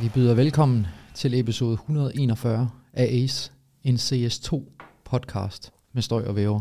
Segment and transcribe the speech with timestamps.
[0.00, 3.52] Vi byder velkommen til episode 141 af ACE,
[3.84, 4.62] en CS2
[5.04, 6.60] podcast med støj og væver.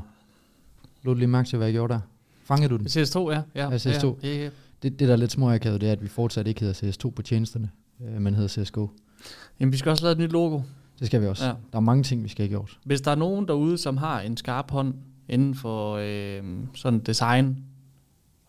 [1.03, 1.99] Lå du lige mærke til, hvad jeg gjorde der?
[2.43, 2.85] Fangede du den?
[2.85, 3.41] CS2, ja.
[3.55, 4.05] ja, Ja, CS2.
[4.23, 4.49] Ja, ja, ja.
[4.83, 7.21] Det, det der er lidt småakavet, det er, at vi fortsat ikke hedder CS2 på
[7.21, 7.69] tjenesterne,
[8.01, 8.87] øh, men hedder CSGO.
[9.59, 10.61] Jamen, vi skal også lave et nyt logo.
[10.99, 11.45] Det skal vi også.
[11.45, 11.53] Ja.
[11.71, 12.79] Der er mange ting, vi skal have gjort.
[12.83, 14.93] Hvis der er nogen derude, som har en skarp hånd
[15.29, 16.43] inden for øh,
[16.75, 17.63] sådan design,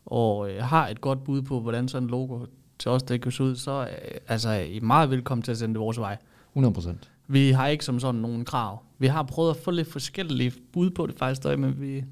[0.06, 2.46] og øh, har et godt bud på, hvordan sådan et logo
[2.78, 5.58] til os, det kan se ud, så øh, altså, er I meget velkommen til at
[5.58, 6.16] sende det vores vej.
[6.52, 7.10] 100 procent.
[7.28, 8.82] Vi har ikke som sådan nogen krav.
[8.98, 12.04] Vi har prøvet at få lidt forskellige bud på det faktisk, stadig, men vi,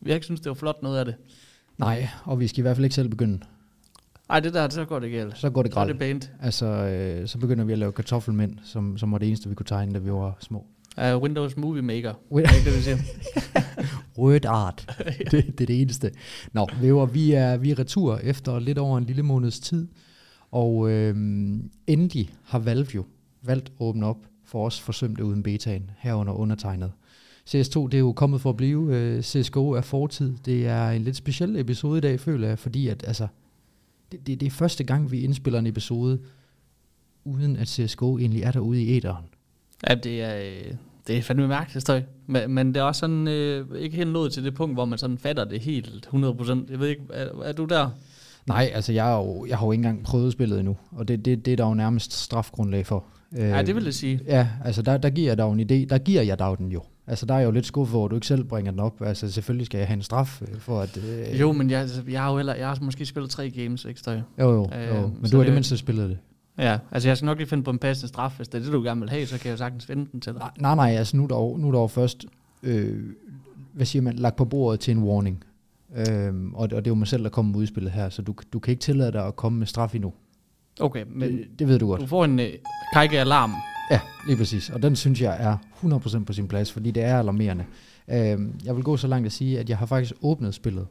[0.00, 1.14] vi har ikke synes det var flot noget af det.
[1.78, 3.40] Nej, og vi skal i hvert fald ikke selv begynde.
[4.30, 5.38] Ej, det der, så går det galt.
[5.38, 6.00] Så går det Så er det galt.
[6.00, 6.32] pænt.
[6.42, 9.66] Altså, øh, så begynder vi at lave kartoffelmænd, som, som var det eneste, vi kunne
[9.66, 10.66] tegne, da vi var små.
[10.98, 12.14] Uh, Windows Movie Maker.
[12.32, 12.98] Win- det, vi siger?
[14.18, 14.86] Word art.
[15.30, 16.10] det, det er det eneste.
[16.52, 19.88] Nå, Væver, vi er, vi er retur efter lidt over en lille måneds tid,
[20.50, 23.04] og øhm, endelig har Valve jo
[23.42, 26.92] valgt at åbne op for os forsømte uden betaen, herunder undertegnet.
[27.50, 28.96] CS2, det er jo kommet for at blive.
[28.96, 30.36] Øh, CSGO er fortid.
[30.44, 33.26] Det er en lidt speciel episode i dag, føler jeg, fordi at, altså,
[34.12, 36.20] det, det, det er første gang, vi indspiller en episode,
[37.24, 39.24] uden at CSGO egentlig er derude i æderen.
[39.88, 40.72] Ja, det er, øh,
[41.06, 42.02] det er fandme mærkeligt støj.
[42.26, 44.98] Men, men det er også sådan, øh, ikke helt nået til det punkt, hvor man
[44.98, 46.70] sådan fatter det helt 100%.
[46.70, 47.90] Jeg ved ikke, er, er du der?
[48.46, 51.24] Nej, altså jeg, er jo, jeg har jo ikke engang prøvet spillet endnu, og det,
[51.24, 53.04] det, det er der jo nærmest strafgrundlag for.
[53.38, 54.20] Øh, Ja, det vil jeg sige.
[54.26, 56.82] Ja, altså der, der giver jeg dig en idé, der giver jeg dig den jo.
[57.06, 59.02] Altså der er jeg jo lidt skuffet over, at du ikke selv bringer den op.
[59.02, 60.96] Altså selvfølgelig skal jeg have en straf øh, for at...
[61.32, 64.00] Øh, Jo, men jeg, jeg har jo heller, jeg har måske spillet tre games, ikke
[64.00, 64.14] støj?
[64.14, 64.94] Jo, jo, Øh, jo.
[65.20, 66.18] men du har det- det mindste spillet det.
[66.62, 68.72] Ja, altså jeg skal nok lige finde på en passende straf, hvis det er det,
[68.72, 70.50] du gerne vil have, så kan jeg jo sagtens finde den til dig.
[70.58, 72.26] Nej, nej, altså nu er der nu er der først,
[72.62, 73.00] øh,
[73.72, 75.44] hvad siger man, lagt på bordet til en warning.
[75.96, 78.34] Øhm, og, og det er jo mig selv, der kommer med udspillet her, så du,
[78.52, 80.12] du kan ikke tillade dig at komme med straf endnu.
[80.80, 82.00] Okay, men det, det ved du godt.
[82.00, 82.52] du får en øh,
[82.94, 83.52] kajke-alarm.
[83.90, 84.70] Ja, lige præcis.
[84.70, 85.56] Og den synes jeg er
[86.20, 87.64] 100% på sin plads, fordi det er alarmerende.
[88.08, 90.86] Øh, jeg vil gå så langt at sige, at jeg har faktisk åbnet spillet,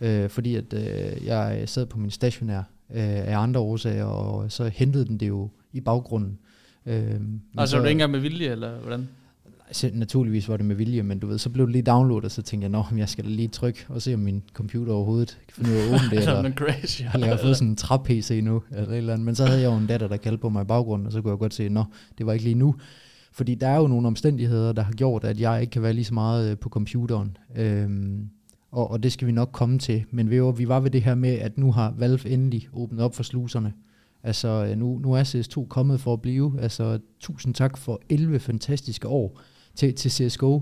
[0.00, 2.62] øh, fordi at øh, jeg sad på min stationær
[2.94, 6.38] øh, af andre årsager, og så hentede den det jo i baggrunden.
[6.86, 7.14] Øh,
[7.58, 9.08] Altså, er du ikke engang med vilje, eller hvordan?
[9.66, 12.30] Altså, naturligvis var det med vilje, men du ved, så blev det lige downloadet, og
[12.30, 15.38] så tænkte jeg, nå, jeg skal da lige trykke og se, om min computer overhovedet
[15.48, 17.04] kan finde ud af at åbne det, Eller crash.
[17.14, 19.24] eller jeg har fået sådan en trap-PC nu, eller et eller andet.
[19.24, 21.22] Men så havde jeg jo en datter, der kaldte på mig i baggrunden, og så
[21.22, 21.84] kunne jeg godt se, nå,
[22.18, 22.74] det var ikke lige nu.
[23.32, 26.04] Fordi der er jo nogle omstændigheder, der har gjort, at jeg ikke kan være lige
[26.04, 27.36] så meget øh, på computeren.
[27.56, 28.28] Øhm,
[28.70, 30.04] og, og det skal vi nok komme til.
[30.10, 33.00] Men vi var, vi var ved det her med, at nu har Valve endelig åbnet
[33.00, 33.72] op for sluserne.
[34.22, 36.60] Altså, øh, nu, nu er CS2 kommet for at blive.
[36.60, 39.40] Altså, tusind tak for 11 fantastiske år
[39.74, 40.60] til, til CSGO.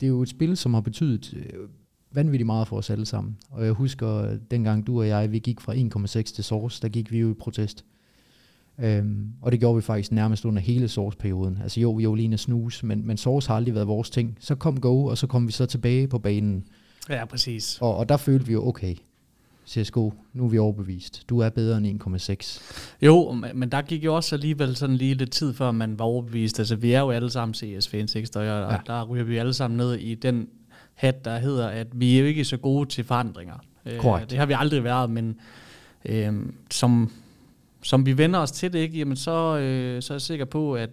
[0.00, 1.68] Det er jo et spil, som har betydet øh,
[2.12, 3.36] vanvittigt meget for os alle sammen.
[3.50, 6.88] Og jeg husker, øh, dengang du og jeg, vi gik fra 1,6 til Source, der
[6.88, 7.84] gik vi jo i protest.
[8.78, 11.58] Øhm, og det gjorde vi faktisk nærmest under hele Source-perioden.
[11.62, 14.36] Altså jo, vi var og Snus, men, men Source har aldrig været vores ting.
[14.40, 16.64] Så kom Go, og så kom vi så tilbage på banen.
[17.10, 17.78] Ja, præcis.
[17.80, 18.94] Og, og der følte vi jo, okay,
[19.68, 21.24] CSGO, nu er vi overbevist.
[21.28, 22.62] Du er bedre end 1,6.
[23.02, 26.58] Jo, men der gik jo også alligevel sådan lige lidt tid, før man var overbevist.
[26.58, 28.28] Altså, vi er jo alle sammen CS-fans, ikke?
[28.36, 28.76] Og Ja.
[28.86, 30.48] der ryger vi alle sammen ned i den
[30.94, 33.54] hat, der hedder, at vi er jo ikke så gode til forandringer.
[33.86, 34.30] Øh, Korrekt.
[34.30, 35.36] Det har vi aldrig været, men
[36.04, 36.32] øh,
[36.70, 37.12] som,
[37.82, 38.98] som vi vender os til det, ikke?
[38.98, 40.90] Jamen, så, øh, så er jeg sikker på, at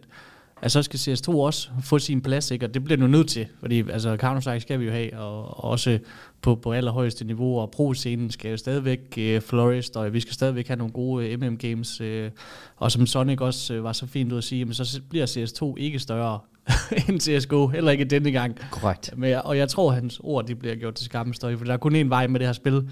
[0.61, 2.65] at så skal CS2 også få sin plads, ikke?
[2.65, 5.63] og det bliver nu nødt til, fordi altså, Counter-Strike skal vi jo have, og, og
[5.63, 5.99] også
[6.41, 10.67] på, på allerhøjeste niveau, og pro-scenen skal jo stadigvæk øh, flourish, og vi skal stadigvæk
[10.67, 12.31] have nogle gode øh, MM-games, øh,
[12.77, 15.73] og som Sonic også øh, var så fint ud at sige, jamen, så bliver CS2
[15.77, 16.39] ikke større
[17.09, 18.59] end CSGO, heller ikke denne gang.
[18.71, 19.13] Korrekt.
[19.17, 21.73] Men, og jeg tror, at hans ord de bliver gjort til skammens støj, for der
[21.73, 22.89] er kun én vej med det her spil.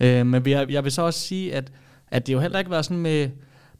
[0.00, 1.72] Øh, men jeg, jeg vil så også sige, at,
[2.10, 3.28] at det jo heller ikke været sådan med,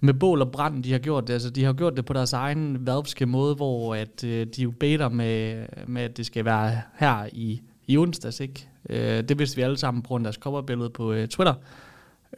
[0.01, 1.33] med bål og brand, de har gjort det.
[1.33, 4.71] Altså, de har gjort det på deres egen valpske måde, hvor at, øh, de jo
[4.71, 8.41] beder med, med, at det skal være her i, i onsdags.
[8.41, 8.69] Ikke?
[8.91, 11.55] Øh, det vidste vi alle sammen på grund af deres coverbillede på øh, Twitter.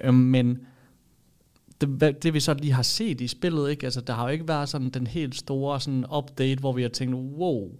[0.04, 0.58] Øh, men
[1.80, 3.84] det, hvad- det vi så lige har set i spillet, ikke?
[3.84, 6.88] Altså, der har jo ikke været sådan den helt store sådan update, hvor vi har
[6.88, 7.70] tænkt, wow,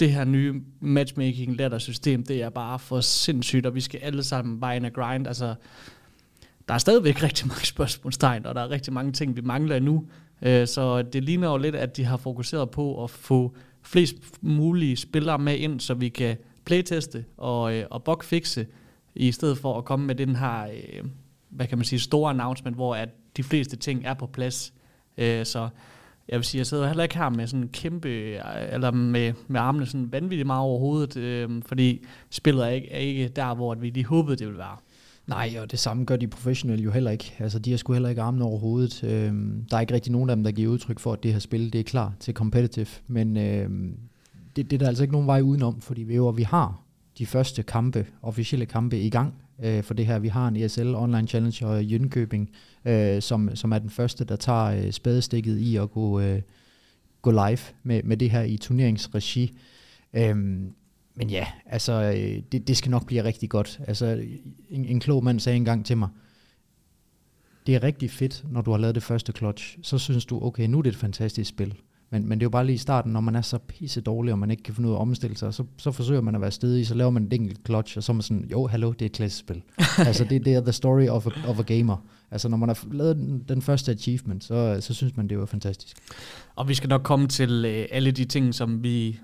[0.00, 4.22] det her nye matchmaking ladder system, det er bare for sindssygt, og vi skal alle
[4.22, 5.26] sammen bare ind og grind.
[5.26, 5.54] Altså,
[6.68, 10.04] der er stadigvæk rigtig mange spørgsmålstegn, og der er rigtig mange ting, vi mangler endnu.
[10.42, 14.96] Øh, så det ligner jo lidt, at de har fokuseret på at få flest mulige
[14.96, 18.66] spillere med ind, så vi kan playteste og, øh, og bugfixe,
[19.14, 21.04] i stedet for at komme med den her, øh,
[21.48, 24.72] hvad kan man sige, store announcement, hvor at de fleste ting er på plads.
[25.44, 25.68] Så
[26.28, 28.08] jeg vil sige, jeg sidder heller ikke her med sådan kæmpe,
[28.72, 32.98] eller med, med armene sådan vanvittigt meget over hovedet, øh, fordi spillet er ikke, er
[32.98, 34.76] ikke der, hvor vi lige håbede, det ville være.
[35.28, 37.34] Nej, og det samme gør de professionelle jo heller ikke.
[37.38, 39.04] Altså, de har sgu heller ikke armen over hovedet.
[39.04, 41.38] Øhm, der er ikke rigtig nogen af dem, der giver udtryk for, at det her
[41.38, 42.86] spil det er klar til competitive.
[43.06, 43.98] Men øhm,
[44.56, 46.82] det, det er der altså ikke nogen vej udenom, fordi vi jo vi har
[47.18, 50.18] de første kampe, officielle kampe i gang øh, for det her.
[50.18, 52.46] Vi har en ESL Online Challenge og Jönköping,
[52.90, 56.42] øh, som, som er den første, der tager øh, spadestikket i at gå, øh,
[57.22, 59.58] gå live med, med det her i turneringsregi.
[60.12, 60.74] Øhm,
[61.18, 63.80] men ja, altså, øh, det, det skal nok blive rigtig godt.
[63.86, 64.24] Altså,
[64.70, 66.08] en, en klog mand sagde engang til mig,
[67.66, 69.78] det er rigtig fedt, når du har lavet det første clutch.
[69.82, 71.74] Så synes du, okay, nu er det et fantastisk spil.
[72.10, 74.32] Men, men det er jo bare lige i starten, når man er så pisse dårlig,
[74.32, 76.40] og man ikke kan finde ud af at omstille sig, så, så forsøger man at
[76.40, 78.92] være stedig, så laver man et enkelt clutch, og så er man sådan, jo, hallo,
[78.92, 79.62] det er et klassisk spil.
[80.06, 81.96] altså, det, det er the story of a, of a gamer.
[82.30, 85.46] Altså, når man har lavet den, den første achievement, så, så synes man, det var
[85.46, 85.96] fantastisk.
[86.56, 89.20] Og vi skal nok komme til øh, alle de ting, som vi,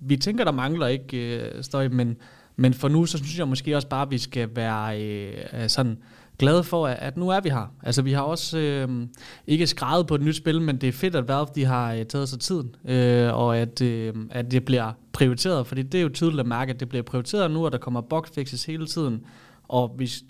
[0.00, 2.16] vi tænker, der mangler ikke øh, støj, men,
[2.56, 5.32] men for nu, så synes jeg måske også bare, at vi skal være øh,
[5.62, 5.98] øh sådan
[6.38, 7.74] glade for, at nu er vi her.
[7.82, 9.06] Altså vi har også øh,
[9.46, 12.04] ikke skrevet på et nyt spil, men det er fedt, at Valve de har øh,
[12.04, 16.08] taget sig tiden, øh, og at, øh, at det bliver prioriteret, fordi det er jo
[16.08, 19.20] tydeligt at mærke, at det bliver prioriteret nu, og der kommer bugfixes hele tiden,
[19.68, 20.24] og hvis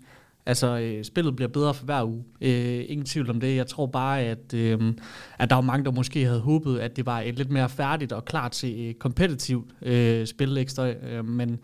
[0.46, 2.24] Altså, øh, spillet bliver bedre for hver uge.
[2.40, 3.56] Øh, ingen tvivl om det.
[3.56, 4.94] Jeg tror bare, at, øh,
[5.38, 8.12] at der var mange, der måske havde håbet, at det var et lidt mere færdigt
[8.12, 10.58] og klart til øh, kompetitivt øh, spil.
[10.58, 10.88] ekstra.
[10.88, 11.58] Øh, men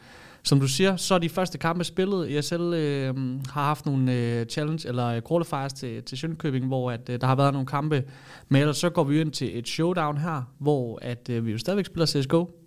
[0.44, 2.32] som du siger, så er de første kampe spillet.
[2.32, 3.14] Jeg selv øh,
[3.50, 7.26] har haft nogle øh, challenge eller øh, qualifiers til, til Sjønkøbing, hvor at, øh, der
[7.26, 8.05] har været nogle kampe.
[8.49, 11.58] Men ellers så går vi ind til et showdown her, hvor at, øh, vi jo
[11.58, 12.62] stadigvæk spiller CSGO.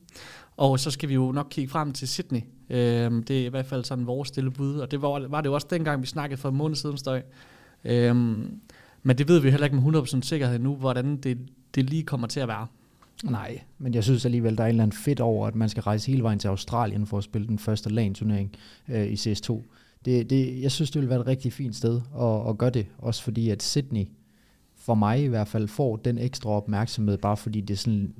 [0.57, 2.41] Og så skal vi jo nok kigge frem til Sydney.
[2.69, 4.77] Øhm, det er i hvert fald sådan vores stille bud.
[4.77, 7.21] Og det var, var det jo også dengang, vi snakkede for en måned siden støj.
[7.83, 8.59] Øhm,
[9.03, 11.37] men det ved vi heller ikke med 100% sikkerhed nu, hvordan det,
[11.75, 12.67] det lige kommer til at være.
[13.23, 15.83] Nej, men jeg synes alligevel, der er en eller anden fedt over, at man skal
[15.83, 18.51] rejse hele vejen til Australien for at spille den første LAN-turnering
[18.89, 19.61] øh, i CS2.
[20.05, 22.87] Det, det, jeg synes, det ville være et rigtig fint sted at, at gøre det,
[22.97, 24.05] også fordi at Sydney,
[24.75, 28.13] for mig i hvert fald, får den ekstra opmærksomhed, bare fordi det er sådan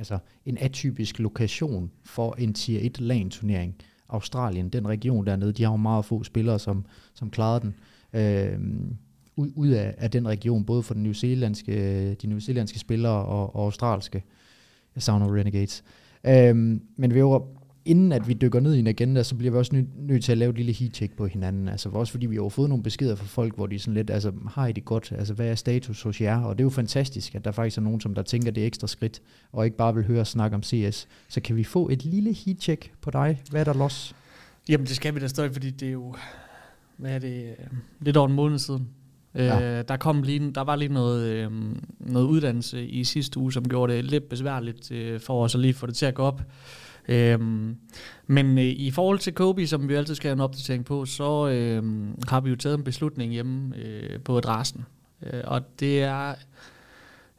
[0.00, 3.76] altså en atypisk lokation for en tier 1 LAN-turnering.
[4.08, 7.74] Australien, den region dernede, de har jo meget få spillere, som, som klarede den.
[8.20, 8.58] Øh,
[9.36, 13.64] ud, ud af, af den region, både for den newzealandske, de newzealandske spillere og, og
[13.64, 14.22] australske.
[14.94, 15.84] Jeg savner Renegades.
[16.26, 17.42] Øhm, men vi var,
[17.84, 20.32] inden at vi dykker ned i en agenda, så bliver vi også nødt nø til
[20.32, 21.68] at lave et lille heat-check på hinanden.
[21.68, 24.32] Altså også fordi vi har fået nogle beskeder fra folk, hvor de sådan lidt, altså
[24.48, 25.12] har I det godt?
[25.18, 26.40] Altså hvad er status hos jer?
[26.40, 28.86] Og det er jo fantastisk, at der faktisk er nogen, som der tænker det ekstra
[28.86, 29.22] skridt,
[29.52, 31.08] og ikke bare vil høre snak om CS.
[31.28, 33.42] Så kan vi få et lille heat-check på dig?
[33.50, 34.14] Hvad er der los?
[34.68, 36.14] Jamen det skal vi da stadig, fordi det er jo,
[36.96, 37.54] hvad er det,
[38.00, 38.88] lidt over en måned siden,
[39.34, 39.78] Ja.
[39.78, 41.50] Øh, der, kom lige, der var lige noget, øh,
[42.00, 45.74] noget uddannelse i sidste uge, som gjorde det lidt besværligt øh, for os at lige
[45.74, 46.42] få det til at gå op.
[47.10, 47.40] Øh,
[48.26, 51.48] men øh, i forhold til Kobe, som vi altid skal have en opdatering på, så
[51.48, 51.82] øh,
[52.28, 54.84] har vi jo taget en beslutning hjemme øh, på adressen.
[55.22, 56.34] Øh, og det er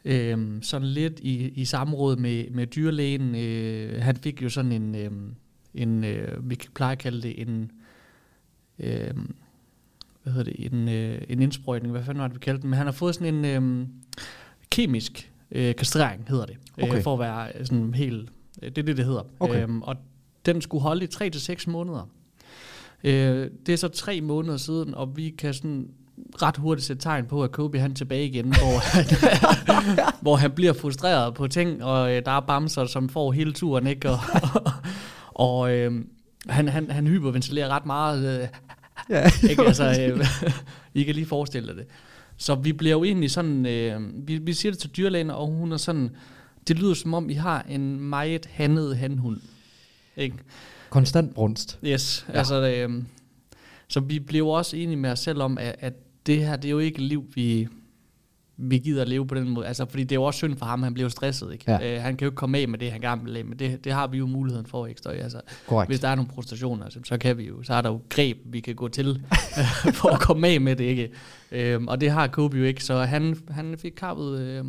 [0.06, 3.36] øh, sådan lidt i, i samråd med, med dyrlægen.
[3.36, 5.12] Øh, han fik jo sådan en, øh,
[5.74, 7.72] en øh, vi kan pleje at kalde det en...
[8.80, 9.14] Øh,
[10.24, 12.78] hvad hedder det, en, øh, en indsprøjtning, hvad fanden var det, vi kaldte den, men
[12.78, 13.88] han har fået sådan en øh,
[14.70, 16.98] kemisk øh, kastrering, hedder det, øh, okay.
[16.98, 19.24] øh, for at være sådan helt, øh, det er det, det hedder.
[19.40, 19.64] Okay.
[19.64, 19.96] Øhm, og
[20.46, 22.10] den skulle holde i 3 til seks måneder.
[23.04, 25.88] Øh, det er så tre måneder siden, og vi kan sådan
[26.42, 29.06] ret hurtigt sætte tegn på, at Kobe han er tilbage igen, hvor han,
[30.22, 33.88] hvor han bliver frustreret på ting, og øh, der er bamser, som får hele turen,
[33.88, 34.10] ikke?
[34.10, 34.20] Og,
[35.48, 36.06] og, øh,
[36.48, 38.42] han, han, han hyperventilerer ret meget.
[38.42, 38.48] Øh,
[39.10, 39.32] Ja.
[39.50, 39.62] ikke?
[39.62, 40.26] Altså, øh,
[41.02, 41.86] I kan lige forestille dig det.
[42.38, 45.72] Så vi bliver jo egentlig sådan, øh, vi, vi siger det til dyrlægen, og hun
[45.72, 46.10] er sådan,
[46.68, 49.38] det lyder som om, I har en meget handet handhund.
[50.18, 50.36] Ikke?
[50.90, 51.80] Konstant brunst.
[51.86, 52.38] Yes, ja.
[52.38, 53.04] altså, øh,
[53.88, 55.94] så vi bliver også enige med os selv om, at, at
[56.26, 57.68] det her, det er jo ikke et liv, vi,
[58.58, 59.68] vi gider at leve på den måde.
[59.68, 61.54] Altså, fordi det er jo også synd for ham, han bliver stresset.
[61.54, 61.72] Ikke?
[61.72, 61.96] Ja.
[61.96, 63.58] Øh, han kan jo ikke komme af med det, han gerne vil af med.
[63.58, 64.88] Det, det har vi jo muligheden for.
[64.88, 65.02] Ikke?
[65.02, 65.42] Så, altså,
[65.88, 68.38] hvis der er nogle frustrationer, så, så, kan vi jo, så er der jo greb,
[68.46, 69.22] vi kan gå til
[70.00, 70.84] for at komme af med det.
[70.84, 71.12] Ikke?
[71.52, 74.66] Øhm, og det har Kobe jo ikke, så han, han fik kappet øh,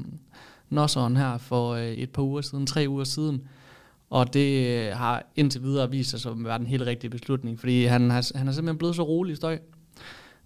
[0.72, 3.42] Nosseren her for øh, et par uger siden, tre uger siden.
[4.10, 7.60] Og det øh, har indtil videre vist sig som at være den helt rigtige beslutning,
[7.60, 9.58] fordi han har, han er simpelthen blevet så rolig i støj.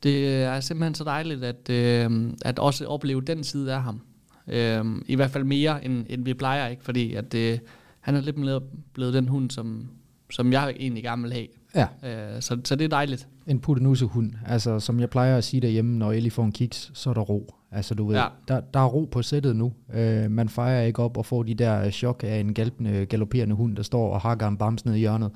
[0.03, 4.01] Det er simpelthen så dejligt, at, øh, at også opleve den side af ham.
[4.49, 6.85] Øh, I hvert fald mere, end, end vi plejer, ikke?
[6.85, 7.59] fordi at, øh,
[8.01, 9.89] han er lidt blevet, blevet den hund, som,
[10.31, 11.47] som jeg egentlig gerne vil have.
[11.75, 11.87] Ja.
[12.35, 13.29] Øh, så, så det er dejligt.
[13.47, 14.33] En puttenusehund.
[14.47, 17.21] Altså, som jeg plejer at sige derhjemme, når Ellie får en kiks, så er der
[17.21, 17.55] ro.
[17.73, 18.27] Altså, du ved, ja.
[18.49, 19.73] der, der er ro på sættet nu.
[19.95, 23.77] Øh, man fejrer ikke op og får de der chok af en galpende, galopperende hund,
[23.77, 25.31] der står og hakker en bams ned i hjørnet.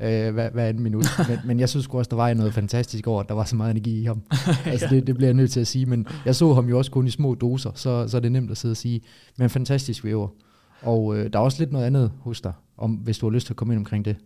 [0.00, 1.06] øh, hver, hver anden minut.
[1.28, 3.70] Men, men jeg synes også, der var noget fantastisk over, at der var så meget
[3.70, 4.22] energi i ham.
[4.72, 6.90] altså det, det bliver jeg nødt til at sige, men jeg så ham jo også
[6.90, 9.00] kun i små doser, så, så er det nemt at sidde og sige.
[9.36, 10.28] Men fantastisk væver.
[10.82, 13.46] Og øh, der er også lidt noget andet hos dig, om, hvis du har lyst
[13.46, 14.16] til at komme ind omkring det.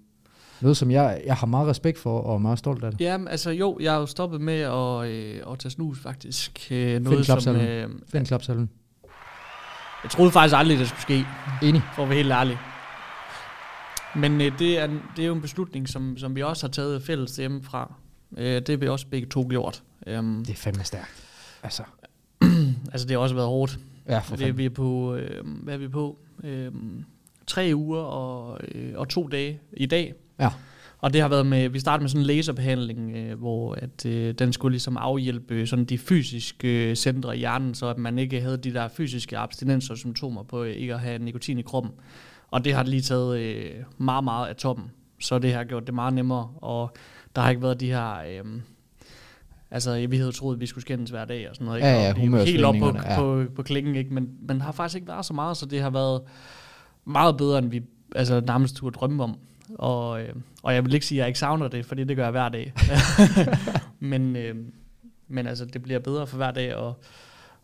[0.63, 3.01] Noget, som jeg, jeg har meget respekt for, og er meget stolt af det.
[3.01, 6.69] Jamen, altså jo, jeg har jo stoppet med at, øh, at tage snus faktisk.
[6.71, 8.71] Øh, noget Find som, øh, Find klapsalven.
[10.05, 11.25] jeg troede faktisk aldrig, det skulle ske,
[11.63, 11.83] Enig.
[11.95, 12.59] for at være helt ærlig.
[14.17, 14.87] Men øh, det, er,
[15.17, 17.95] det er jo en beslutning, som, som vi også har taget fælles hjemmefra.
[18.39, 19.83] Øh, det har vi også begge to gjort.
[20.19, 21.27] Um, Det er fandme stærkt.
[21.63, 21.83] Altså,
[22.93, 23.79] altså, det har også været hårdt.
[24.09, 26.19] ja, for Det vi er på, øh, hvad er vi på?
[26.45, 26.73] Øh,
[27.47, 30.15] tre uger og, øh, og to dage i dag.
[30.41, 30.49] Ja.
[30.99, 34.35] Og det har været med, vi startede med sådan en laserbehandling, øh, hvor at, øh,
[34.35, 38.41] den skulle ligesom afhjælpe sådan de fysiske øh, centre i hjernen, så at man ikke
[38.41, 41.93] havde de der fysiske abstinenser og symptomer på øh, ikke at have nikotin i kroppen.
[42.51, 44.85] Og det har lige taget øh, meget, meget af toppen.
[45.21, 46.97] Så det har gjort det meget nemmere, og
[47.37, 48.19] der har ikke været de her...
[48.19, 48.61] Øh,
[49.73, 51.79] Altså, vi havde troet, at vi skulle skændes hver dag og sådan noget.
[51.79, 51.89] Ikke?
[51.89, 53.17] Ja, ja, og helt op på, ja.
[53.17, 54.15] på, på klingen, ikke?
[54.15, 56.23] Men, der har faktisk ikke været så meget, så det har været
[57.05, 57.83] meget bedre, end vi
[58.15, 59.39] altså, nærmest turde drømme om.
[59.79, 60.29] Og, øh,
[60.63, 62.49] og jeg vil ikke sige, at jeg ikke savner det, fordi det gør jeg hver
[62.49, 62.73] dag.
[64.01, 64.55] men, øh,
[65.29, 67.01] men altså, det bliver bedre for hver dag, og,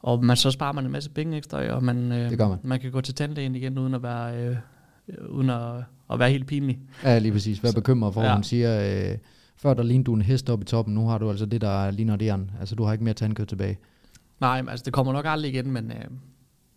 [0.02, 2.58] og man, så sparer man en masse penge ekstra, og man, øh, Det man.
[2.62, 4.56] man kan gå til tandlægen igen, uden at være, øh,
[5.28, 5.72] uden at,
[6.12, 6.78] at være helt pinlig.
[7.04, 7.62] Ja, lige præcis.
[7.62, 8.34] Vær bekymret for, Ja.
[8.34, 9.18] hun siger, øh,
[9.56, 11.90] før der lignede du en hest op i toppen, nu har du altså det, der
[11.90, 13.78] ligner det Altså, du har ikke mere tandkød tilbage.
[14.40, 16.04] Nej, altså, det kommer nok aldrig igen, men øh,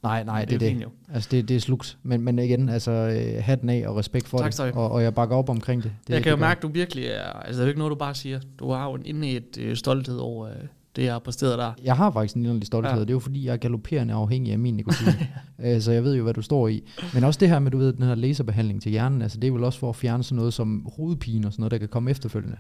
[0.03, 0.83] Nej, nej, det, er er det.
[0.83, 0.89] jo.
[1.13, 1.97] Altså, det, det er slugt.
[2.03, 4.61] Men, men igen, altså, øh, hatten af og respekt for Tak det.
[4.73, 5.91] Og, og jeg bakker op omkring det.
[6.07, 7.23] det jeg kan jo det gør mærke, at du virkelig er...
[7.23, 8.39] Altså, det er jo ikke noget, du bare siger.
[8.59, 10.53] Du har jo en inde et øh, stolthed over øh,
[10.95, 11.73] det, jeg har præsteret der.
[11.83, 12.99] Jeg har faktisk en lille stolthed, Ja.
[13.01, 15.07] det er jo fordi, jeg er galopperende afhængig af min nikotin.
[15.63, 16.83] Øh, så jeg ved jo, hvad du står i.
[17.13, 19.51] Men også det her med, du ved, den her laserbehandling til hjernen, altså det er
[19.51, 22.11] vel også for at fjerne sådan noget som hovedpine og sådan noget, der kan komme
[22.11, 22.57] efterfølgende.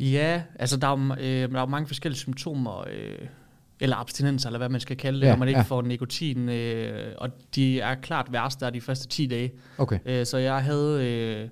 [0.00, 3.26] Ja, altså der er, jo, øh, der er jo mange forskellige symptomer, øh,
[3.80, 5.64] eller abstinenser, eller hvad man skal kalde det, Ja, når man ikke ja.
[5.64, 9.52] får nikotin, øh, og de er klart værst der de første 10 dage.
[9.78, 9.98] Okay.
[10.06, 11.48] Øh, så jeg havde, øh,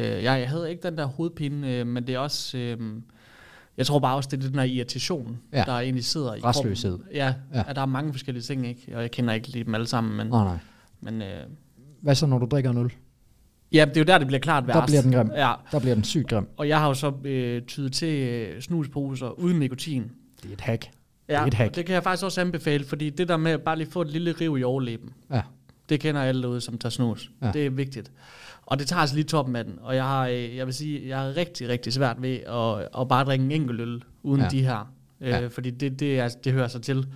[0.00, 2.78] øh, jeg, jeg havde ikke den der hovedpine, øh, men det er også, øh,
[3.76, 5.62] jeg tror bare også, det er den der irritation, Ja.
[5.66, 6.90] der egentlig sidder i Rastløshed.
[6.98, 7.14] kroppen.
[7.16, 7.62] Ja, Ja.
[7.68, 8.92] at der er mange forskellige ting, ikke?
[8.96, 10.58] og jeg kender ikke lige dem alle sammen, men, Nej, nej.
[11.00, 11.28] men øh,
[12.00, 12.92] Hvad så, når du drikker en øl?
[13.72, 14.76] ja, det er jo der, det bliver klart værst.
[14.78, 15.30] Der bliver den grim.
[15.36, 16.48] Ja, Der bliver den sygt grim.
[16.56, 20.10] og jeg har jo så øh, tydet til øh, snusposer uden nikotin.
[20.42, 20.90] Det er et hack.
[21.30, 21.74] Ja, et hack.
[21.76, 24.08] det kan jeg faktisk også anbefale, fordi det der med at bare lige få et
[24.10, 25.42] lille riv i overlæben, Ja.
[25.88, 27.30] det kender alle derude, som tager snus.
[27.42, 27.50] Ja.
[27.52, 28.12] Det er vigtigt.
[28.66, 29.78] Og det tager altså lige toppen af den.
[29.82, 33.08] Og jeg har, øh, jeg vil sige, jeg har rigtig, rigtig svært ved at, at
[33.08, 34.48] bare drikke en enkelt øl uden Ja.
[34.48, 34.92] de her.
[35.20, 35.46] Øh, Ja.
[35.46, 37.06] Fordi det, det, er, det hører sig til.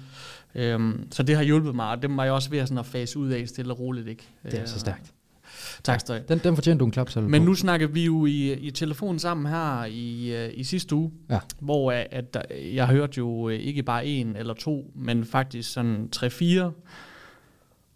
[0.55, 2.87] Øhm, så det har hjulpet mig, og det var jeg også ved at, sådan at
[2.87, 4.09] fase ud af stille og roligt.
[4.09, 4.23] Ikke?
[4.45, 5.13] Det er så Øh, stærkt.
[5.85, 6.19] Tak, Støj.
[6.29, 7.47] Den, den fortjener du en klapsalve Men på.
[7.47, 11.39] nu snakker vi jo i, i telefon sammen her i, øh, i sidste uge, Ja.
[11.61, 12.37] hvor øh, at
[12.75, 16.73] jeg hørte jo øh, ikke bare en eller to, men faktisk sådan tre-fire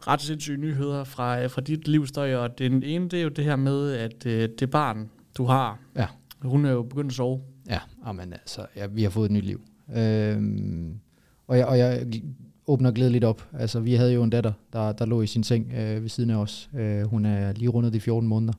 [0.00, 2.34] ret sindssyge nyheder fra, fra dit liv, Støj.
[2.34, 5.78] Og den ene, det er jo det her med, at øh, det barn, du har,
[5.96, 6.06] Ja.
[6.42, 7.40] hun er jo begyndt at sove.
[7.68, 9.60] Ja, amen, altså, ja, vi har fået et nyt liv.
[9.96, 10.94] Øhm,
[11.46, 12.06] og, jeg, og jeg
[12.68, 13.48] åbner glædeligt op.
[13.52, 16.30] Altså, vi havde jo en datter, der, der lå i sin seng øh, ved siden
[16.30, 16.70] af os.
[16.74, 18.52] Øh, hun er lige rundet de 14 måneder,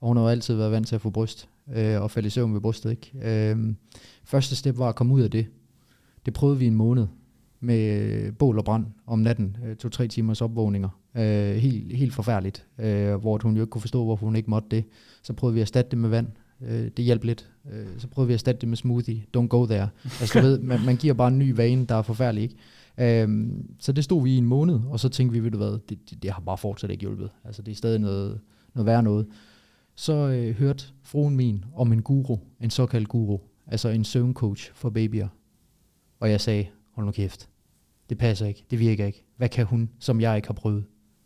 [0.00, 2.30] og hun har jo altid været vant til at få bryst, øh, og falde i
[2.30, 2.90] søvn ved brystet.
[2.90, 3.50] Ikke?
[3.50, 3.74] Øh,
[4.24, 5.46] første step var at komme ud af det.
[6.26, 7.06] Det prøvede vi en måned
[7.60, 10.88] med øh, bål og brand om natten, øh, to-tre timers opvågninger.
[11.16, 14.68] Øh, helt, helt forfærdeligt, øh, hvor hun jo ikke kunne forstå, hvorfor hun ikke måtte
[14.70, 14.84] det.
[15.22, 16.26] Så prøvede vi at erstatte det med vand.
[16.62, 17.50] Øh, det hjalp lidt.
[17.72, 19.22] Øh, så prøvede vi at erstatte det med smoothie.
[19.36, 19.88] Don't go there.
[20.04, 22.56] Altså du ved, man, man giver bare en ny vane, der er forfærdelig, ikke?
[22.98, 25.78] Øhm, så det stod vi i en måned, og så tænkte vi, ved du hvad,
[25.88, 27.30] det, det, det har bare fortsat ikke hjulpet.
[27.44, 28.40] Altså det er stadig noget,
[28.74, 29.26] noget værre noget.
[29.94, 34.90] Så øh, hørte fruen min om en guru, en såkaldt guru, altså en søvncoach for
[34.90, 35.28] babyer.
[36.20, 37.48] Og jeg sagde, hold nu kæft,
[38.10, 39.24] det passer ikke, det virker ikke.
[39.36, 40.84] Hvad kan hun, som jeg ikke har prøvet?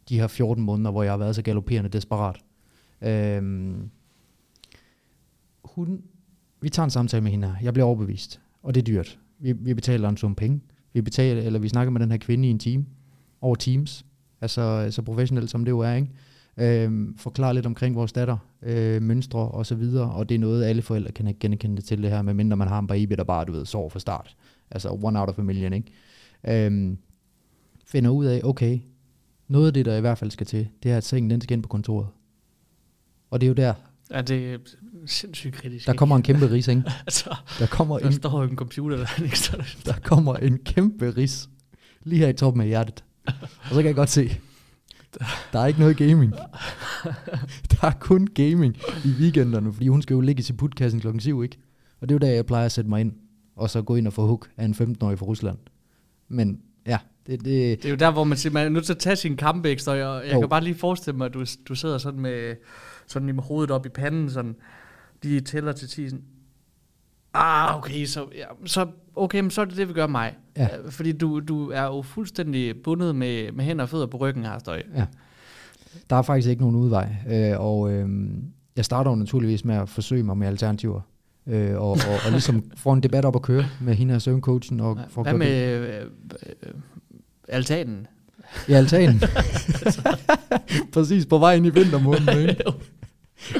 [0.09, 2.37] De her 14 måneder, hvor jeg har været så galopperende desperat.
[3.03, 3.91] Øhm,
[5.65, 6.03] hun,
[6.61, 7.57] vi tager en samtale med hende her.
[7.63, 9.19] Jeg bliver overbevist, og det er dyrt.
[9.39, 10.61] Vi, vi betaler en sum penge.
[10.97, 12.87] Vi betaler, eller vi snakker med den her kvinde i en team,
[13.41, 14.07] over Teams,
[14.41, 16.09] altså så professionelt som det jo er, ikke?
[16.57, 20.65] Øhm, forklare lidt omkring vores datter, øh, mønstre og så videre, og det er noget,
[20.65, 23.53] alle forældre kan genkende til det her, medmindre man har en baby, der bare, du
[23.53, 24.37] ved, sover fra start.
[24.71, 26.67] Altså one out of a million, ikke?
[26.67, 26.99] Øhm,
[27.87, 28.79] finder ud af, okay,
[29.49, 31.55] noget af det, der i hvert fald skal til, det er, at sengen den skal
[31.55, 32.07] ind på kontoret.
[33.31, 33.75] Og det er jo der,
[34.11, 34.59] Ja, det er
[35.07, 35.87] sindssygt kritisk.
[35.87, 35.99] der ikke?
[35.99, 36.83] kommer en kæmpe ris, ikke?
[37.07, 39.37] altså, Der kommer der en, står en computer, der ikke
[39.87, 39.93] der.
[40.05, 41.49] kommer en kæmpe ris
[42.05, 43.05] lige her i toppen af hjertet.
[43.27, 43.35] Og
[43.71, 44.31] så kan jeg godt se,
[45.53, 46.33] Der er ikke noget gaming.
[47.71, 51.21] der er kun gaming i weekenderne, fordi hun skal jo ligge i sin putkassen klokken
[51.21, 51.59] 7, ikke?
[52.01, 53.13] Og det er jo der, jeg plejer at sætte mig ind,
[53.57, 55.59] og så gå ind og få hug af en 15-årig fra Rusland.
[56.29, 58.93] Men ja, det, det, Det er jo der, hvor man siger, man er nødt til
[58.93, 60.41] at tage sin kampe ekstra, og jeg Jo.
[60.41, 62.55] kan bare lige forestille mig, at du, du sidder sådan med,
[63.07, 64.57] sådan med hovedet op i panden, sådan,
[65.23, 66.25] de tæller til 10, sådan,
[67.35, 68.87] ah, okay, så, ja, så,
[69.17, 70.35] okay, men så er det det, vi gør mig.
[70.57, 70.69] Ja.
[70.85, 74.45] Øh, Fordi du, du er jo fuldstændig bundet med, med hænder og fødder på ryggen
[74.45, 74.83] her, støj.
[74.97, 75.07] ja.
[76.11, 78.09] Der er faktisk ikke nogen udvej, øh, og øh,
[78.77, 81.01] jeg starter jo naturligvis med at forsøge mig med alternativer.
[81.47, 84.81] Øh, og, og, og ligesom få en debat op at køre med hende her søvncoachen.
[84.81, 86.03] Og få Hvad med øh,
[86.47, 86.73] øh,
[87.49, 88.07] altanen?
[88.69, 89.21] I altanen.
[90.93, 92.65] Præcis, på vej ind i vintermåneden, ikke?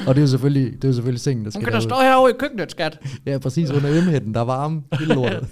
[0.07, 1.79] Og det er jo selvfølgelig, det er jo selvfølgelig sengen, der Hun skal kan da
[1.79, 2.99] stå herovre i køkkenet, skat.
[3.25, 5.47] Ja, præcis under emhætten, der er varme, hele lortet.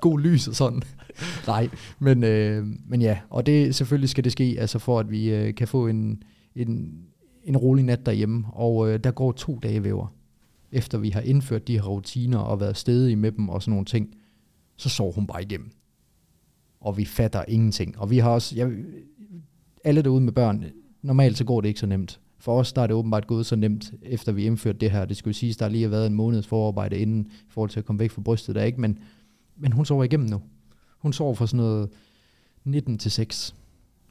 [0.00, 0.82] God lys og sådan.
[1.46, 5.30] Nej, men, øh, men ja, og det selvfølgelig skal det ske, altså for at vi
[5.30, 6.22] øh, kan få en,
[6.54, 6.92] en,
[7.44, 8.44] en rolig nat derhjemme.
[8.52, 10.14] Og øh, der går to dage væver,
[10.72, 13.84] efter vi har indført de her rutiner og været stedige med dem og sådan nogle
[13.84, 14.14] ting,
[14.76, 15.70] så sover hun bare igennem.
[16.80, 17.98] Og vi fatter ingenting.
[17.98, 18.72] Og vi har også, jeg,
[19.84, 20.64] alle derude med børn,
[21.02, 22.20] normalt så går det ikke så nemt.
[22.40, 25.04] For os der er det åbenbart gået så nemt, efter vi indførte det her.
[25.04, 27.84] Det skulle siges, der lige har været en måneds forarbejde inden, i forhold til at
[27.84, 28.80] komme væk fra brystet der, ikke?
[28.80, 28.98] Men,
[29.56, 30.40] men hun sover igennem nu.
[30.98, 31.88] Hun sover fra sådan noget
[32.64, 33.54] 19 til 6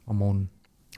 [0.06, 0.48] om morgenen.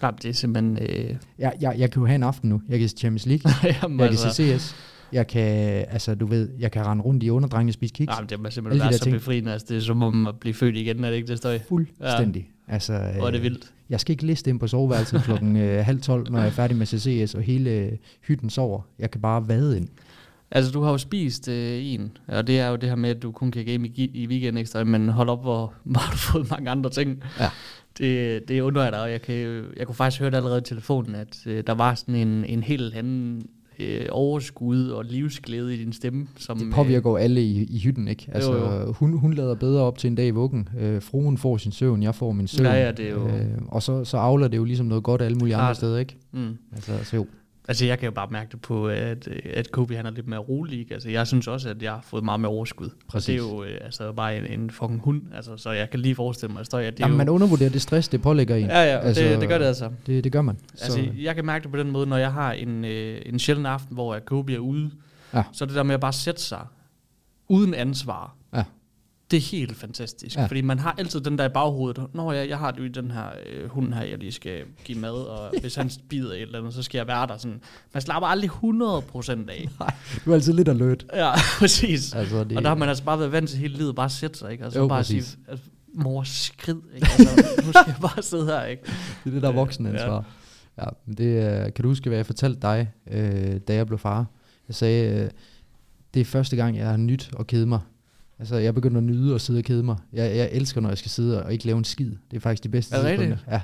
[0.02, 0.78] Ja, det er simpelthen...
[0.80, 2.62] Øh, Jeg, jeg, jeg kan jo have en aften nu.
[2.68, 3.52] Jeg kan se Champions League.
[3.82, 4.74] jamen, Jeg kan se CS.
[5.12, 5.42] Jeg kan,
[5.88, 8.06] altså du ved, jeg kan rende rundt i underdrengene og spise kiks.
[8.08, 9.14] Nej, men det må Alle simpelthen de være så ting.
[9.16, 9.52] befriende.
[9.52, 11.58] Altså, det er som om at blive født igen, er det ikke det støj?
[11.68, 12.50] Fuldstændig.
[12.68, 12.72] Ja.
[12.72, 13.72] Altså, Hvor er det øh, vildt.
[13.92, 16.76] Jeg skal ikke liste ind på soveværelset klokken øh, halv tolv, når jeg er færdig
[16.76, 17.92] med CCS, og hele øh,
[18.26, 18.80] hytten sover.
[18.98, 19.88] Jeg kan bare vade ind.
[20.50, 23.22] Altså, du har jo spist øh, en, og det er jo det her med, at
[23.22, 26.18] du kun kan game i, i weekend ekstra, men hold op, hvor, hvor har du
[26.18, 27.24] fået mange andre ting.
[27.40, 27.48] Ja.
[27.98, 30.64] Det, det undrer jeg dig, og jeg, kan, jeg kunne faktisk høre det allerede i
[30.64, 33.46] telefonen, at øh, der var sådan en, en helt anden
[33.78, 36.26] øh, overskud og livsglæde i din stemme.
[36.36, 38.28] Som, Det påvirker jo alle i, i hytten, ikke?
[38.32, 38.92] Altså, Jo, jo.
[38.92, 40.68] Hun, hun lader bedre op til en dag i vuggen.
[40.80, 42.66] Øh, fruen får sin søvn, jeg får min søvn.
[42.66, 45.22] Ja, ja, det er jo- Øh, og så, så afler det jo ligesom noget godt
[45.22, 45.76] alle mulige andre Klart.
[45.76, 46.16] steder, ikke?
[46.34, 46.56] Øh, mm.
[46.72, 47.26] Altså, så jo.
[47.68, 50.40] Altså, jeg kan jo bare mærke det på, at, at Kobe han er lidt mere
[50.40, 50.78] rolig.
[50.80, 50.94] ikke?
[50.94, 52.90] Altså, jeg synes også, at jeg har fået meget mere overskud.
[53.08, 53.26] Præcis.
[53.26, 55.22] det er jo øh, altså, bare en, en fucking hund.
[55.34, 57.16] Altså, så jeg kan lige forestille mig, at det er Jamen, jo...
[57.16, 58.66] man undervurderer det stress, det pålægger en.
[58.66, 59.90] Ja, ja, Altså, det, det gør det altså.
[60.06, 60.58] Det, det gør man.
[60.82, 63.66] Altså, jeg kan mærke det på den måde, når jeg har en, øh, en sjælden
[63.66, 64.90] aften, hvor jeg Kobe er ude,
[65.34, 65.42] Ja.
[65.52, 66.66] så det der med at bare sætte sig
[67.48, 68.64] uden ansvar, Ja.
[69.32, 70.36] Det er helt fantastisk.
[70.36, 70.40] Ja.
[70.40, 70.46] Ja.
[70.46, 73.26] Fordi man har altid den der i baghovedet, når jeg, jeg har jo den her
[73.46, 76.74] øh, hund her, jeg lige skal give mad, og hvis han bider et eller andet,
[76.74, 77.36] så skal jeg være der.
[77.36, 77.60] Sådan.
[77.94, 79.68] Man slapper aldrig 100% af.
[80.24, 81.06] Du er altid lidt alert.
[81.14, 82.14] Ja, præcis.
[82.14, 84.12] Altså, det, Og der har man altså bare været vant til hele livet bare at
[84.12, 84.66] sætte sig, ikke?
[84.66, 85.24] Og så Jo, bare præcis.
[85.24, 85.64] sige, altså,
[85.94, 87.06] mor, skrid, ikke?
[87.18, 88.82] Altså, nu skal jeg bare sidde her, ikke?
[89.24, 90.24] Det er det, der er Øh, voksenansvar.
[90.78, 90.84] Ja.
[90.84, 91.24] ja men det,
[91.64, 94.26] øh, kan du huske, hvad jeg fortalte dig, øh, da jeg blev far?
[94.68, 95.30] Jeg sagde, øh,
[96.14, 97.80] det er første gang, jeg har nyt at kede mig.
[98.38, 99.96] Altså, jeg begynder at nyde at sidde og kede mig.
[100.12, 102.10] Jeg, jeg elsker, når jeg skal sidde og ikke lave en skid.
[102.30, 103.36] Det er faktisk de bedste Er tidspunkter.
[103.50, 103.60] Ja.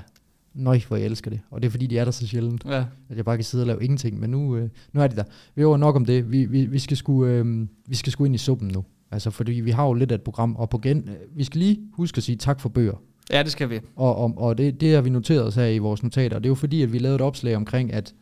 [0.53, 1.39] Nøj, hvor jeg elsker det.
[1.51, 2.85] Og det er fordi, de er der så sjældent, Ja.
[3.09, 4.19] at jeg bare kan sidde og lave ingenting.
[4.19, 5.23] Men nu, øh, nu er de der.
[5.55, 6.31] Vi var nok om det.
[6.31, 8.83] Vi, vi, vi, skal sgu, øh, vi skal sgu ind i suppen nu.
[9.11, 10.55] Altså, fordi vi har jo lidt af et program.
[10.55, 13.01] Og på gen, øh, vi skal lige huske at sige tak for bøger.
[13.31, 13.79] ja, det skal vi.
[13.95, 16.39] Og, og, og det, det har vi noteret os her i vores notater.
[16.39, 18.13] Det er jo fordi, at vi lavede et opslag omkring, at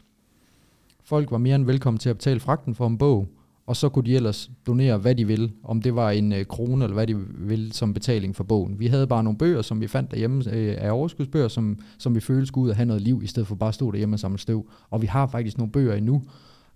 [1.03, 3.27] folk var mere end velkommen til at betale fragten for en bog,
[3.67, 6.83] og så kunne de ellers donere, hvad de vil, om det var en øh, krone,
[6.85, 8.79] eller hvad de vil som betaling for bogen.
[8.79, 12.19] Vi havde bare nogle bøger, som vi fandt derhjemme øh, af overskudsbøger, som, som vi
[12.19, 14.19] følte skulle ud og have noget liv, i stedet for bare at stå derhjemme og
[14.19, 14.69] samle støv.
[14.89, 16.23] Og vi har faktisk nogle bøger endnu,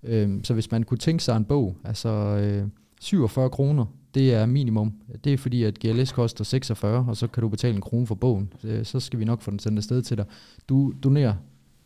[0.03, 2.67] øh, så hvis man kunne tænke sig en bog, altså øh,
[3.01, 4.93] 47 kroner, det er minimum.
[5.23, 8.15] Det er fordi, at GLS koster 46, og så kan du betale en krone for
[8.15, 8.53] bogen.
[8.63, 10.25] Øh, Så skal vi nok få den sendt afsted til dig.
[10.69, 11.33] Du donerer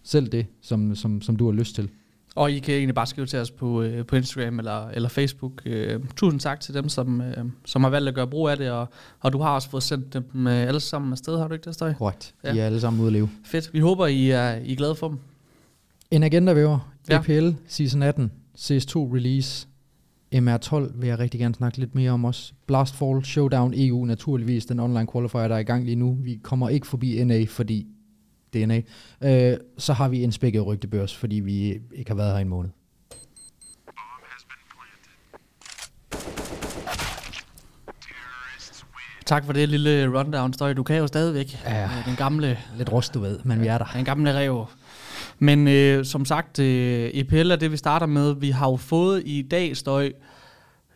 [0.03, 1.89] selv det, som, som, som du har lyst til.
[2.35, 5.61] Og I kan egentlig bare skrive til os på, øh, på Instagram eller, eller Facebook.
[5.65, 8.71] Øh, tusind tak til dem, som, øh, som har valgt at gøre brug af det,
[8.71, 11.65] og, og du har også fået sendt dem øh, alle sammen afsted, har du ikke
[11.65, 11.93] det, Støj?
[11.93, 12.33] Korrekt.
[12.43, 12.53] Ja.
[12.53, 13.29] De er alle sammen ude at leve.
[13.45, 13.73] Fedt.
[13.73, 15.17] Vi håber, I er, I er glade for dem.
[16.11, 16.91] En agenda væver.
[17.09, 17.19] Ja.
[17.19, 18.31] EPL Season 18.
[18.57, 19.67] CS2 release.
[20.35, 22.53] MR12 vil jeg rigtig gerne snakke lidt mere om også.
[22.67, 24.65] Blastfall Showdown EU naturligvis.
[24.65, 26.17] Den online qualifier, der er i gang lige nu.
[26.21, 27.87] Vi kommer ikke forbi NA, fordi
[28.55, 28.81] det er NA.
[29.51, 32.49] Øh, så har vi en spækket rygtebørs, fordi vi ikke har været her i en
[32.49, 32.69] måned.
[39.25, 40.73] Tak for det lille rundown, Støj.
[40.73, 41.57] Du kan jo stadigvæk.
[41.65, 41.83] Ja.
[41.83, 43.85] Øh, Den gamle Lidt rust, du ved, men vi er der.
[43.95, 44.65] Den gamle rev.
[45.39, 48.35] Men øh, som sagt, øh, EPL er det, vi starter med.
[48.35, 50.11] Vi har jo fået i dag støj,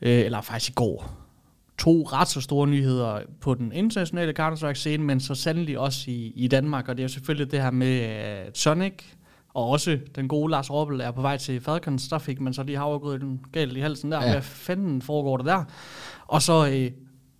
[0.01, 1.18] øh, eller faktisk i går,
[1.79, 6.47] to ret så store nyheder på den internationale Counter-Strike-scene, men så sandelig også i, i
[6.47, 8.93] Danmark, og det er jo selvfølgelig det her med at Sonic,
[9.53, 12.63] og også den gode Lars Robbel er på vej til Falcons, der fik man så
[12.63, 14.23] lige havregryden galt i halsen der.
[14.23, 14.31] Ja.
[14.31, 15.63] Hvad fanden foregår der der?
[16.27, 16.91] Og så øh,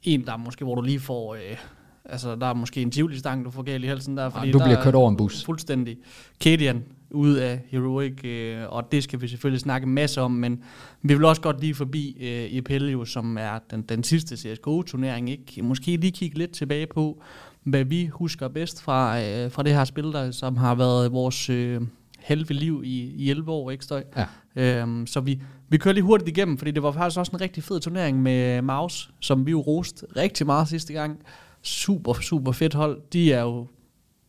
[0.04, 1.36] en, der måske, hvor du lige får...
[1.36, 1.58] Øh,
[2.06, 4.30] altså, der er måske en tivoli-stang, du får galt i halsen der.
[4.30, 5.43] Fordi ja, du bliver kørt over en bus.
[5.43, 5.97] Fuldstændig.
[6.39, 10.63] Kadian ud af Heroic, øh, og det skal vi selvfølgelig snakke en masse om, men
[11.02, 15.30] vi vil også godt lige forbi øh, EPL, jo, som er den, den sidste CSGO-turnering,
[15.30, 15.62] ikke?
[15.62, 17.22] Måske lige kigge lidt tilbage på,
[17.63, 21.50] hvad vi husker bedst fra, øh, fra det her spil, der, som har været vores
[21.50, 21.82] øh,
[22.19, 24.04] halve liv i, i 11 år, ikke støj?
[24.17, 24.26] Ja.
[24.56, 27.63] Øhm, så vi, vi kører lige hurtigt igennem, fordi det var faktisk også en rigtig
[27.63, 31.19] fed turnering med Maus, som vi jo roste rigtig meget sidste gang.
[31.62, 33.02] Super, super fedt hold.
[33.13, 33.67] De er jo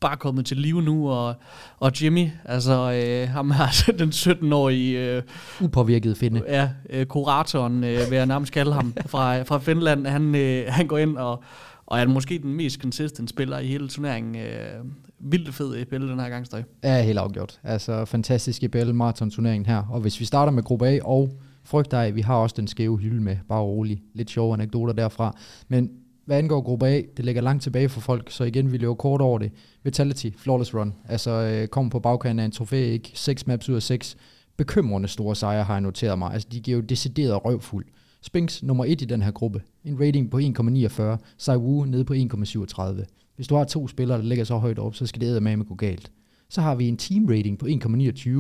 [0.01, 1.35] bare kommet til live nu, og,
[1.79, 5.17] og Jimmy, altså øh, ham her, den 17-årige...
[5.17, 5.23] Øh,
[5.61, 6.43] Upåvirket finde.
[6.49, 10.87] Ja, øh, kuratoren, øh, vil jeg nærmest kalde ham, fra, fra Finland, han, øh, han
[10.87, 11.43] går ind og,
[11.87, 14.37] og er måske den mest consistent spiller i hele turneringen.
[14.37, 14.85] Øh,
[15.19, 16.63] vildt fed EPL den her gang, Støj.
[16.85, 17.61] Ja, helt afgjort.
[17.63, 19.83] Altså, fantastisk EPL marathon-turneringen her.
[19.91, 21.31] Og hvis vi starter med gruppe A og
[21.65, 24.03] frygt af, vi har også den skæve hylde med, bare rolig.
[24.15, 25.37] Lidt sjove anekdoter derfra.
[25.69, 25.91] Men
[26.31, 29.21] hvad angår gruppe A, det ligger langt tilbage for folk, så igen, vi løber kort
[29.21, 29.53] over det.
[29.85, 30.95] Vitality, flawless run.
[31.09, 33.11] Altså, øh, kom på bagkanten af en trofæ, ikke?
[33.15, 34.17] 6 maps ud af 6.
[34.57, 36.33] Bekymrende store sejre har jeg noteret mig.
[36.33, 37.87] Altså, de giver jo decideret røvfuld.
[38.23, 39.63] Spinks nummer 1 i den her gruppe.
[39.85, 41.03] En rating på 1,49.
[41.39, 43.05] Saiwu nede på 1,37.
[43.37, 45.75] Hvis du har to spillere, der ligger så højt op, så skal det med gå
[45.75, 46.13] galt.
[46.49, 48.31] Så har vi en team rating på 1,29.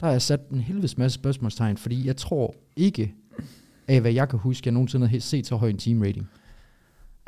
[0.00, 3.14] Der har jeg sat en helvedes masse spørgsmålstegn, fordi jeg tror ikke,
[3.88, 6.28] af hvad jeg kan huske, jeg nogensinde har set så høj en team rating.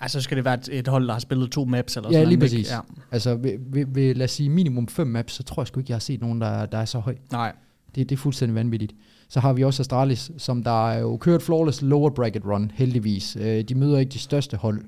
[0.00, 2.28] Altså skal det være et, et hold, der har spillet to maps eller ja, sådan
[2.28, 2.70] lige præcis.
[2.70, 2.78] Ja.
[3.10, 5.90] Altså ved, ved, ved, lad os sige minimum fem maps, så tror jeg sgu ikke,
[5.90, 7.16] jeg har set nogen, der, der er så høj.
[7.32, 7.52] Nej.
[7.94, 8.92] Det, det er fuldstændig vanvittigt.
[9.28, 13.36] Så har vi også Astralis, som der er jo kørt flawless lower bracket run, heldigvis.
[13.40, 14.84] Øh, de møder ikke de største hold.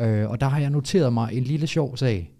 [0.00, 2.32] Øh, og der har jeg noteret mig en lille sjov sag.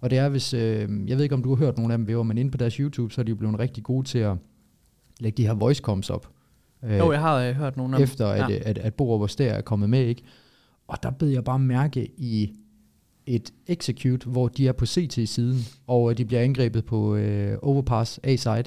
[0.00, 2.08] Og det er, hvis, øh, jeg ved ikke, om du har hørt nogle af dem,
[2.08, 4.36] Væver, men inde på deres YouTube, så er de jo blevet rigtig gode til at
[5.20, 6.28] lægge de her voice coms op.
[6.84, 8.04] Øh, jo, jeg har øh, hørt nogle af dem.
[8.04, 8.56] Efter at, ja.
[8.56, 10.22] at, at, at Borup og er kommet med, ikke?
[10.86, 12.54] Og der bed jeg bare mærke i
[13.26, 18.64] et execute, hvor de er på CT-siden, og de bliver angrebet på øh, overpass A-side,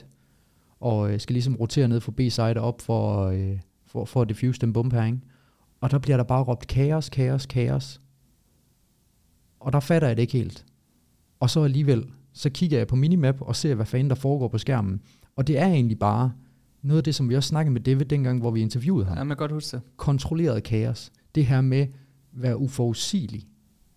[0.79, 4.61] og øh, skal ligesom rotere ned fra B-side op for, øh, for, for at diffuse
[4.61, 5.19] den bombe her, ikke?
[5.81, 8.01] Og der bliver der bare råbt kaos, kaos, kaos.
[9.59, 10.65] Og der fatter jeg det ikke helt.
[11.39, 14.57] Og så alligevel, så kigger jeg på minimap og ser, hvad fanden der foregår på
[14.57, 15.01] skærmen.
[15.35, 16.31] Og det er egentlig bare
[16.81, 19.17] noget af det, som vi også snakkede med David dengang, hvor vi interviewede ham.
[19.17, 19.81] Ja, man kan godt huske det.
[19.97, 21.11] Kontrolleret kaos.
[21.35, 21.87] Det her med,
[22.37, 23.47] være uforudsigelig,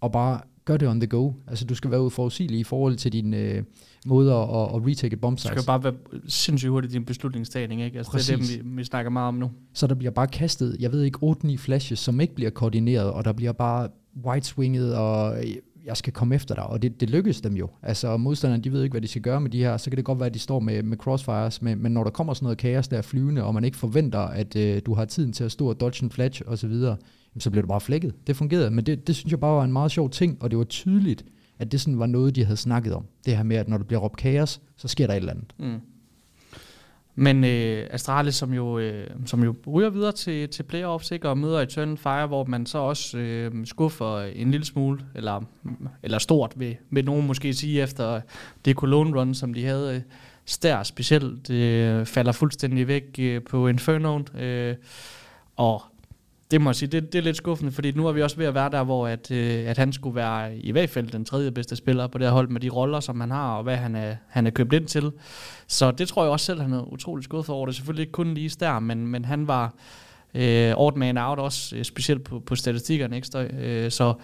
[0.01, 1.33] og bare gør det on the go.
[1.47, 3.63] Altså, du skal være uforudsigelig i forhold til din øh,
[4.07, 5.49] måde at, at retake et bomb size.
[5.49, 5.95] Du skal bare være
[6.29, 7.99] sindssygt hurtigt i din beslutningstagning, ikke?
[7.99, 8.27] Altså, Præcis.
[8.27, 9.51] det er det, vi, vi snakker meget om nu.
[9.73, 13.25] Så der bliver bare kastet, jeg ved ikke, 8-9 flashes, som ikke bliver koordineret, og
[13.25, 13.89] der bliver bare
[14.25, 15.37] white swinget, og
[15.85, 17.69] jeg skal komme efter dig, og det, det lykkes dem jo.
[17.83, 20.05] Altså modstanderne, de ved ikke, hvad de skal gøre med de her, så kan det
[20.05, 22.59] godt være, at de står med, med crossfires, men, men når der kommer sådan noget
[22.59, 25.53] kaos, der er flyvende, og man ikke forventer, at øh, du har tiden til at
[25.53, 26.75] stå og dodge en flash osv.,
[27.39, 28.15] så blev det bare flækket.
[28.27, 30.59] Det fungerede, men det, det synes jeg bare var en meget sjov ting, og det
[30.59, 31.25] var tydeligt,
[31.59, 33.05] at det sådan var noget, de havde snakket om.
[33.27, 35.55] Det her med, at når der bliver råbt kaos, så sker der et eller andet.
[35.59, 35.81] Mm.
[37.15, 41.39] Men øh, Astralis, som jo, øh, som jo ryger videre til, til playoffs, ikke, og
[41.39, 45.43] møder Eternal Fire, hvor man så også øh, skuffer en lille smule, eller,
[46.03, 48.21] eller stort, vil, vil nogen måske sige, efter
[48.65, 49.95] det Cologne Run, som de havde.
[49.95, 50.01] Øh,
[50.45, 54.75] Stær specielt det øh, falder fuldstændig væk øh, på Inferno, øh,
[55.57, 55.83] og
[56.51, 58.47] det må jeg sige, det, det er lidt skuffende, fordi nu er vi også ved
[58.47, 61.51] at være der, hvor at, øh, at han skulle være i hvert fald den tredje
[61.51, 63.97] bedste spiller på det her hold med de roller, som han har, og hvad han
[63.97, 65.13] er, han er købt ind til.
[65.67, 67.67] Så det tror jeg også selv, han er utrolig skuffet over.
[67.67, 69.75] Det er selvfølgelig ikke kun lige der, men, men han var
[70.35, 73.17] øh, odd man out også, øh, specielt på, på statistikkerne.
[73.17, 73.49] Ikke?
[73.57, 74.15] Øh, så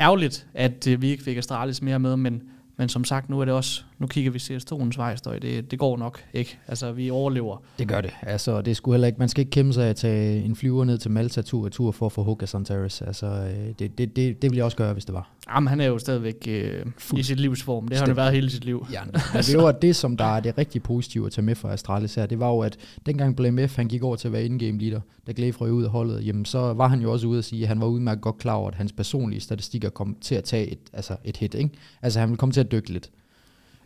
[0.00, 2.42] ærgerligt, at øh, vi ikke fik Astralis mere med, men
[2.80, 5.96] men som sagt, nu er det også, nu kigger vi CS2'ens vej, det, det går
[5.96, 6.58] nok ikke.
[6.68, 7.62] Altså, vi overlever.
[7.78, 8.10] Det gør det.
[8.22, 10.98] Altså, det skulle heller ikke, man skal ikke kæmpe sig at tage en flyver ned
[10.98, 13.02] til Malta tur tur for at få Hoka Santaris.
[13.02, 15.30] Altså, øh, det, det, det, det ville jeg også gøre, hvis det var.
[15.54, 17.88] Jamen, han er jo stadigvæk øh, i sit livsform.
[17.88, 18.86] Det har han været hele sit liv.
[18.92, 19.00] Ja,
[19.34, 19.52] altså.
[19.52, 22.26] det var det, som der er det rigtig positive at tage med fra Astralis her.
[22.26, 25.00] Det var jo, at dengang Blame F, han gik over til at være in-game leader,
[25.26, 27.62] da Glaive røg ud af holdet, jamen, så var han jo også ude at sige,
[27.62, 30.66] at han var udmærket godt klar over, at hans personlige statistikker kom til at tage
[30.66, 31.54] et, altså et hit.
[31.54, 31.70] Ikke?
[32.02, 33.10] Altså, han ville komme til at dykke lidt.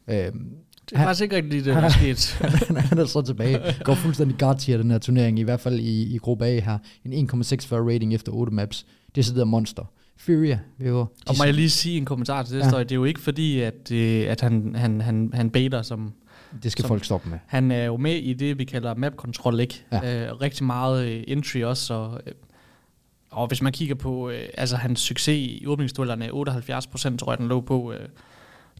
[0.09, 0.51] Øhm,
[0.91, 2.39] det er faktisk ikke rigtigt, det der er sket.
[2.67, 3.61] han, han er så tilbage.
[3.85, 6.79] Går fuldstændig guard til den her turnering, i hvert fald i, i gruppe A her.
[7.05, 8.87] En 1,64 rating efter 8 maps.
[9.15, 9.85] Det er sådan monster.
[10.17, 12.79] Furia, vi var, Og må jeg lige sige en kommentar til det, ja.
[12.79, 16.13] det er jo ikke fordi, at, øh, at han, han, han, han baiter som...
[16.63, 17.39] Det skal som, folk stoppe med.
[17.47, 19.85] Han er jo med i det, vi kalder map control, ikke?
[19.93, 20.27] Ja.
[20.27, 22.21] Øh, rigtig meget øh, entry også, og,
[23.31, 27.39] og hvis man kigger på øh, altså hans succes i åbningsduellerne, 78 procent tror jeg,
[27.39, 27.93] den lå på.
[27.93, 28.09] Øh,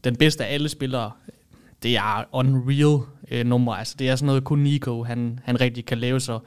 [0.05, 1.11] den bedste af alle spillere,
[1.83, 2.99] det er unreal
[3.31, 3.73] øh, nummer.
[3.73, 6.39] Altså det er sådan noget, kun Nico han, han rigtig kan lave, så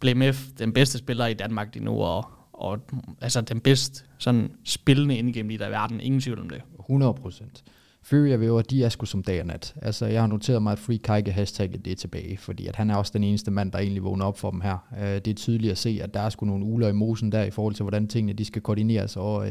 [0.00, 2.78] blev den bedste spiller i Danmark lige nu, og, og
[3.20, 6.00] altså den bedste sådan spillende indgennem i der i verden.
[6.00, 6.62] Ingen tvivl om det.
[6.80, 7.64] 100 procent.
[8.02, 9.74] Fury og Væver, de er sgu som dag og nat.
[9.82, 12.90] Altså, jeg har noteret mig, at Free Kike hashtagget det er tilbage, fordi at han
[12.90, 14.78] er også den eneste mand, der egentlig vågner op for dem her.
[14.92, 17.42] Uh, det er tydeligt at se, at der er sgu nogle uler i mosen der,
[17.42, 19.48] i forhold til, hvordan tingene de skal koordineres, og uh,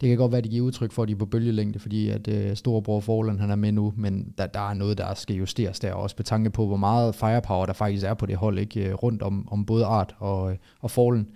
[0.00, 2.08] det kan godt være, at de giver udtryk for, at de er på bølgelængde, fordi
[2.08, 5.36] at øh, storebror Forland, han er med nu, men der, der er noget, der skal
[5.36, 8.58] justeres der, også på tanke på, hvor meget firepower der faktisk er på det hold,
[8.58, 11.26] ikke øh, rundt om, om både Art og, øh, og Forland.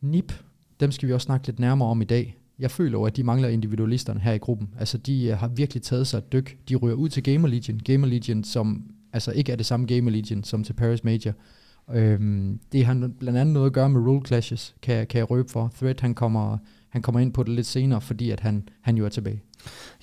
[0.00, 0.32] Nip,
[0.80, 3.22] dem skal vi også snakke lidt nærmere om i dag jeg føler jo, at de
[3.22, 4.68] mangler individualisterne her i gruppen.
[4.78, 6.58] Altså, de øh, har virkelig taget sig et dyk.
[6.68, 7.80] De ryger ud til Gamer Legion.
[7.84, 11.32] Gamer Legion, som altså ikke er det samme Gamer Legion som til Paris Major.
[11.94, 15.50] Øhm, det har blandt andet noget at gøre med rule clashes, kan, kan jeg røbe
[15.50, 15.72] for.
[15.76, 16.58] Threat, han kommer,
[16.94, 19.42] han kommer ind på det lidt senere, fordi at han, han jo er tilbage.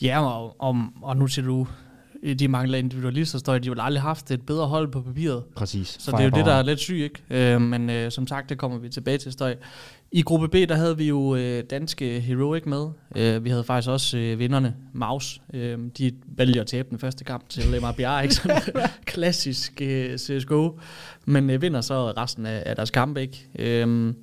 [0.01, 1.67] Ja, og, og, og nu siger du,
[2.39, 5.43] de mangler individualister, står de jo aldrig haft et bedre hold på papiret.
[5.55, 5.97] Præcis.
[5.99, 7.53] Så det er jo det, der er lidt sygt, ikke?
[7.53, 9.55] Øh, men øh, som sagt, det kommer vi tilbage til støj.
[10.11, 12.87] I gruppe B, der havde vi jo øh, danske Heroic med.
[13.15, 15.41] Øh, vi havde faktisk også øh, vinderne, Maus.
[15.53, 18.35] Øh, de valgte at tabe den første kamp til MRBR, ikke?
[18.35, 18.61] Sådan
[19.05, 20.79] klassisk øh, CSGO.
[21.25, 23.47] Men øh, vinder så resten af, af deres kamp, ikke?
[23.59, 24.13] Øh,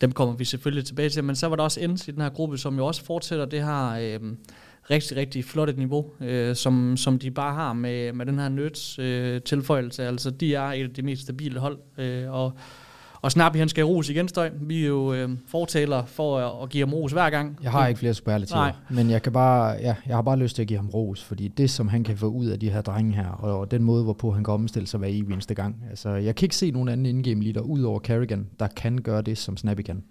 [0.00, 1.24] dem kommer vi selvfølgelig tilbage til.
[1.24, 3.64] Men så var der også Ends i den her gruppe, som jo også fortsætter det
[3.64, 3.90] her...
[3.90, 4.20] Øh,
[4.90, 8.48] rigtig, rigtig flot et niveau, øh, som, som de bare har med, med den her
[8.48, 10.06] nøds øh, tilføjelse.
[10.06, 12.52] Altså, de er et af de mest stabile hold, øh, og
[13.24, 14.50] og Snappy, han skal ros igen, Støj.
[14.60, 17.58] Vi er jo øh, fortaler for at, at give ham ros hver gang.
[17.62, 20.62] Jeg har ikke flere superlativer, men jeg, kan bare, ja, jeg har bare lyst til
[20.62, 23.12] at give ham ros, fordi det, som han kan få ud af de her drenge
[23.12, 25.84] her, og, og den måde, hvorpå han kan omstille sig hver evig eneste gang.
[25.90, 29.22] Altså, jeg kan ikke se nogen anden indgame leader ud over Carrigan, der kan gøre
[29.22, 30.02] det, som Snappy kan.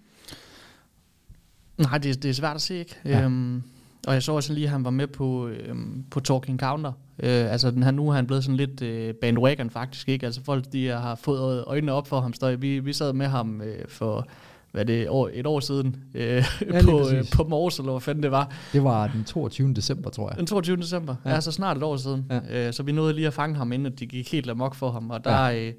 [1.78, 2.96] Nej, det, det er svært at se, ikke?
[3.04, 3.22] Ja.
[3.24, 3.62] Øhm,
[4.06, 6.92] og jeg så også lige, at han var med på, øhm, på Talking Counter.
[7.22, 10.26] Øh, altså den her, nu er han blevet sådan lidt øh, bandwagon faktisk, ikke?
[10.26, 12.32] Altså folk, de har fået øjnene op for ham.
[12.32, 14.28] Så vi, vi sad med ham øh, for
[14.72, 18.22] hvad det år, et år siden øh, ja, på, øh, på Mors, eller hvad fanden
[18.22, 18.52] det var.
[18.72, 19.74] Det var den 22.
[19.74, 20.38] december, tror jeg.
[20.38, 20.76] Den 22.
[20.76, 22.26] december, ja, ja så snart et år siden.
[22.30, 22.66] Ja.
[22.66, 25.10] Øh, så vi nåede lige at fange ham, inden de gik helt amok for ham.
[25.10, 25.66] Og der, ja.
[25.66, 25.72] øh,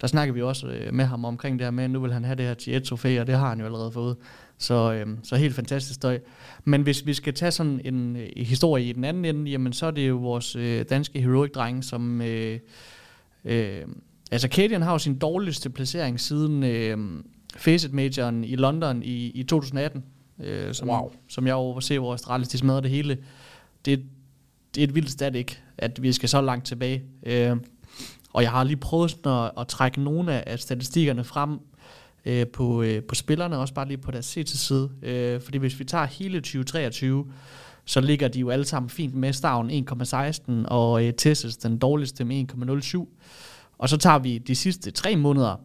[0.00, 2.24] der snakkede vi også øh, med ham omkring det her med, at nu vil han
[2.24, 4.16] have det her G1-trofæ, og det har han jo allerede fået.
[4.62, 6.20] Så, øh, så helt fantastisk støj.
[6.64, 9.86] Men hvis vi skal tage sådan en øh, historie i den anden ende, jamen så
[9.86, 12.20] er det jo vores øh, danske heroic-dreng, som...
[12.20, 12.60] Øh,
[13.44, 13.82] øh,
[14.30, 16.98] altså Kadian har jo sin dårligste placering siden øh,
[17.56, 20.04] Facet Majoren i London i, i 2018.
[20.40, 21.10] Øh, som, wow.
[21.28, 23.18] som jeg hvor Astralis de smadrer det hele.
[23.84, 24.02] Det,
[24.74, 27.02] det er et vildt stat ikke, at vi skal så langt tilbage.
[27.26, 27.56] Øh,
[28.32, 31.58] og jeg har lige prøvet sådan at, at trække nogle af statistikkerne frem
[32.24, 34.90] øh, på, øh, på spillerne, også bare lige på deres CT-side.
[35.02, 37.26] Øh, fordi hvis vi tager hele 2023,
[37.84, 42.24] så ligger de jo alle sammen fint med Stavn 1,16 og øh, Tessis den dårligste
[42.24, 43.06] med 1,07.
[43.78, 45.56] Og så tager vi de sidste tre måneder,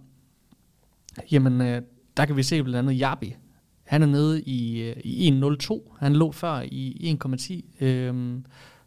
[1.31, 1.81] jamen øh,
[2.17, 3.35] der kan vi se blandt andet Jabi.
[3.83, 5.97] Han er nede i, øh, i 1,02.
[5.99, 7.85] Han lå før i 1,10.
[7.85, 8.39] Øh,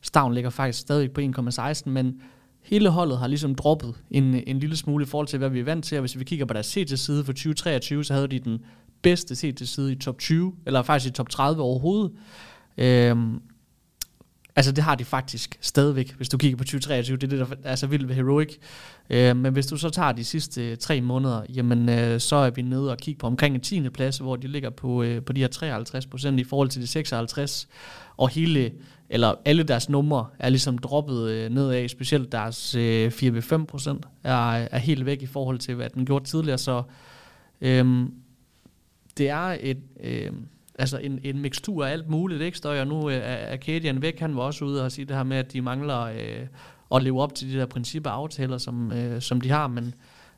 [0.03, 2.23] Stavn ligger faktisk stadig på 1,16, men
[2.63, 5.65] hele holdet har ligesom droppet en, en lille smule i forhold til, hvad vi er
[5.65, 5.99] vant til.
[5.99, 8.59] Og hvis vi kigger på deres CT-side for 2023, så havde de den
[9.03, 12.13] bedste CT-side i top 20, eller faktisk i top 30 overhovedet.
[12.79, 13.41] Øhm,
[14.57, 17.17] altså det har de faktisk stadigvæk, hvis du kigger på 2023.
[17.17, 18.57] Det er det, der er så vildt ved Heroic.
[19.11, 22.63] Øhm, men hvis du så tager de sidste tre måneder, jamen øh, så er vi
[22.63, 23.89] nede og kigger på omkring en 10.
[23.89, 26.87] plads, hvor de ligger på, øh, på de her 53 procent i forhold til de
[26.87, 27.69] 56.
[28.17, 28.73] Og hele
[29.13, 34.53] eller alle deres numre er ligesom droppet øh, nedad, specielt deres øh, 4-5 procent er,
[34.53, 36.83] er helt væk i forhold til, hvad den gjorde tidligere, så
[37.61, 38.15] øhm,
[39.19, 40.33] det er et, øh,
[40.79, 42.59] altså en, en mixtur af alt muligt, ikke?
[42.59, 45.23] Støj, og nu øh, er Acadian væk, han var også ude og sige det her
[45.23, 46.47] med, at de mangler øh,
[46.95, 49.95] at leve op til de der principper og aftaler, som, øh, som de har, men,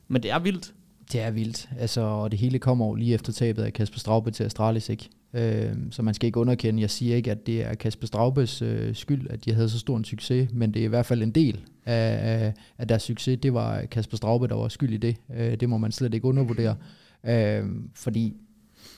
[0.07, 0.73] men det er vildt.
[1.11, 4.31] Det er vildt, altså, og det hele kommer jo lige efter tabet af Kasper Straube
[4.31, 5.09] til Astralis, ikke?
[5.33, 6.81] Øh, så man skal ikke underkende.
[6.81, 9.97] Jeg siger ikke, at det er Kasper Straubes øh, skyld, at de havde så stor
[9.97, 13.39] en succes, men det er i hvert fald en del af, af, af deres succes.
[13.43, 15.15] Det var Kasper Straube, der var skyld i det.
[15.35, 16.75] Øh, det må man slet ikke undervurdere.
[17.23, 17.65] Øh,
[17.95, 18.33] fordi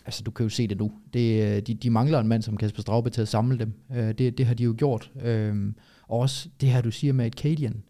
[0.05, 0.91] altså du kan jo se det nu.
[1.13, 3.73] Det, øh, de, de mangler en mand som Kasper Straube til at samle dem.
[3.95, 5.11] Øh, det, det har de jo gjort.
[5.21, 5.73] Øh,
[6.07, 7.83] og også det her, du siger med et Kadian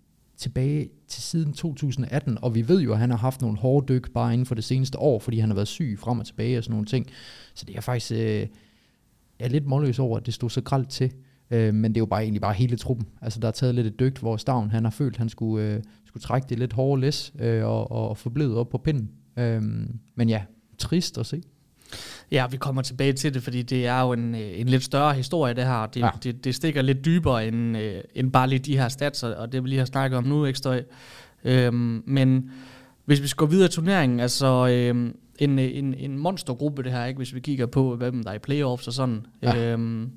[0.46, 4.14] tilbage til siden 2018, og vi ved jo, at han har haft nogle hårde dyk
[4.14, 6.64] bare inden for det seneste år, fordi han har været syg frem og tilbage og
[6.64, 7.08] sådan nogle ting.
[7.54, 8.48] Så det er faktisk øh,
[9.40, 11.12] jeg er lidt målløs over, at det stod så gralt til.
[11.52, 13.08] Øh, men det er jo bare egentlig bare hele truppen.
[13.22, 15.68] Altså der er taget lidt et dygt, hvor Stavn han har følt, at han skulle,
[15.68, 19.12] øh, skulle trække det lidt hårde læs øh, og, og forblevet op på pinden.
[19.38, 19.62] Øh,
[20.16, 20.42] men ja,
[20.78, 21.42] trist at se.
[22.32, 25.14] Ja, vi kommer tilbage til det, fordi det er jo en, øh, en lidt større
[25.14, 25.86] historie, det her.
[25.86, 26.10] Det, ja.
[26.24, 29.64] det, det stikker lidt dybere end, øh, end bare lige de her stats, og det
[29.64, 30.84] vi lige har snakket om nu, ikke støj.
[31.44, 32.52] Øhm, men
[33.06, 37.06] hvis vi skal gå videre i turneringen, altså øhm, en, en, en monstergruppe det her,
[37.06, 37.18] ikke?
[37.18, 39.26] hvis vi kigger på, hvem der er i playoffs og sådan.
[39.42, 39.72] Ja.
[39.72, 40.10] Øhm,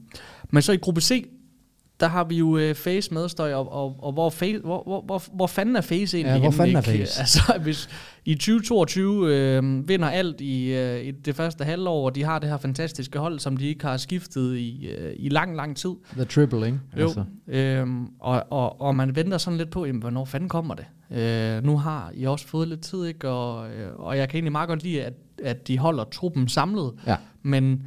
[0.50, 1.28] men så i gruppe C,
[2.00, 5.22] der har vi jo øh, Face medstøj, og, og, og hvor, face, hvor, hvor, hvor,
[5.32, 6.34] hvor fanden er Face egentlig?
[6.34, 7.20] Ja, hvor fanden er Face?
[7.20, 7.88] Altså, hvis
[8.24, 12.48] i 2022 øh, vinder alt i, øh, i det første halvår, og de har det
[12.48, 15.90] her fantastiske hold, som de ikke har skiftet i, øh, i lang, lang tid.
[16.12, 16.80] The triple, ikke?
[16.96, 17.24] Jo, altså.
[17.46, 20.86] øhm, og, og, og man venter sådan lidt på, jamen, hvornår fanden kommer det?
[21.10, 23.28] Øh, nu har I også fået lidt tid, ikke?
[23.28, 25.12] Og, øh, og jeg kan egentlig meget godt lide, at,
[25.44, 27.16] at de holder truppen samlet, ja.
[27.42, 27.82] men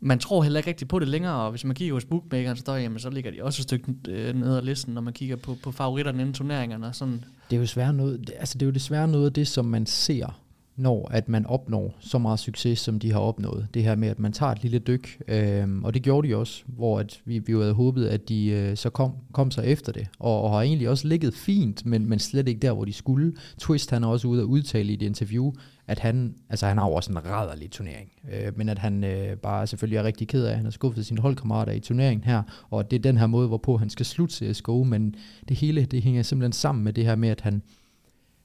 [0.00, 2.62] man tror heller ikke rigtig på det længere, og hvis man kigger hos bookmakeren, så,
[2.66, 5.36] der, jamen, så ligger de også et stykke øh, ned ad listen, når man kigger
[5.36, 6.86] på, på favoritterne inden turneringerne.
[6.86, 7.24] Og sådan.
[7.50, 9.86] Det er jo svært noget, altså det er jo desværre noget af det, som man
[9.86, 10.40] ser,
[10.76, 13.66] når at man opnår så meget succes, som de har opnået.
[13.74, 16.62] Det her med, at man tager et lille dyk, øh, og det gjorde de også,
[16.66, 19.92] hvor at vi, vi jo havde håbet, at de øh, så kom, kom sig efter
[19.92, 22.92] det, og, og har egentlig også ligget fint, men, men slet ikke der, hvor de
[22.92, 23.32] skulle.
[23.58, 25.52] Twist, han er også ude og udtale i et interview,
[25.90, 29.36] at han, altså han har jo også en rædderlig turnering, øh, men at han øh,
[29.36, 32.42] bare selvfølgelig er rigtig ked af, at han har skuffet sine holdkammerater i turneringen her,
[32.70, 35.14] og at det er den her måde, hvorpå han skal slutte CSGO, men
[35.48, 37.62] det hele, det hænger simpelthen sammen med det her med, at han,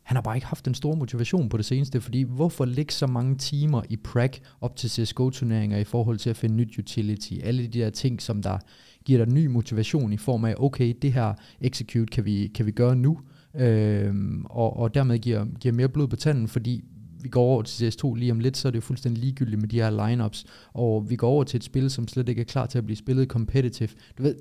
[0.04, 3.08] han har bare ikke haft den store motivation på det seneste, fordi hvorfor lægge så
[3.08, 4.32] mange timer i prag
[4.62, 8.42] op til CSGO-turneringer i forhold til at finde nyt utility, alle de der ting, som
[8.42, 8.58] der
[9.06, 12.72] giver dig ny motivation i form af, okay, det her execute kan vi, kan vi
[12.72, 13.20] gøre nu,
[13.56, 16.84] øhm, og, og dermed giver, giver mere blod på tanden, fordi
[17.26, 19.70] vi går over til CS2 lige om lidt, så er det jo fuldstændig ligegyldigt med
[19.70, 22.66] de her lineups, og vi går over til et spil, som slet ikke er klar
[22.66, 23.90] til at blive spillet competitive.
[24.18, 24.36] Du ved,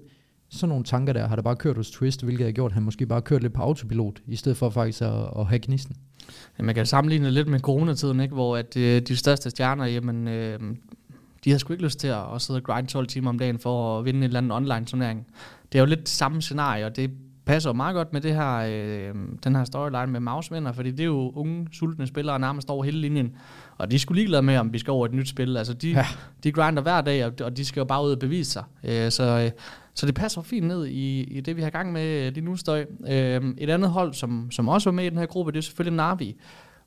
[0.49, 2.83] sådan nogle tanker der har der bare kørt hos Twist, hvilket har gjort, at han
[2.83, 5.97] måske bare kørt lidt på autopilot, i stedet for faktisk at, at have gnisten.
[6.59, 8.35] Ja, man kan sammenligne lidt med coronatiden, ikke?
[8.35, 10.61] hvor at, øh, de største stjerner, jamen, øh,
[11.45, 13.59] de har sgu ikke lyst til at, at sidde og grind 12 timer om dagen
[13.59, 15.27] for at vinde en eller anden online turnering.
[15.73, 17.11] Det er jo lidt samme scenarie, og det
[17.45, 21.01] passer jo meget godt med det her, øh, den her storyline med Mausvinder, fordi det
[21.01, 23.37] er jo unge, sultne spillere, nærmest over hele linjen.
[23.79, 25.57] Og de skulle ligeglade med, om vi skal over et nyt spil.
[25.57, 26.07] Altså, de, ja.
[26.45, 28.65] de grinder hver dag, og de skal jo bare ud og bevise sig.
[28.85, 29.51] Øh, så, øh,
[29.95, 32.85] så det passer fint ned i, i det, vi har gang med lige nu, Støj.
[33.09, 35.63] Øh, et andet hold, som, som også var med i den her gruppe, det er
[35.63, 36.37] selvfølgelig Navi.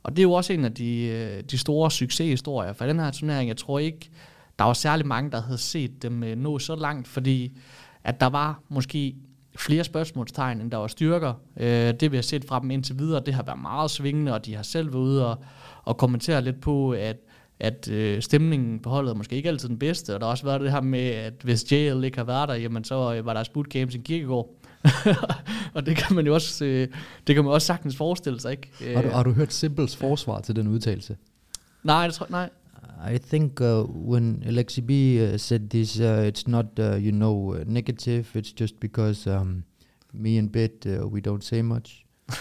[0.03, 3.11] Og det er jo også en af de, øh, de store succeshistorier for den her
[3.11, 3.47] turnering.
[3.47, 4.09] Jeg tror ikke,
[4.59, 7.57] der var særlig mange, der havde set dem øh, nå så langt, fordi
[8.03, 9.15] at der var måske
[9.57, 11.33] flere spørgsmålstegn, end der var styrker.
[11.57, 14.45] Øh, det vi har set fra dem indtil videre, det har været meget svingende, og
[14.45, 15.37] de har selv været ude og,
[15.83, 17.17] og kommentere lidt på, at
[17.59, 20.43] at øh, stemningen på holdet er måske ikke altid den bedste, og der har også
[20.43, 23.33] været det her med, at hvis JL ikke har været der, jamen så øh, var
[23.33, 24.49] der sput games i kirkegård.
[25.75, 26.87] og det kan man jo også, øh,
[27.27, 28.95] det kan man også sagtens forestille sig, ikke?
[28.95, 31.17] Har du, har du hørt Simples forsvar til den udtalelse?
[31.83, 32.49] Nej, det tror, nej.
[33.05, 37.53] I think uh, when Alexi B uh, said this, uh, it's not, uh, you know,
[37.53, 38.35] uh, negative.
[38.35, 39.63] It's just because um,
[40.13, 42.05] me and Bit, uh, we don't say much.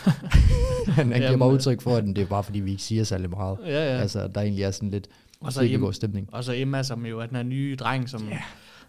[0.86, 3.30] han, han giver bare udtryk for, at det er bare fordi, vi ikke siger særlig
[3.30, 3.58] meget.
[3.64, 4.00] Ja, ja.
[4.00, 5.08] Altså, der egentlig er sådan lidt
[5.40, 6.28] og så Emma, stemning.
[6.32, 8.40] Og så Emma, som jo er den her nye dreng, som, yeah.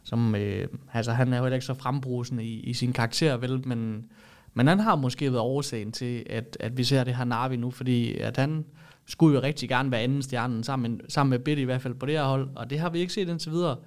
[0.04, 4.06] som øh, altså, han er jo ikke så frembrusende i, i sin karakter, vel, men,
[4.54, 7.72] men han har måske været årsagen til, at, at vi ser det her Narvi nu,
[7.72, 8.66] fordi at han
[9.08, 12.06] skulle jo rigtig gerne være anden stjernen, sammen, sammen med Bitte i hvert fald på
[12.06, 13.78] det her hold, og det har vi ikke set indtil videre.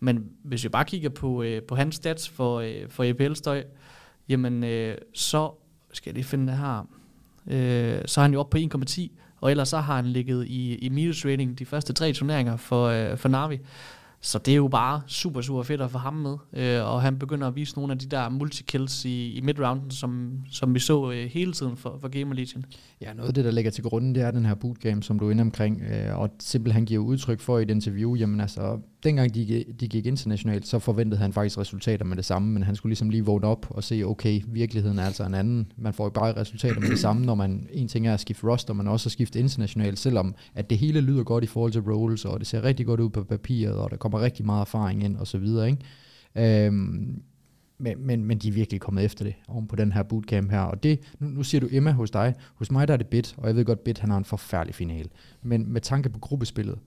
[0.00, 3.64] Men hvis vi bare kigger på, øh, på hans stats for, øh, for EPL-støj,
[4.28, 5.50] jamen øh, så
[5.92, 6.88] skal jeg lige finde det her,
[7.46, 9.10] øh, så er han jo oppe på 1,10,
[9.40, 12.86] og ellers så har han ligget i, i minus rating de første tre turneringer for,
[12.86, 13.58] øh, for Navi.
[14.20, 16.36] Så det er jo bare super, super fedt at få ham med.
[16.52, 20.32] Øh, og han begynder at vise nogle af de der multikills i, i midrounden, som,
[20.50, 22.64] som vi så øh, hele tiden for, for Gamer Legion.
[23.00, 25.26] Ja, noget af det, der ligger til grunden, det er den her bootcamp, som du
[25.26, 25.82] er inde omkring.
[25.82, 30.06] Øh, og simpelthen giver udtryk for i et interview, jamen altså, dengang de, de gik
[30.06, 33.46] internationalt, så forventede han faktisk resultater med det samme, men han skulle ligesom lige vågne
[33.46, 35.72] op og se, okay, virkeligheden er altså en anden.
[35.76, 38.46] Man får jo bare resultater med det samme, når man, en ting er at skifte
[38.46, 41.80] roster, men også at skifte internationalt, selvom at det hele lyder godt i forhold til
[41.80, 45.04] roles, og det ser rigtig godt ud på papiret, og der kommer rigtig meget erfaring
[45.04, 46.66] ind, og så videre, ikke?
[46.66, 47.22] Øhm,
[47.78, 50.60] men, men, men de er virkelig kommet efter det oven på den her bootcamp her.
[50.60, 52.34] Og det, nu, nu siger du Emma hos dig.
[52.54, 54.74] Hos mig der er det Bit, og jeg ved godt, Bit han har en forfærdelig
[54.74, 55.08] finale.
[55.42, 56.78] Men med tanke på gruppespillet,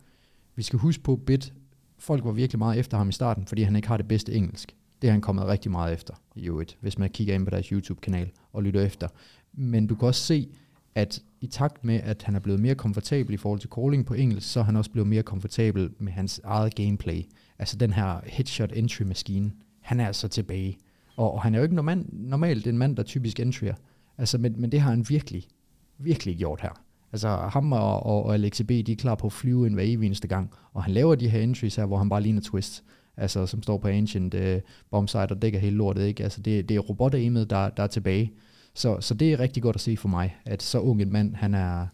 [0.55, 1.53] vi skal huske på, Bit
[2.01, 4.75] folk var virkelig meget efter ham i starten, fordi han ikke har det bedste engelsk.
[5.01, 7.67] Det er han kommet rigtig meget efter, i øvrigt, hvis man kigger ind på deres
[7.67, 9.07] YouTube-kanal og lytter efter.
[9.53, 10.49] Men du kan også se,
[10.95, 14.13] at i takt med, at han er blevet mere komfortabel i forhold til calling på
[14.13, 17.23] engelsk, så er han også blevet mere komfortabel med hans eget gameplay.
[17.59, 20.77] Altså den her headshot entry maskine, han er altså tilbage.
[21.15, 23.75] Og, og han er jo ikke normalt, normalt en mand, der typisk entryer.
[24.17, 25.47] Altså, men, men det har han virkelig,
[25.97, 26.81] virkelig gjort her.
[27.13, 29.83] Altså ham og, og, og Alexi B, de er klar på at flyve ind hver
[29.83, 30.51] evig eneste gang.
[30.73, 32.83] Og han laver de her entries her, hvor han bare ligner Twist.
[33.17, 34.41] Altså som står på Ancient uh,
[34.91, 36.05] bombsite og dækker hele lortet.
[36.05, 36.23] Ikke?
[36.23, 38.31] Altså det, det er robot der, der er tilbage.
[38.73, 41.35] Så, så det er rigtig godt at se for mig, at så ung en mand,
[41.35, 41.87] han er,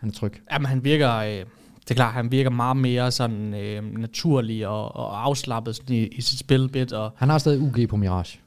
[0.00, 0.32] han er tryg.
[0.52, 1.14] Jamen han virker...
[1.14, 1.44] Øh
[1.82, 6.06] det er klart, han virker meget mere sådan øh, naturlig og, og afslappet sådan i,
[6.06, 6.92] i sit spilbit.
[6.92, 8.40] Og han har stadig UG på Mirage.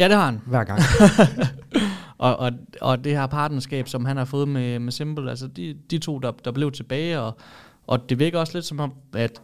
[0.00, 0.40] Ja, det har han.
[0.46, 0.80] Hver gang.
[2.18, 5.76] og, og, og det her partnerskab, som han har fået med, med Simple, altså de,
[5.90, 7.38] de to, der, der blev tilbage, og,
[7.86, 9.40] og det virker også lidt som om, at,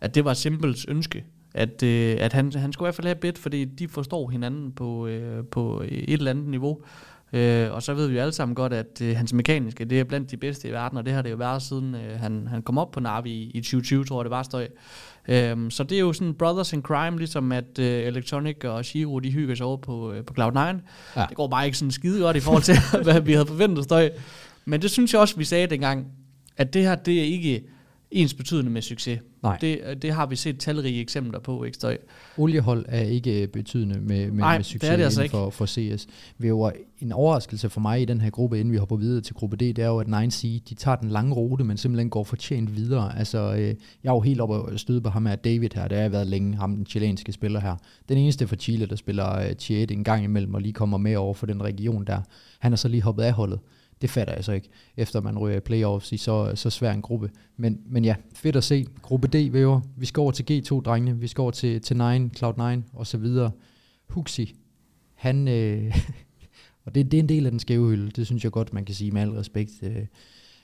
[0.00, 1.24] at det var Simples ønske,
[1.54, 4.72] at, øh, at han, han skulle i hvert fald have bit, fordi de forstår hinanden
[4.72, 6.82] på, øh, på et eller andet niveau.
[7.34, 10.04] Øh, og så ved vi jo alle sammen godt, at øh, hans mekaniske, det er
[10.04, 12.62] blandt de bedste i verden, og det har det jo været siden øh, han, han
[12.62, 14.68] kom op på Navi i, i 2020, tror jeg det var støj.
[15.28, 19.18] Øh, så det er jo sådan brothers in crime, ligesom at øh, Electronic og Shiro,
[19.18, 20.58] de hygger sig over på, øh, på Cloud9.
[20.58, 21.26] Ja.
[21.28, 24.10] Det går bare ikke sådan skide godt i forhold til, hvad vi havde forventet støj.
[24.64, 26.06] Men det synes jeg også, vi sagde dengang,
[26.56, 27.64] at det her, det er ikke
[28.14, 29.20] ens betydende med succes.
[29.42, 29.58] Nej.
[29.60, 31.98] Det, det har vi set talrige eksempler på, ikke støj.
[32.36, 35.66] Oliehold er ikke betydende med, med, Nej, med succes det er det altså for, for
[35.66, 36.06] CS.
[36.38, 39.34] Vi var en overraskelse for mig i den her gruppe, inden vi hopper videre til
[39.34, 42.24] gruppe D, det er jo, at 9C, de tager den lange rute, men simpelthen går
[42.24, 43.18] fortjent videre.
[43.18, 43.60] Altså, øh,
[44.04, 46.12] jeg er jo helt oppe og støde på ham her, David her, det har jeg
[46.12, 47.76] været længe, ham den chilenske spiller her.
[48.08, 51.16] Den eneste for Chile, der spiller øh, Chiet en gang imellem, og lige kommer med
[51.16, 52.20] over for den region der.
[52.58, 53.58] Han er så lige hoppet af holdet.
[54.04, 57.02] Det fatter jeg så ikke, efter man ryger i playoffs i så, så svær en
[57.02, 57.30] gruppe.
[57.56, 58.86] Men, men ja, fedt at se.
[59.02, 59.80] Gruppe D, væver.
[59.96, 61.18] Vi skal over til G2, drengene.
[61.18, 62.02] Vi skal over til, til 9,
[62.38, 63.50] Cloud9 og så videre.
[64.08, 64.54] Huxi,
[65.14, 65.48] han...
[65.48, 65.96] Øh,
[66.84, 68.10] og det, det er en del af den skæve hylde.
[68.10, 69.72] Det synes jeg godt, man kan sige med al respekt.
[69.82, 70.06] Øh,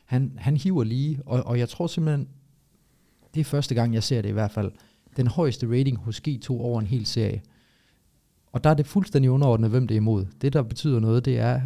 [0.05, 2.29] han, han hiver lige, og, og jeg tror simpelthen,
[3.35, 4.73] det er første gang, jeg ser det i hvert fald,
[5.17, 7.43] den højeste rating hos G2 over en hel serie.
[8.53, 10.27] Og der er det fuldstændig underordnet, hvem det er imod.
[10.41, 11.61] Det, der betyder noget, det er,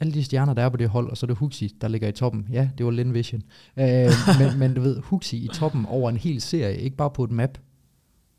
[0.00, 2.08] alle de stjerner, der er på det hold, og så er det Huxi, der ligger
[2.08, 2.46] i toppen.
[2.52, 3.42] Ja, det var Lin Vision.
[3.76, 7.24] Øh, men, men du ved, Huxi i toppen over en hel serie, ikke bare på
[7.24, 7.58] et map.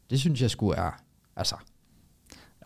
[0.10, 0.92] Det synes jeg skulle er,
[1.36, 1.56] altså,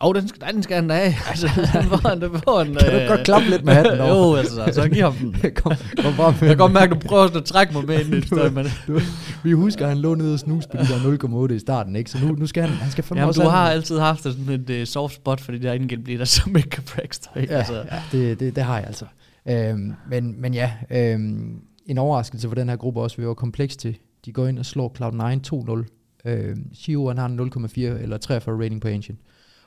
[0.04, 1.14] jo, den skal, den skal han da have.
[1.30, 4.28] Altså, den får han, den får han, kan du godt klappe lidt med hatten over?
[4.28, 5.32] jo, altså, så giv ham den.
[5.62, 5.72] kom,
[6.02, 6.34] kom med.
[6.40, 8.54] Jeg kan godt mærke, at du prøver at trække mig med ind i det.
[8.54, 8.66] Men...
[8.86, 9.00] Du,
[9.42, 12.10] vi husker, at han lå nede og snus på de der 0,8 i starten, ikke?
[12.10, 14.48] Så nu, nu skal han, han skal fandme Jamen, også du har altid haft sådan
[14.48, 17.74] et uh, soft spot for de der der som ikke kan break Ja, altså.
[17.74, 19.04] ja det, det, det, har jeg altså.
[19.48, 23.76] Øhm, men, men ja, øhm, en overraskelse for den her gruppe også, vi var kompleks
[23.76, 23.96] til.
[24.24, 26.30] De går ind og slår Cloud9 2-0.
[26.30, 29.18] Øhm, Shio han har en 0,4 eller 43 rating på Ancient.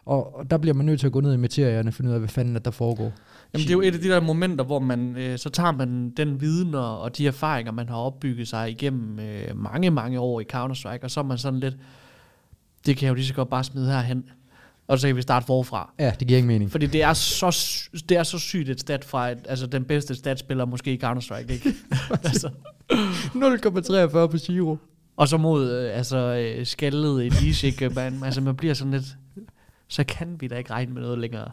[0.06, 2.14] Og, og der bliver man nødt til at gå ned i materierne og finde ud
[2.14, 3.14] af, hvad fanden der foregår.
[3.54, 6.10] Jamen det er jo et af de der momenter, hvor man øh, så tager man
[6.10, 10.40] den viden og, og de erfaringer, man har opbygget sig igennem øh, mange, mange år
[10.40, 11.78] i Counter-Strike, og så er man sådan lidt,
[12.86, 14.24] det kan jeg jo lige så godt bare smide herhen
[14.88, 15.94] og så kan vi starte forfra.
[16.00, 16.72] Ja, det giver ingen mening.
[16.72, 17.58] Fordi det er så,
[18.10, 21.52] det er så sygt et stat fra et, altså den bedste statspiller måske i Counter-Strike,
[21.52, 21.74] ikke?
[22.24, 22.50] altså.
[22.92, 24.78] 0,43 på Giro.
[25.18, 27.90] Og så mod øh, altså, skaldet Elise, ikke?
[27.90, 29.06] Man, altså man bliver sådan lidt,
[29.88, 31.52] så kan vi da ikke regne med noget længere.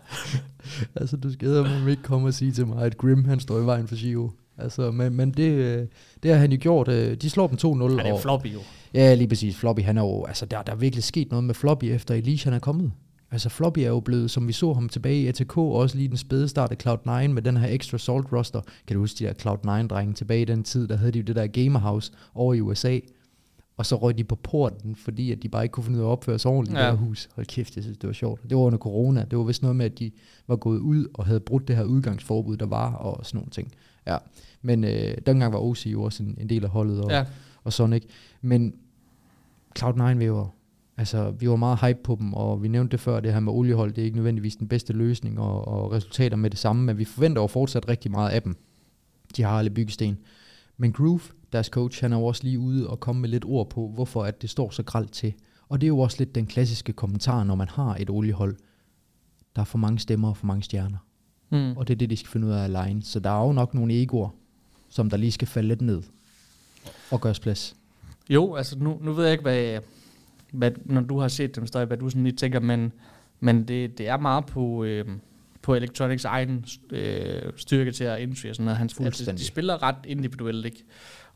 [1.00, 3.66] altså du skal man ikke komme og sige til mig, at Grim han står i
[3.66, 4.30] vejen for Giro.
[4.58, 5.86] Altså, men, men det, øh,
[6.22, 6.86] det har han jo gjort.
[7.22, 8.02] De slår dem 2-0.
[8.02, 8.60] Han er Floppy jo.
[8.94, 9.56] Ja, lige præcis.
[9.56, 12.44] Floppy, han er jo, altså der, der er virkelig sket noget med Floppy, efter Elise
[12.44, 12.92] han er kommet.
[13.32, 16.16] Altså Floppy er jo blevet, som vi så ham tilbage i ATK, også lige den
[16.16, 18.60] spæde start af Cloud9 med den her extra salt roster.
[18.86, 21.36] Kan du huske de der Cloud9-drenge tilbage i den tid, der havde de jo det
[21.36, 22.98] der gamerhouse over i USA.
[23.76, 26.08] Og så røg de på porten, fordi at de bare ikke kunne finde ud af
[26.08, 26.86] at opføre sig ordentligt ja.
[26.86, 27.28] i det her hus.
[27.34, 28.42] Hold kæft, jeg synes, det var sjovt.
[28.42, 29.24] Det var under corona.
[29.30, 30.10] Det var vist noget med, at de
[30.46, 33.72] var gået ud og havde brudt det her udgangsforbud, der var, og sådan nogle ting.
[34.06, 34.16] Ja.
[34.62, 37.24] Men øh, dengang var OC jo også en, en del af holdet, og, ja.
[37.64, 38.06] og sådan ikke.
[38.40, 38.74] Men
[39.78, 40.50] Cloud9 vi var
[41.00, 43.52] Altså, vi var meget hype på dem, og vi nævnte det før, det her med
[43.52, 46.98] oliehold, det er ikke nødvendigvis den bedste løsning, og, og resultater med det samme, men
[46.98, 48.56] vi forventer jo fortsat rigtig meget af dem.
[49.36, 50.18] De har alle byggesten.
[50.80, 51.20] Men Groove,
[51.52, 54.24] deres coach, han er jo også lige ude og komme med lidt ord på, hvorfor
[54.24, 55.34] at det står så gralt til.
[55.68, 58.56] Og det er jo også lidt den klassiske kommentar, når man har et oliehold.
[59.56, 60.98] Der er for mange stemmer og for mange stjerner.
[61.50, 61.76] Mm.
[61.76, 63.02] Og det er det, de skal finde ud af alene.
[63.02, 64.28] Så der er jo nok nogle egoer,
[64.88, 66.02] som der lige skal falde lidt ned
[67.10, 67.76] og gøres plads.
[68.30, 69.78] Jo, altså nu, nu ved jeg ikke, hvad,
[70.52, 72.92] hvad, når du har set dem stadig, hvad du sådan lige tænker, men,
[73.40, 75.04] men det, det er meget på, øh,
[75.62, 78.78] på Electronics egen øh, styrke til at indfri sådan noget.
[78.78, 80.84] Han, altså, de spiller ret individuelt, ikke?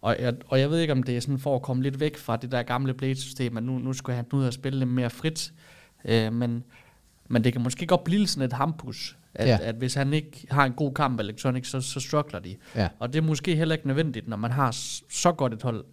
[0.01, 2.17] Og jeg, og jeg ved ikke, om det er sådan for at komme lidt væk
[2.17, 5.11] fra det der gamle Blade-system, at nu, nu skal han ud og spille lidt mere
[5.11, 5.53] frit.
[6.05, 6.65] Øh, men,
[7.29, 9.59] men det kan måske godt blive sådan et hampus, at, ja.
[9.63, 12.57] at hvis han ikke har en god kamp Electronics, så, så struggler de.
[12.77, 12.89] Ja.
[12.99, 14.71] Og det er måske heller ikke nødvendigt, når man har
[15.11, 15.85] så godt et hold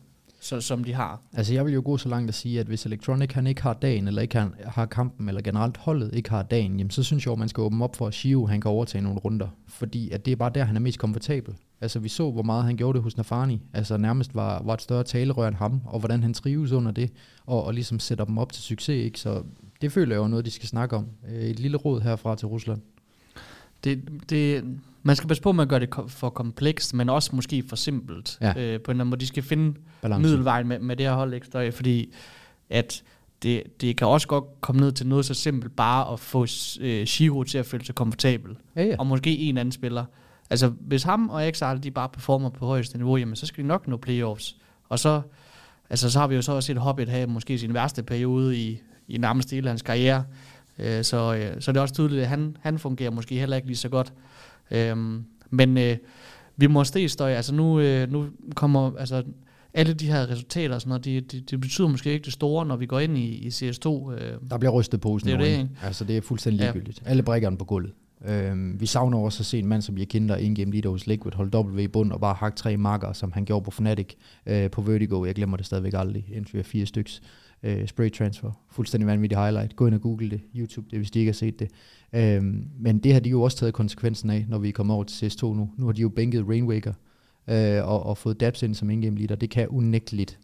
[0.42, 1.22] så, som de har.
[1.34, 3.74] Altså jeg vil jo gå så langt at sige, at hvis Electronic han ikke har
[3.74, 7.26] dagen, eller ikke har, har kampen, eller generelt holdet ikke har dagen, jamen så synes
[7.26, 9.48] jeg, at man skal åbne op for, at Shio han kan overtage nogle runder.
[9.68, 11.56] Fordi at det er bare der, han er mest komfortabel.
[11.82, 13.62] Altså vi så, hvor meget han gjorde det hos Nafani.
[13.74, 17.12] Altså nærmest var, var et større talerør end ham, og hvordan han trives under det,
[17.46, 19.06] og, og ligesom sætter dem op til succes.
[19.06, 19.20] Ikke?
[19.20, 19.44] Så
[19.82, 21.08] det føler jeg jo noget, de skal snakke om.
[21.30, 22.82] Øh, Et lille råd herfra til Rusland.
[23.84, 24.64] Det, det,
[25.04, 28.38] man skal passe på med at gøre det for komplekst, men også måske for simpelt.
[28.41, 28.49] Ja.
[28.49, 29.20] Øh, på en eller anden måde.
[29.20, 30.22] De skal finde Balance.
[30.22, 31.72] middelvejen med, med det her hold, ikke?
[31.72, 32.14] Fordi
[32.70, 33.04] at
[33.43, 36.45] det, det kan også godt komme ned til noget så simpelt, bare at få
[36.82, 38.56] øh, Shiro til at føle sig komfortabel.
[38.76, 38.95] Ja, ja.
[38.99, 40.06] Og måske en anden spiller.
[40.49, 43.68] Altså, hvis ham og Exile, de bare performer på højeste niveau, jamen, så skal de
[43.68, 44.56] nok nå playoffs.
[44.89, 45.22] Og så,
[45.89, 48.82] altså, så har vi jo så også set Hobbit have måske sin værste periode i,
[49.08, 50.24] i nærmest hele hans karriere.
[50.80, 53.68] Øh, så, øh, så det er også tydeligt, at han, han fungerer måske heller ikke
[53.68, 54.14] lige så godt.
[54.72, 55.97] Øhm, men øh,
[56.57, 57.32] vi må støj.
[57.32, 59.24] Altså nu, øh, nu kommer altså,
[59.74, 62.65] alle de her resultater og sådan noget, de, de, de betyder måske ikke det store,
[62.65, 64.11] når vi går ind i, i CS2.
[64.11, 65.69] Øh, Der bliver rystet posen Det er det?
[65.84, 66.65] Altså det er fuldstændig Ja.
[66.72, 67.01] ligegyldigt.
[67.05, 67.91] Alle brækkerne på gulvet.
[68.26, 71.57] Øhm, vi savner også at se en mand som Jakinder in-game leader hos Liquid holde
[71.57, 74.13] W i bund og bare hakke tre marker, som han gjorde på Fnatic
[74.45, 75.26] øh, på Vertigo.
[75.26, 76.26] Jeg glemmer det stadigvæk aldrig.
[76.34, 77.22] Indtil vi fire styks.
[77.64, 78.51] Øh, spray transfer.
[78.72, 79.76] Fuldstændig vanvittig highlight.
[79.76, 80.41] Gå ind og google det.
[80.55, 81.70] YouTube det, hvis de ikke har set det.
[82.14, 85.03] Øhm, men det har de jo også taget konsekvensen af, når vi er kommet over
[85.03, 85.70] til CS2 nu.
[85.78, 86.93] Nu har de jo bænket Rainwaker
[87.47, 89.36] øh, og, og fået Dabs ind som in-game leader.
[89.36, 90.39] Det kan unægteligt.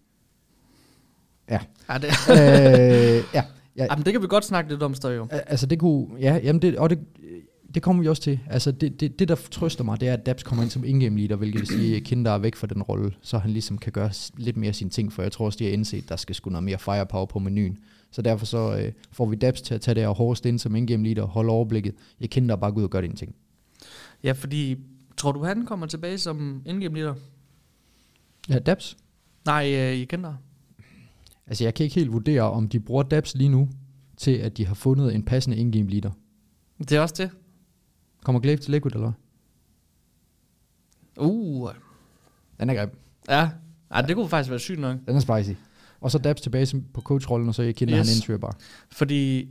[1.50, 1.60] Ja.
[1.90, 3.44] ja, det, øh, ja.
[3.76, 3.86] ja.
[3.92, 5.28] jamen, det kan vi godt snakke lidt om, Støj, jo.
[5.32, 7.00] Al- Altså det kunne, ja, jamen det, og det,
[7.78, 8.40] det kommer vi også til.
[8.48, 11.18] Altså det, det, det, der trøster mig, det er, at Dabs kommer ind som in-game
[11.20, 13.92] leader, hvilket vil sige, at Kinder er væk fra den rolle, så han ligesom kan
[13.92, 16.50] gøre lidt mere sine ting, for jeg tror også, de har indset, der skal sgu
[16.50, 17.78] noget mere firepower på menuen.
[18.12, 20.76] Så derfor så øh, får vi Dabs til at tage det her hårdest ind som
[20.76, 21.96] in-game leader, holde overblikket.
[22.20, 23.36] Jeg Kinder bare gå ud og gøre dine ting.
[24.24, 24.78] Ja, fordi
[25.18, 27.14] tror du, han kommer tilbage som indgame leader?
[28.50, 28.98] Ja, Dabs.
[29.46, 30.34] Nej, øh, I kender.
[31.48, 33.70] Altså jeg kan ikke helt vurdere, om de bruger Dabs lige nu,
[34.18, 36.12] til at de har fundet en passende in-game leader.
[36.80, 37.32] Det er også det.
[38.28, 39.12] Kommer Glaive til Liquid, eller
[41.18, 41.26] hvad?
[41.26, 41.70] Uh,
[42.60, 42.90] Den er grim.
[43.30, 43.50] ja.
[43.96, 44.98] ja, det kunne faktisk være sygt nok.
[45.08, 45.60] Den er spicy.
[46.02, 48.08] Og så Dabs tilbage på coachrollen, og så jeg Kinder, Yes.
[48.08, 48.54] han indtyrer bare.
[48.92, 49.50] Fordi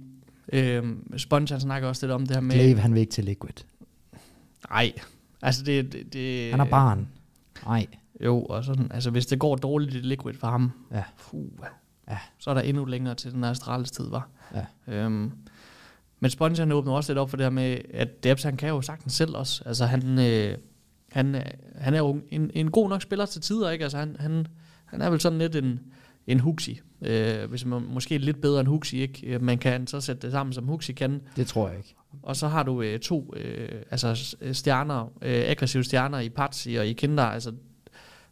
[0.52, 2.54] øh, Sponge, han snakker også lidt om det her med...
[2.54, 3.64] Glaive, han vil ikke til Liquid.
[4.70, 4.92] Nej,
[5.42, 5.92] altså det...
[5.92, 7.08] det, det Han er barn.
[7.64, 7.86] Nej.
[8.24, 11.04] Jo, og sådan, altså hvis det går dårligt i Liquid for ham, Ja.
[11.18, 11.44] puh,
[12.10, 12.18] Ja.
[12.38, 14.28] så er der endnu længere til den Astralis tid, var.
[14.54, 14.64] Ja.
[14.94, 15.32] Øhm,
[16.20, 18.68] men Sponge han åbner også lidt op for det her med, at Debs han kan
[18.68, 19.62] jo sagtens selv også.
[19.66, 20.58] Altså han, øh,
[21.12, 21.42] han, øh,
[21.74, 23.82] han er jo en, en god nok spiller til tider, ikke?
[23.82, 24.46] Altså han, han,
[24.84, 25.80] han er vel sådan lidt en,
[26.26, 26.80] en Huxi.
[27.02, 29.26] Øh, hvis man måske lidt bedre end Huxi, ikke?
[29.26, 31.20] Øh, Man kan så sætte det sammen, som Huxi kan.
[31.36, 31.94] Det tror jeg ikke.
[32.22, 36.68] Og så har du øh, to øh, altså s- stjerner, øh, aggressive stjerner i Patsy
[36.78, 37.22] og i Kinder.
[37.24, 37.52] Altså,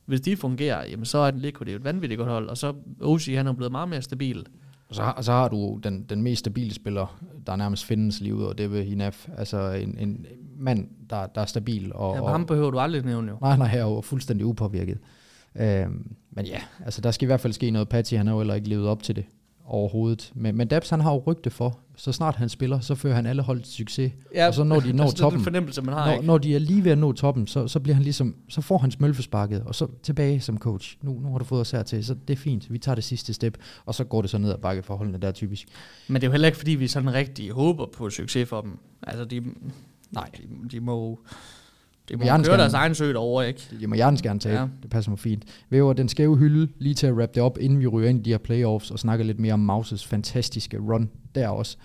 [0.05, 2.49] hvis de fungerer, jamen, så er den Liquid jo et vanvittigt godt hold.
[2.49, 4.47] Og så OC, han er blevet meget mere stabil.
[5.01, 8.42] Og så, så har du den, den mest stabile spiller, der nærmest findes lige ud,
[8.42, 9.28] og det vil Hinaf.
[9.36, 10.26] Altså en, en
[10.59, 11.92] mand, der, der er stabil.
[11.95, 13.38] Og, Ja, og, ham behøver du aldrig nævne jo.
[13.40, 14.99] nej, nej, her er jo fuldstændig upåvirket.
[15.57, 17.88] Øhm, men ja, altså der skal i hvert fald ske noget.
[17.88, 19.24] Patty, han har jo heller ikke levet op til det
[19.67, 20.33] overhovedet.
[20.35, 23.27] Men, men Dabs, han har jo rygte for, så snart han spiller, så fører han
[23.27, 24.12] alle hold til succes.
[24.35, 26.12] Ja, og så når de når altså, Det er toppen, den fornemmelse, man har, når,
[26.12, 26.27] ikke?
[26.27, 28.79] når de er lige ved at nå toppen, så, så bliver han ligesom, så får
[28.79, 30.97] han smølfesparket, og så tilbage som coach.
[31.03, 33.35] Nu, nu har du fået os hertil, så det er fint, vi tager det sidste
[33.35, 35.69] step, og så går det så ned ad bakke forholdene der typisk.
[36.09, 38.79] Men det er jo heller ikke, fordi vi sådan rigtig håber på succes for dem.
[39.03, 39.43] Altså, de,
[40.11, 40.31] Nej.
[40.37, 41.21] de, de må,
[42.09, 43.61] de må køre deres egen sø over, ikke?
[43.80, 44.66] Det må hjertens gerne tage, Ja.
[44.82, 45.44] det passer mig fint.
[45.70, 48.22] Væver den skæve hylde, lige til at wrap det op, inden vi ryger ind i
[48.22, 51.76] de her playoffs, og snakker lidt mere om Mauses fantastiske run der også.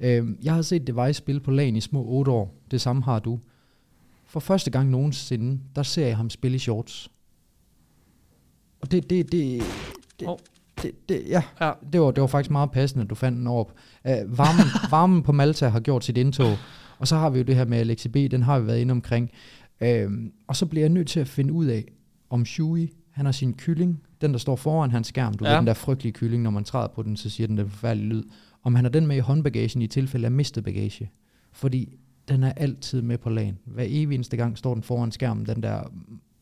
[0.00, 3.18] Øhm, jeg har set Device spille på lagen i små 8 år, det samme har
[3.18, 3.38] du.
[4.26, 7.08] For første gang nogensinde, der ser jeg ham spille i shorts.
[8.80, 9.62] Og det, det, det,
[10.20, 10.40] det, Hov.
[10.82, 11.72] det, det ja, Ja.
[11.92, 13.72] det var, det var faktisk meget passende, at du fandt den op.
[14.04, 16.56] Uh, varmen, varmen på Malta har gjort sit indtog,
[16.98, 18.92] og så har vi jo det her med Alexi B, den har vi været inde
[18.92, 19.30] omkring.
[19.80, 20.12] Uh,
[20.46, 21.84] og så bliver jeg nødt til at finde ud af,
[22.30, 25.50] om Shui, han har sin kylling, den der står foran hans skærm, du ja.
[25.50, 28.08] Ved den der frygtelige kylling, når man træder på den, så siger den der forfærdelige
[28.08, 28.22] lyd,
[28.62, 31.10] om han har den med i håndbagagen i tilfælde af mistet bagage.
[31.52, 31.98] Fordi
[32.28, 33.58] den er altid med på lagen.
[33.64, 35.82] Hver evig eneste gang står den foran skærmen, den der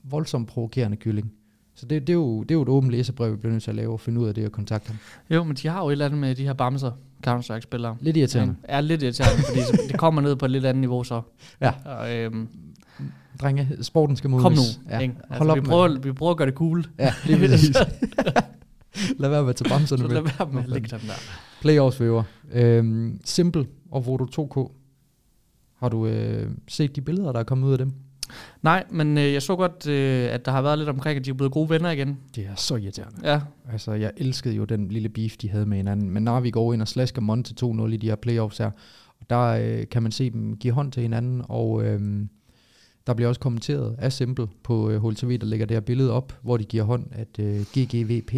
[0.04, 1.32] voldsomt provokerende kylling.
[1.74, 3.70] Så det, det, er jo, det er jo et åbent læserbrev, vi bliver nødt til
[3.70, 4.98] at lave og finde ud af det og kontakte ham.
[5.30, 6.90] Jo, men de har jo et eller andet med de her bamser,
[7.26, 7.96] Counter-Strike-spillere.
[8.00, 8.56] Lidt irriterende.
[8.68, 11.22] Ja, er lidt irriterende, fordi det kommer ned på et lidt andet niveau så.
[11.60, 11.72] Ja.
[11.84, 12.48] Og, øhm,
[13.40, 14.42] Drenge, sporten skal modnes.
[14.44, 14.90] kom nu.
[14.90, 14.98] Ja.
[14.98, 15.14] Ikke?
[15.30, 16.84] Hold Altså, op vi, med- prøver, vi prøver at gøre det cool.
[16.98, 17.76] Ja, lige præcis.
[19.18, 20.30] lad være med at tage Så bamserne lad med.
[20.38, 21.14] være med at lægge den der.
[21.60, 22.22] Playoffs væver.
[22.52, 24.72] Øhm, Simple og Vodo 2K.
[25.78, 27.92] Har du øh, set de billeder, der er kommet ud af dem?
[28.62, 31.30] Nej, men øh, jeg så godt, øh, at der har været lidt omkring, at de
[31.30, 32.18] er blevet gode venner igen.
[32.34, 33.30] Det er så irriterende.
[33.32, 33.40] Ja,
[33.72, 36.10] Altså, jeg elskede jo den lille beef, de havde med hinanden.
[36.10, 38.70] Men når vi går ind og slasker Monte 2-0 i de her playoffs her,
[39.20, 42.00] og der øh, kan man se dem give hånd til hinanden, og øh,
[43.06, 46.38] der bliver også kommenteret af Simple på øh, HLTV, der lægger det her billede op,
[46.42, 48.34] hvor de giver hånd, at øh, GGVP,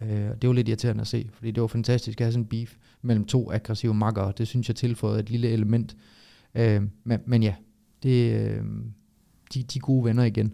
[0.00, 2.48] øh, det var lidt irriterende at se, fordi det var fantastisk at have sådan en
[2.48, 4.32] beef mellem to aggressive makkere.
[4.38, 5.96] Det synes jeg tilføjede et lille element.
[6.54, 7.54] Øh, men, men ja,
[8.02, 8.64] det, øh,
[9.54, 10.52] de, de gode venner igen.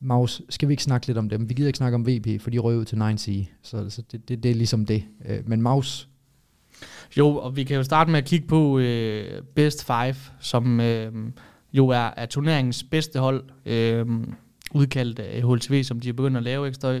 [0.00, 1.48] Maus, skal vi ikke snakke lidt om dem?
[1.48, 4.28] Vi gider ikke snakke om VP, for de røg ud til 9C, så, så det,
[4.28, 5.04] det, det er ligesom det.
[5.24, 6.08] Øh, men Maus,
[7.16, 11.12] jo, og vi kan jo starte med at kigge på øh, Best Five, som øh,
[11.74, 14.06] jo er, er turneringens bedste hold, øh,
[14.74, 17.00] udkaldt af HLTV, som de er begyndt at lave, ikke støj?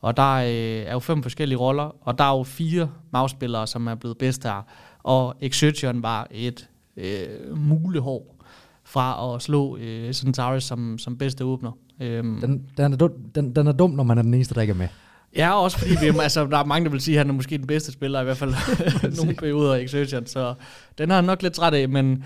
[0.00, 3.86] Og der øh, er jo fem forskellige roller, og der er jo fire magspillere, som
[3.86, 4.66] er blevet bedst her.
[5.02, 8.36] Og Exertion var et øh, mulehår
[8.84, 11.72] fra at slå øh, Centaurus som, som bedste åbner.
[12.00, 14.60] Øhm, den, den, er dum, den, den er dum, når man er den eneste, der
[14.60, 14.88] ikke er med.
[15.36, 17.58] Ja, også fordi vi, altså, der er mange, der vil sige, at han er måske
[17.58, 18.54] den bedste spiller, i hvert fald
[19.18, 20.54] nogle perioder i Exertion, så
[20.98, 22.24] den har han nok lidt træt af, men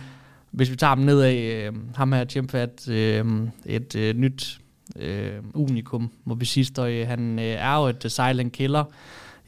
[0.53, 3.25] hvis vi tager dem nedad, øh, ham her Chimfat, øh,
[3.67, 4.61] et øh, nyt
[4.97, 7.05] øh, unikum, må vi sige, støj.
[7.05, 8.85] han øh, er jo et silent killer.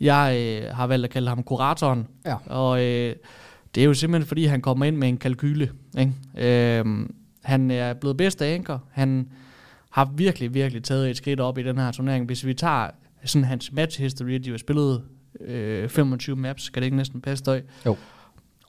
[0.01, 2.35] Jeg øh, har valgt at kalde ham kuratoren, Ja.
[2.47, 3.15] og øh,
[3.75, 5.71] det er jo simpelthen, fordi han kommer ind med en kalkyle.
[5.99, 6.13] Ikke?
[6.79, 7.07] Øh,
[7.43, 8.79] han er blevet bedste anker.
[8.93, 9.29] Han
[9.91, 12.27] har virkelig, virkelig taget et skridt op i den her turnering.
[12.27, 12.91] Hvis vi tager
[13.25, 15.03] sådan hans match history, de har spillet
[15.41, 17.63] øh, 25 maps, skal det ikke næsten passe støj?
[17.87, 17.97] Jo.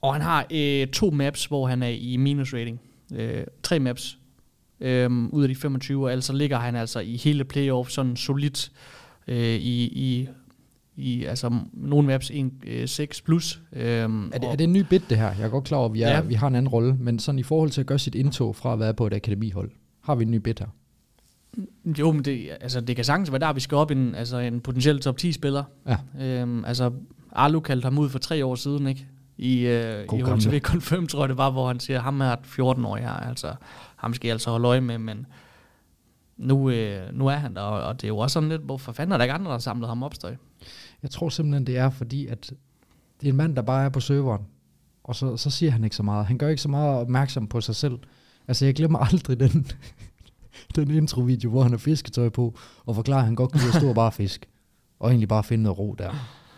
[0.06, 2.80] Og han har øh, to maps, hvor han er i minus rating.
[3.14, 4.18] Øh, tre maps
[4.80, 8.72] øh, ud af de 25, og altså ligger han altså i hele playoff sådan solidt
[9.28, 10.28] øh, i, i,
[10.96, 13.60] i altså nogle maps 1, øh, 6 plus.
[13.72, 15.26] Øh, Er det, er det en ny bit, det her?
[15.38, 16.20] Jeg er godt klar over, at vi, er, Ja.
[16.20, 18.72] vi har en anden rolle, men sådan i forhold til at gøre sit indtog fra
[18.72, 20.66] at være på et akademihold, har vi en ny bit her.
[21.98, 24.60] Jo, men det, altså, det kan sagtens være der, vi skal op en, altså, en
[24.60, 25.64] potentiel top 10 spiller.
[25.88, 26.24] Ja.
[26.26, 26.92] Øhm, altså,
[27.32, 29.06] Arlo kaldte ham ud for tre år siden, ikke?
[29.38, 30.22] I, øh, God i.
[30.22, 33.54] HTV Confirm, tror jeg det var, hvor han siger, ham er et 14-årig her, altså,
[33.96, 35.26] ham skal jeg altså holde øje med, men
[36.36, 38.92] nu, øh, nu er han der, og, og det er jo også sådan lidt, hvorfor
[38.92, 40.36] fanden er der ikke andre, der har samlet ham op, støj?
[41.02, 42.52] Jeg tror simpelthen, det er fordi, at
[43.20, 44.42] det er en mand, der bare er på serveren,
[45.04, 46.26] og så, så siger han ikke så meget.
[46.26, 47.98] Han gør ikke så meget opmærksom på sig selv.
[48.48, 49.66] Altså, jeg glemmer aldrig den,
[50.76, 53.94] den intro-video, hvor han har fisketøj på, og forklarer, at han godt at stå og
[53.94, 54.48] bare fisk,
[55.00, 56.12] og egentlig bare finde noget ro der.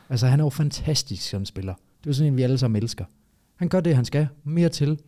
[0.08, 1.74] Altså, han er jo fantastisk som spiller.
[2.08, 3.04] Det er sådan en, vi alle sammen elsker.
[3.56, 4.28] Han gør det, han skal.
[4.44, 4.98] Mere til.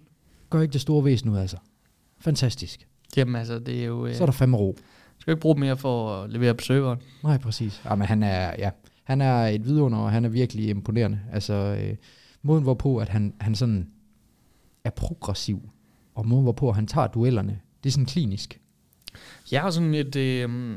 [0.50, 1.58] Gør ikke det store væsen ud af sig.
[2.18, 2.86] Fantastisk.
[3.16, 4.06] Jamen altså, det er jo...
[4.06, 4.76] Øh, Så er der fandme ro.
[5.18, 6.98] skal jo ikke bruge mere for at levere på serveren.
[7.22, 7.82] Nej, præcis.
[7.84, 8.70] Ja, men han er, ja,
[9.04, 11.20] han er et vidunder, og han er virkelig imponerende.
[11.32, 11.96] Altså, øh,
[12.42, 13.88] måden hvorpå, at han, han sådan
[14.84, 15.70] er progressiv,
[16.14, 18.60] og måden hvorpå, han tager duellerne, det er sådan klinisk.
[19.52, 20.76] Jeg har sådan et, øh,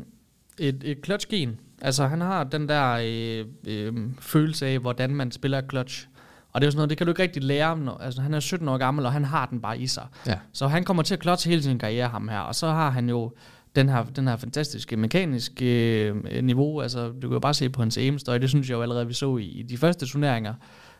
[0.59, 1.59] et, et clutch-gen.
[1.81, 6.07] Altså, han har den der øh, øh, følelse af, hvordan man spiller clutch.
[6.53, 7.77] Og det er jo sådan noget, det kan du ikke rigtig lære.
[7.77, 10.05] Når, altså, han er 17 år gammel, og han har den bare i sig.
[10.27, 10.37] Ja.
[10.53, 12.39] Så han kommer til at clutch hele sin karriere, ham her.
[12.39, 13.31] Og så har han jo
[13.75, 15.65] den her, den her fantastiske mekaniske
[16.07, 16.81] øh, niveau.
[16.81, 19.07] Altså, du kan jo bare se på hans aim og det synes jeg jo allerede,
[19.07, 20.53] vi så i, i de første turneringer.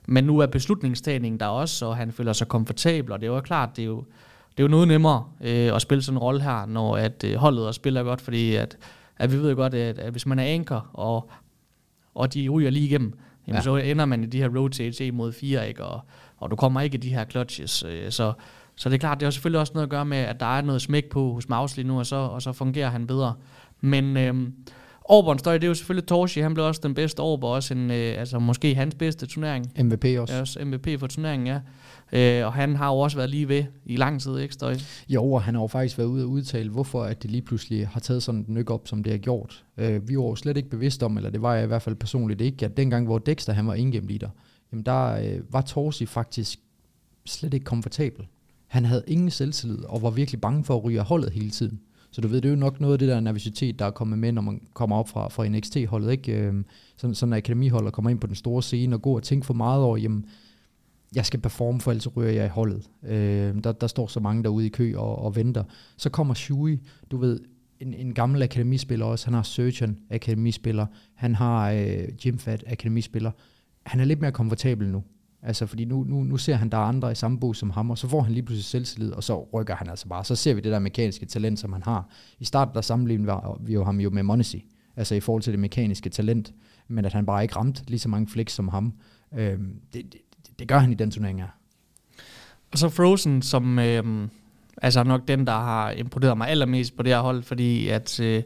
[0.07, 3.41] Men nu er beslutningstagningen der også, og han føler sig komfortabel, og det er jo
[3.41, 4.03] klart, det er jo,
[4.51, 7.35] det er jo noget nemmere øh, at spille sådan en rolle her, når at øh,
[7.35, 8.77] holdet og spiller godt, fordi at,
[9.17, 11.29] at vi ved godt, at, at hvis man er anker, og,
[12.15, 13.13] og de ryger lige igennem,
[13.47, 13.61] jamen Ja.
[13.61, 15.83] så ender man i de her rotates 1 mod 4, ikke?
[15.83, 16.01] Og,
[16.37, 17.83] og du kommer ikke i de her clutches.
[17.83, 18.33] Øh, så,
[18.75, 20.61] så det er klart, det har selvfølgelig også noget at gøre med, at der er
[20.61, 23.33] noget smæk på hos Maus lige nu, og så, og så fungerer han bedre.
[23.81, 24.53] Men øhm,
[25.11, 27.91] Auburn's støj, det er jo selvfølgelig Torshi, han blev også den bedste Auburn, også en,
[27.91, 29.71] øh, altså måske hans bedste turnering.
[29.79, 30.33] MVP også.
[30.33, 31.59] Ja, også MVP for turneringen, ja.
[32.11, 34.75] Øh, og han har jo også været lige ved i lang tid, ikke støj?
[35.09, 37.87] Jo, og han har jo faktisk været ude og udtale, hvorfor at det lige pludselig
[37.87, 39.63] har taget sådan en nyk op, som det har gjort.
[39.77, 41.95] Øh, vi var jo slet ikke bevidst om, eller det var jeg i hvert fald
[41.95, 44.29] personligt ikke, at dengang, hvor Dexter han var in-game leader,
[44.71, 46.59] jamen der øh, var Torsi faktisk
[47.25, 48.25] slet ikke komfortabel.
[48.67, 51.79] Han havde ingen selvtillid, og var virkelig bange for at ryge af holdet hele tiden.
[52.11, 54.19] Så du ved, det er jo nok noget af det der nervøsitet, der er kommet
[54.19, 56.31] med, når man kommer op fra, fra NXT-holdet, ikke?
[56.31, 56.65] Øhm,
[56.97, 59.53] sådan, sådan en akademiholder kommer ind på den store scene og går og tænker for
[59.53, 60.25] meget over, jamen,
[61.15, 62.89] jeg skal performe, for ellers ryger jeg i holdet.
[63.03, 65.63] Øh, der, der står så mange derude i kø og, og venter.
[65.97, 66.79] Så kommer Shui,
[67.11, 67.39] du ved,
[67.79, 69.25] en, en gammel akademispiller også.
[69.25, 70.85] Han har Surgeon, akademispiller.
[71.15, 73.31] Han har øh, Gymfat, akademispiller.
[73.85, 75.03] Han er lidt mere komfortabel nu.
[75.41, 77.89] Altså, fordi nu, nu, nu ser han, der er andre i samme bog som ham,
[77.89, 80.25] og så får han lige pludselig selvtillid, og så rykker han altså bare.
[80.25, 82.09] Så ser vi det der mekaniske talent, som han har.
[82.39, 85.59] I starten der sammenlignede vi jo ham jo med Monesi, altså i forhold til det
[85.59, 86.53] mekaniske talent,
[86.87, 88.93] men at han bare ikke ramte lige så mange flex som ham.
[89.33, 90.21] Øhm, det, det,
[90.59, 91.47] det gør han i den turnering her.
[92.71, 94.27] Og så Frozen, som, øh,
[94.81, 98.43] altså nok den, der har imponeret mig allermest på det her hold, fordi at øh,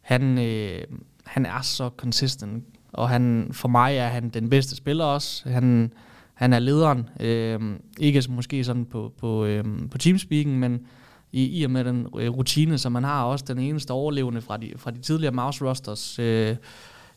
[0.00, 0.84] han, øh,
[1.24, 5.48] han er så consistent, og han, for mig er han den bedste spiller også.
[5.48, 5.92] Han,
[6.34, 7.60] han er lederen, øh,
[8.00, 10.86] ikke måske sådan på, på, øh, på teamspeaking, men
[11.32, 14.56] i, i og med den øh, rutine, som man har også den eneste overlevende fra
[14.56, 16.18] de, fra de tidligere mouse rosters.
[16.18, 16.56] Øh,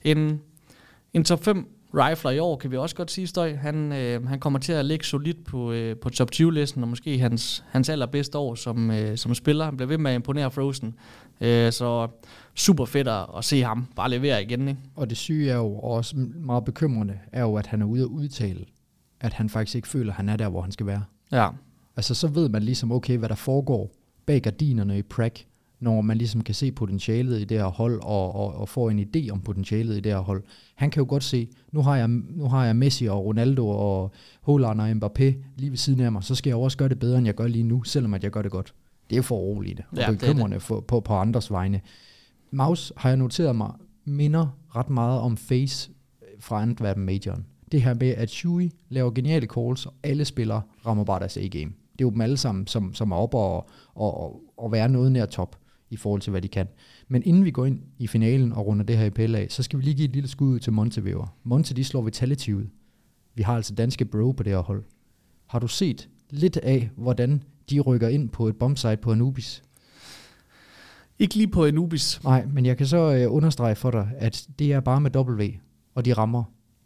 [0.01, 0.41] en,
[1.13, 3.55] en top 5 rifler i år, kan vi også godt sige, Støj.
[3.55, 7.19] Han, øh, han kommer til at ligge solidt på, øh, på top 20-listen, og måske
[7.19, 9.65] hans, hans allerbedste år som, øh, som spiller.
[9.65, 10.95] Han bliver ved med at imponere Frozen.
[11.41, 12.07] Øh, så
[12.55, 14.67] super fedt at se ham bare levere igen.
[14.67, 14.81] Ikke?
[14.95, 18.07] Og det syge er jo også meget bekymrende, er jo, at han er ude at
[18.07, 18.65] udtale,
[19.19, 21.03] at han faktisk ikke føler, at han er der, hvor han skal være.
[21.31, 21.49] Ja.
[21.97, 23.91] Altså så ved man ligesom, okay, hvad der foregår
[24.25, 25.43] bag gardinerne i Prague,
[25.79, 28.99] når man ligesom kan se potentialet i det her hold, og, og, og får en
[28.99, 30.43] idé om potentialet i det her hold.
[30.75, 34.11] Han kan jo godt se, nu har jeg, nu har jeg Messi og Ronaldo og
[34.45, 37.17] Haaland og Mbappé lige ved siden af mig, så skal jeg også gøre det bedre,
[37.17, 38.73] end jeg gør lige nu, selvom at jeg gør det godt.
[39.09, 41.81] Det er for roligt og ja, bekymrende for, på, på andres vegne.
[42.51, 43.71] Maus har jeg noteret mig,
[44.05, 45.91] minder ret meget om Face
[46.39, 47.45] fra Antwerpen Majoren.
[47.71, 51.71] Det her med, at Shui laver geniale calls, og alle spillere rammer bare deres A-game.
[51.91, 54.89] Det er jo dem alle sammen, som, som er oppe og, og, og, og være
[54.89, 55.55] noget nær top
[55.89, 56.67] i forhold til, hvad de kan.
[57.07, 59.79] Men inden vi går ind i finalen og runder det her IPL af, så skal
[59.79, 61.25] vi lige give et lille skud til Montevideo.
[61.43, 62.65] Monte, de slår Vitality ud.
[63.35, 64.83] Vi har altså danske bro på det her hold.
[65.47, 69.63] Har du set lidt af, hvordan de rykker ind på et bombsite på Anubis?
[71.19, 72.23] Ikke lige på Anubis.
[72.23, 75.43] Nej, men jeg kan så øh, understrege for dig, at det er bare med W,
[75.95, 76.43] og de rammer.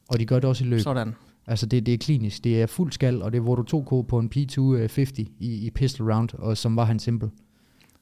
[0.10, 0.80] Og de gør det også i løb.
[0.80, 1.14] Sådan.
[1.48, 4.08] Altså det, det er klinisk, det er fuld skal, og det er hvor du 2K
[4.08, 7.30] på en P250 i, i pistol round, og som var han simpel.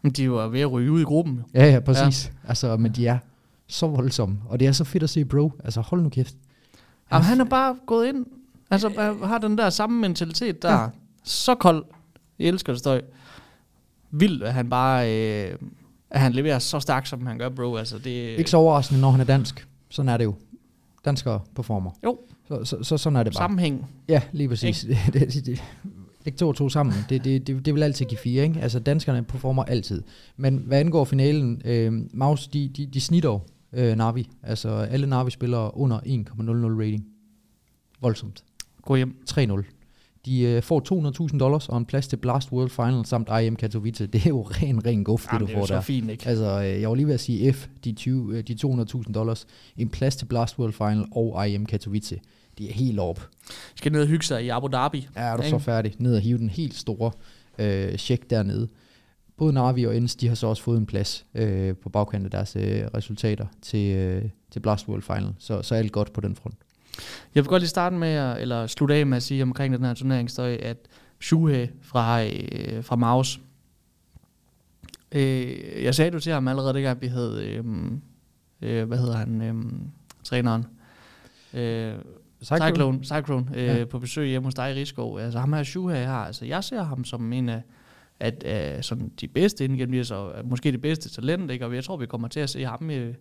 [0.01, 1.43] Men de var ved at ryge ud i gruppen.
[1.53, 2.31] Ja, ja, præcis.
[2.43, 2.49] Ja.
[2.49, 3.17] Altså, men de er
[3.67, 5.51] så voldsomme, og det er så fedt at se bro.
[5.63, 6.35] Altså hold nu kæft.
[7.05, 8.25] Han, Jamen, han er bare gået ind,
[8.69, 10.81] altså har den der samme mentalitet der.
[10.81, 10.87] Ja.
[11.23, 11.85] Så kold.
[12.39, 13.01] Jeg elsker det støj.
[14.11, 15.55] Vildt, at han bare, øh,
[16.09, 17.75] at han leverer så stærkt, som han gør, bro.
[17.75, 19.67] Altså, det, Ikke så overraskende, når han er dansk.
[19.89, 20.35] Sådan er det jo.
[21.05, 21.91] Danskere performer.
[22.03, 22.17] Jo.
[22.47, 23.43] Så, så, så sådan er det bare.
[23.43, 23.89] Sammenhæng.
[24.07, 24.85] Ja, lige præcis.
[25.13, 25.63] det, det, det,
[26.29, 26.95] læg to og to sammen.
[27.09, 28.61] Det, det, det, det vil altid give fire, ikke?
[28.61, 30.03] Altså danskerne performer altid.
[30.37, 33.39] Men hvad angår finalen, øh, Maus, de, de, de snitter
[33.73, 34.29] øh, Navi.
[34.43, 37.05] Altså alle Navi spiller under 1,00 rating.
[38.01, 38.43] Voldsomt.
[38.81, 39.15] Gå hjem.
[39.29, 39.75] 3-0.
[40.25, 44.07] De øh, får 200.000 dollars og en plads til Blast World Final samt IM Katowice.
[44.07, 45.61] Det er jo ren, ren guf, det du får der.
[45.65, 46.27] det er så fint, ikke?
[46.27, 49.47] Altså, øh, jeg var lige ved at sige F, de, 20, øh, de 200.000 dollars,
[49.77, 52.19] en plads til Blast World Final og IM Katowice.
[52.59, 53.27] De er helt op.
[53.75, 55.07] Skal ned og hygge sig i Abu Dhabi.
[55.15, 55.49] Ja, er du ikke?
[55.49, 55.95] så færdig.
[55.97, 57.11] Ned og hive den helt store
[57.59, 58.67] øh, check dernede.
[59.37, 62.31] Både Navi og Ens, de har så også fået en plads øh, på bagkanten af
[62.31, 65.33] deres øh, resultater til, øh, til Blast World Final.
[65.39, 66.55] Så, så alt godt på den front.
[67.35, 69.85] Jeg vil godt lige starte med, at, eller slutte af med at sige omkring den
[69.85, 70.77] her turneringsstøj, at
[71.21, 73.39] Shuhe fra, øh, fra Maus,
[75.11, 77.63] øh, jeg sagde du til ham allerede, det gang vi havde, øh,
[78.61, 79.55] øh, hvad hedder han, øh,
[80.23, 80.65] træneren,
[81.53, 81.93] øh,
[82.43, 83.85] Cyclone, Cyclone, Cyclone øh, ja.
[83.85, 85.19] på besøg hjemme hos dig i Rigskov.
[85.19, 87.61] Altså ham her Shuhe her, altså jeg ser ham som en af
[88.19, 91.65] at, uh, sådan de bedste inden gennem så måske det bedste talent, ikke?
[91.65, 93.13] og jeg tror, vi kommer til at se ham i,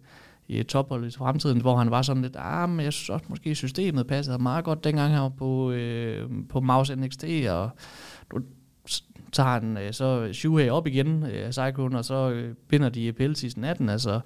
[0.48, 3.54] i tophold i fremtiden, hvor han var sådan lidt, ah, men jeg synes også måske
[3.54, 7.70] systemet passede meget godt dengang her på, øh, på Mouse NXT, og
[8.30, 8.40] du
[9.32, 13.34] tager han øh, så Shuhei op igen øh, Cyclone, og så øh, binder de EPL
[13.34, 14.20] season 18, altså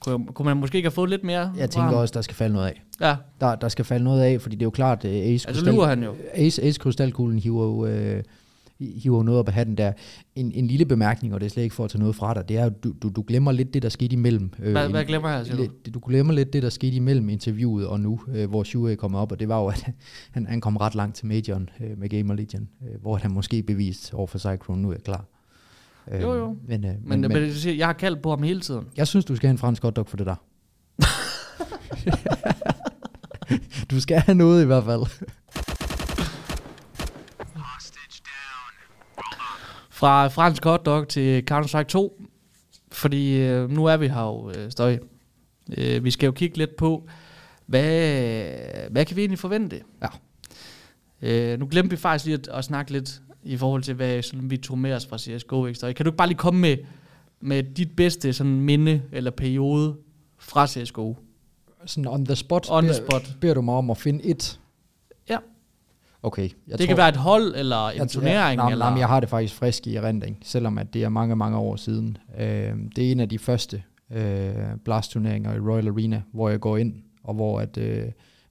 [0.00, 1.52] kunne, kunne man måske ikke have fået lidt mere?
[1.56, 2.82] Jeg tænker også, der skal falde noget af.
[3.00, 3.16] Ja.
[3.40, 5.88] Der, der skal falde noget af, fordi det er jo klart, at Ace, altså, Krystal,
[5.88, 6.14] han jo.
[6.34, 8.22] Ace, Ace Krystalkuglen hiver jo, øh,
[8.78, 9.92] hiver noget op af hatten der.
[10.36, 12.48] En, en lille bemærkning, og det er slet ikke for at tage noget fra dig,
[12.48, 14.50] det er, at du, du, du glemmer lidt det, der skete imellem.
[14.58, 15.90] Øh, hvad, hvad glemmer jeg, siger du?
[15.94, 19.32] Du glemmer lidt det, der skete imellem interviewet og nu, øh, hvor Shue kommer op,
[19.32, 19.86] og det var jo, at
[20.30, 23.62] han, han kom ret langt til Majoren øh, med Gamer Legion, øh, hvor han måske
[23.62, 25.24] bevist over for Cyclone, nu er jeg klar.
[26.10, 26.56] Øh, jo, jo.
[26.68, 28.86] Men, øh, men, men, men, jeg har kaldt på ham hele tiden.
[28.96, 30.34] Jeg synes, du skal have en fransk hotdog for det der.
[33.90, 35.02] du skal have noget i hvert fald.
[39.90, 42.22] Fra fransk hotdog til Counter-Strike 2.
[42.92, 44.98] Fordi øh, nu er vi her jo, øh, Støj.
[45.76, 47.08] Øh, vi skal jo kigge lidt på,
[47.66, 49.82] hvad, hvad kan vi egentlig forvente?
[50.02, 50.08] Ja.
[51.22, 54.50] Øh, nu glemte vi faktisk lige at, at snakke lidt i forhold til, hvad sådan,
[54.50, 55.66] vi tog med os fra CSGO.
[55.66, 55.80] Ikke?
[55.80, 56.76] Kan du ikke bare lige komme med,
[57.40, 59.96] med dit bedste sådan, minde eller periode
[60.38, 61.14] fra CSGO?
[61.86, 62.66] Sådan on the spot?
[62.70, 63.36] On the spot.
[63.40, 64.60] Beder du mig om at finde et?
[65.28, 65.38] Ja.
[66.22, 66.42] Okay.
[66.42, 68.58] Jeg det tror, kan være et hold, eller en jeg, turnering.
[68.58, 68.90] Ja, nej, eller?
[68.90, 71.76] Nej, jeg har det faktisk frisk i erindring, selvom at det er mange, mange år
[71.76, 72.18] siden.
[72.38, 73.82] Øh, det er en af de første
[74.12, 76.94] øh, blast-turneringer i Royal Arena, hvor jeg går ind,
[77.24, 78.04] og hvor at øh,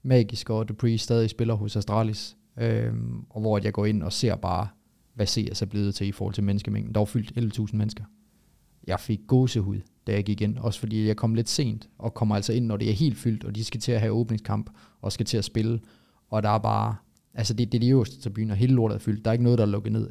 [0.04, 2.94] Magisk og Dupree stadig spiller hos Astralis, øh,
[3.30, 4.68] og hvor at jeg går ind og ser bare
[5.18, 6.94] hvad CS er blevet til i forhold til menneskemængden.
[6.94, 8.04] Der var fyldt 11.000 mennesker.
[8.88, 12.36] Jeg fik gåsehud, da jeg gik ind, også fordi jeg kom lidt sent, og kommer
[12.36, 14.70] altså ind, når det er helt fyldt, og de skal til at have åbningskamp,
[15.02, 15.80] og skal til at spille,
[16.30, 16.96] og der er bare,
[17.34, 19.58] altså det, det er de øverste tribuner, hele lortet er fyldt, der er ikke noget,
[19.58, 20.10] der er lukket ned,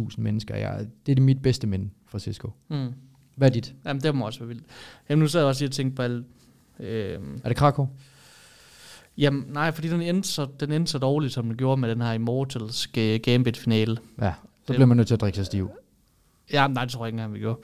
[0.00, 2.50] 11.000 mennesker, jeg, det er det mit bedste minde fra Cisco.
[2.70, 2.88] Mm.
[3.34, 3.74] Hvad er dit?
[3.86, 4.64] Jamen, det må også være vildt.
[5.08, 6.26] Jamen, nu sad jeg også lige og tænkte på alt...
[6.80, 7.86] Øh, Er det Krakow?
[9.18, 12.00] Jamen, nej, fordi den endte, så, den endte så dårligt, som den gjorde med den
[12.00, 13.96] her Immortals ga- Gambit-finale.
[14.22, 14.32] Ja,
[14.66, 15.70] så bliver man nødt til at drikke sig stiv.
[16.52, 17.58] Ja, nej, det tror jeg ikke engang, vi gjorde.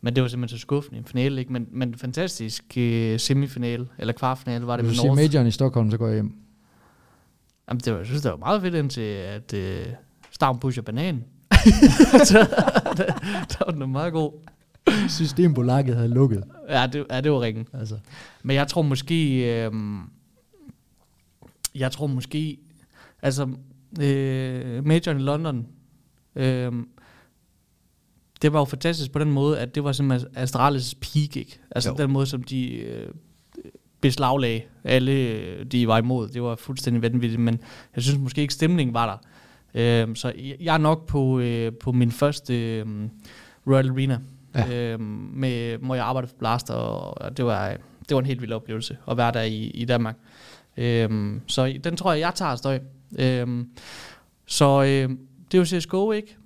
[0.00, 1.52] Men det var simpelthen så skuffende en finale, ikke?
[1.52, 5.90] Men, men fantastisk øh, semifinale, eller kvartfinale var det Hvis du siger majoren i Stockholm,
[5.90, 6.32] så går jeg hjem.
[7.68, 9.86] Jamen, det var, jeg synes, det var meget fedt indtil, at øh,
[10.30, 11.24] Stavn pusher banan.
[12.24, 12.38] så,
[12.96, 13.06] der,
[13.48, 14.32] der var den meget god.
[15.08, 16.44] Systembolaget havde lukket.
[16.68, 17.66] Ja, det, ja, det var ringen.
[17.72, 17.98] Altså.
[18.42, 19.44] Men jeg tror måske...
[19.64, 19.72] Øh,
[21.78, 22.58] jeg tror måske...
[23.22, 23.48] Altså,
[24.00, 25.66] øh, Majoren i London...
[26.36, 26.72] Øh,
[28.42, 31.58] det var jo fantastisk på den måde, at det var simpelthen Astralis peak, ikke?
[31.70, 31.96] Altså Jo.
[31.96, 33.08] den måde, som de øh,
[34.00, 36.28] beslaglagde alle, øh, de var imod.
[36.28, 37.58] Det var fuldstændig vanvittigt, men
[37.94, 39.06] jeg synes måske ikke, stemningen var
[39.74, 40.08] der.
[40.08, 42.86] Øh, så jeg- er nok på, øh, på min første øh,
[43.66, 44.18] Royal Arena,
[44.54, 44.92] ja.
[44.92, 47.68] øh, med, hvor jeg arbejdede for Blaster, og det var,
[48.08, 50.16] det var en helt vild oplevelse at være der i, i Danmark.
[50.76, 52.80] Øh, så den tror jeg, jeg tager støj.
[53.18, 53.64] Øh,
[54.46, 55.16] så øh,
[55.52, 56.36] det er jo CSGO, ikke?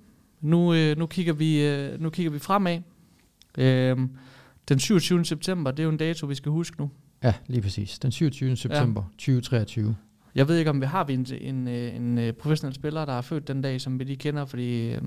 [0.41, 2.79] Nu, øh, nu, kigger vi, øh, nu kigger vi fremad.
[3.57, 3.97] Øh,
[4.69, 5.25] den 27.
[5.25, 6.89] september, det er jo en dato, vi skal huske nu.
[7.23, 7.99] Ja, lige præcis.
[7.99, 8.55] Den 27.
[8.55, 9.95] september 2023.
[10.35, 13.13] Jeg ved ikke, om vi har vi en, en, øh, en, en professionel spiller, der
[13.13, 15.01] er født den dag, som vi lige kender, fordi øh,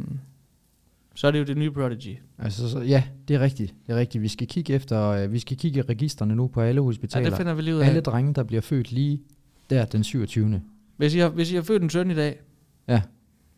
[1.15, 2.17] så er det jo det nye Prodigy.
[2.39, 3.75] Altså, så, ja, det er rigtigt.
[3.87, 4.23] Det er rigtigt.
[4.23, 7.29] Vi skal kigge efter, øh, vi skal kigge i registerne nu på alle Ja, hospitaler.
[7.29, 7.87] det finder vi lige ud af.
[7.89, 9.21] alle drenge, der bliver født lige
[9.71, 10.63] der den 27.
[10.97, 12.37] Hvis I, har, hvis I har født en søn i dag,
[12.89, 13.01] Ja.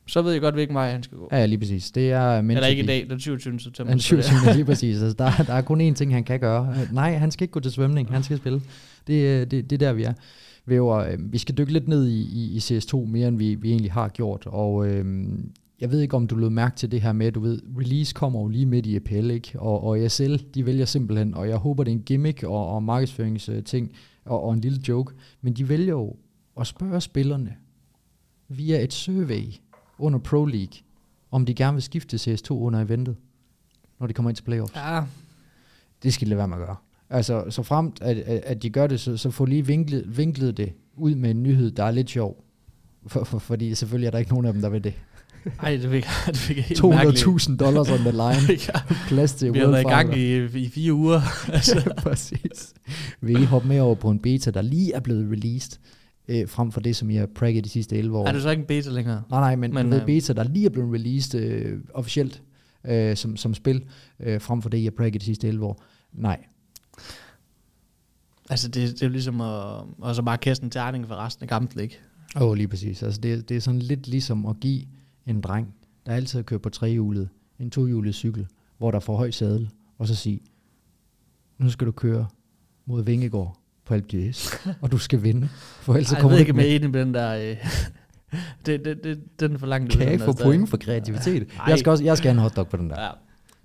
[0.06, 1.28] så ved jeg godt, hvilken vej han skal gå.
[1.32, 1.90] Ja, ja, lige præcis.
[1.90, 3.60] Det er Eller ikke i dag, den 27.
[3.60, 3.92] september.
[3.92, 4.54] Den så det- 27.
[4.54, 5.02] lige præcis.
[5.02, 6.74] Altså, der, der er kun én ting, han kan gøre.
[6.92, 8.10] Nej, han skal ikke gå til svømning.
[8.10, 8.60] Han skal spille.
[9.06, 10.12] Det, øh, det, det er der, vi er.
[10.66, 13.70] Væver, øh, vi skal dykke lidt ned i, i, i CS2 mere, end vi, vi
[13.70, 14.42] egentlig har gjort.
[14.46, 15.04] Og øh,
[15.80, 18.40] jeg ved ikke, om du lød mærke til det her med, du ved, release kommer
[18.40, 19.60] jo lige midt i EPL, ikke?
[19.60, 22.82] Og, og ESL, de vælger simpelthen, og jeg håber, det er en gimmick og, og
[22.82, 23.92] markedsføringsting
[24.24, 26.16] og, og en lille joke, men de vælger jo
[26.60, 27.54] at spørge spillerne
[28.48, 29.44] via et survey
[29.98, 30.78] under Pro League,
[31.30, 33.16] om de gerne vil skifte til CS2 under eventet,
[34.00, 34.76] når de kommer ind til playoffs.
[34.76, 35.02] Ja,
[36.02, 36.76] Det skal de lade være med at gøre.
[37.10, 40.56] Altså, så fremt, at, at, at de gør det, så, så få lige vinklet, vinklet
[40.56, 42.44] det ud med en nyhed, der er lidt sjov.
[43.06, 44.94] For, for, fordi selvfølgelig er der ikke nogen af dem, der vil det.
[45.62, 47.26] Ej, det fik, det fik jeg helt mærkeligt.
[47.26, 48.58] 200.000 dollars on the line.
[48.68, 51.20] ja, Plads til vi har været i gang i, i fire uger.
[51.56, 51.92] altså.
[51.96, 52.74] Præcis.
[53.20, 55.78] Vil I hoppe med over på en beta, der lige er blevet released,
[56.28, 58.26] øh, frem for det, som I har pragget de sidste 11 år?
[58.26, 59.22] er det så ikke en beta længere?
[59.30, 62.42] Nej, nej, men, Men, men øh, beta, der lige er blevet released øh, officielt
[62.86, 63.84] øh, som, som spil,
[64.20, 65.82] øh, frem for det, I har pragget de sidste 11 år.
[66.12, 66.44] Nej.
[68.50, 71.42] Altså, det, det er jo ligesom at, og så bare kaste en terning for resten
[71.42, 71.98] af kampen, ikke?
[72.36, 73.02] Åh, oh, lige præcis.
[73.02, 74.82] Altså, det, det er sådan lidt ligesom at give
[75.26, 75.74] en dreng,
[76.06, 78.46] der altid kørt på trehjulet, en tohjulet cykel,
[78.78, 80.40] hvor der får høj sadel, og så sige,
[81.58, 82.26] nu skal du køre
[82.86, 85.48] mod Vingegård på Alp d'Huez, og du skal vinde,
[85.80, 86.74] for ellers Ej, jeg kommer ved ikke, ikke med.
[86.76, 87.50] enig med den der...
[87.50, 87.56] Øh,
[88.66, 91.48] det, det, det, den er for langt Kan jeg der få point for kreativitet?
[91.58, 91.64] Ej.
[91.68, 93.02] Jeg skal, også, jeg skal have en hotdog på den der.
[93.02, 93.10] Ja.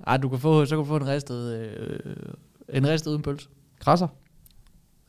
[0.07, 1.99] Ej, du kan få, så kan du få en ristet, øh,
[2.69, 3.47] en ristet uden pølse.
[3.79, 4.07] Græsser?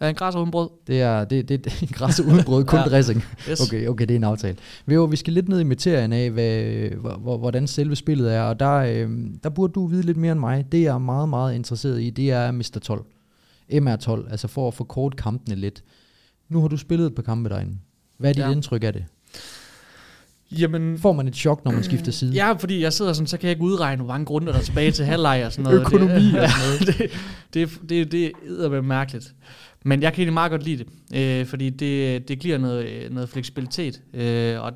[0.01, 0.69] Ja, en græs uden brød.
[0.87, 2.85] Det er, det, det, det er en græs uden brød, kun Ja.
[2.85, 3.25] dressing.
[3.51, 3.61] Yes.
[3.61, 4.57] Okay, okay, det er en aftale.
[4.87, 6.63] Væver, vi skal lidt ned i materien af, hvad,
[7.01, 9.11] hvor- hvor, hvordan selve spillet er, og der, øh,
[9.43, 10.67] der burde du vide lidt mere end mig.
[10.73, 12.79] Det jeg er meget, meget interesseret i, det er Mr.
[12.83, 13.05] 12.
[13.73, 15.83] MR12, altså for at forkorte kampene lidt.
[16.49, 17.77] Nu har du spillet et par kampe derinde.
[18.19, 18.51] Hvad er dit Ja.
[18.51, 19.05] indtryk af det?
[20.59, 22.33] Jamen, Får man et chok, når man skifter side?
[22.33, 24.63] Ja, fordi jeg sidder sådan, så kan jeg ikke udregne, hvor mange runder der er
[24.63, 25.81] tilbage til halvleg og sådan noget.
[25.81, 26.87] Økonomi det, og sådan noget.
[27.55, 28.33] det, det, det, det
[28.65, 29.35] er mærkeligt.
[29.85, 33.29] Men jeg kan egentlig meget godt lide det, øh, fordi det, det giver noget, noget
[33.29, 34.03] fleksibilitet.
[34.15, 34.73] Øh, og,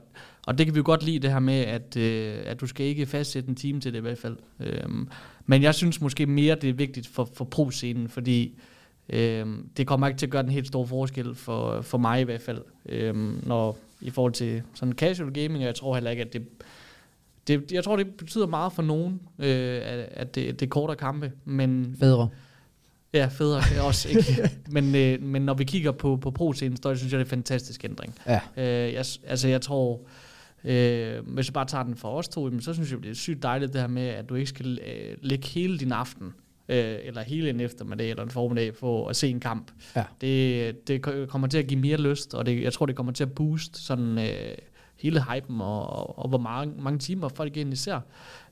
[0.47, 2.87] og det kan vi jo godt lide, det her med, at, øh, at du skal
[2.87, 4.37] ikke fastsætte en time til det i hvert fald.
[4.61, 4.89] Øh,
[5.47, 8.59] men jeg synes måske mere, det er vigtigt for, for pro-scenen, fordi
[9.09, 9.47] øh,
[9.77, 12.41] det kommer ikke til at gøre den helt store forskel for, for mig i hvert
[12.41, 16.33] fald, øh, når, i forhold til sådan casual gaming, og jeg tror heller ikke, at
[16.33, 16.47] det
[17.49, 20.97] det, jeg tror, det betyder meget for nogen, øh, at, at det, det er kortere
[20.97, 22.29] kampe, men Federe
[23.17, 24.51] ja, federe kan jeg også ikke.
[24.77, 27.31] men, øh, men når vi kigger på, på pro-scenen, så synes jeg, det er en
[27.31, 28.15] fantastisk ændring.
[28.27, 28.41] Ja.
[28.57, 30.01] Øh, jeg, altså, jeg tror,
[30.65, 33.15] øh, hvis jeg bare tager den for os to, jamen, så synes jeg, det er
[33.15, 36.35] sygt dejligt det her med, at du ikke skal øh, lægge hele din aften,
[36.69, 39.71] øh, eller hele en eftermiddag, eller en formiddag, for at se en kamp.
[39.97, 40.05] Ja.
[40.21, 43.13] Det, det ko- kommer til at give mere lyst, og det, jeg tror, det kommer
[43.13, 44.19] til at booste sådan...
[44.19, 44.57] Øh,
[44.99, 48.01] hele hypen og, og, og hvor mange, mange timer folk egentlig ser,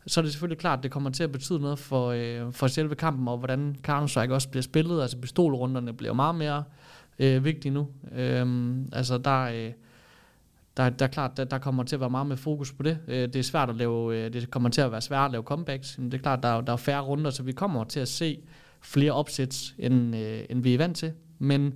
[0.07, 2.66] så er det selvfølgelig klart, at det kommer til at betyde noget for, øh, for
[2.66, 5.03] selve kampen, og hvordan Counter-Strike også bliver spillet.
[5.03, 6.64] Altså pistolrunderne bliver meget mere
[7.18, 7.88] øh, vigtige nu.
[8.12, 9.72] Øh, altså der, øh,
[10.76, 12.99] der, der er klart, der, der kommer til at være meget med fokus på det.
[13.09, 15.42] Øh, det er svært at lave, øh, det kommer til at være svært at lave
[15.42, 15.99] comebacks.
[15.99, 18.09] Men det er klart, der er, der er færre runder, så vi kommer til at
[18.09, 18.38] se
[18.80, 21.12] flere opsæt, end, øh, end vi er vant til.
[21.38, 21.74] Men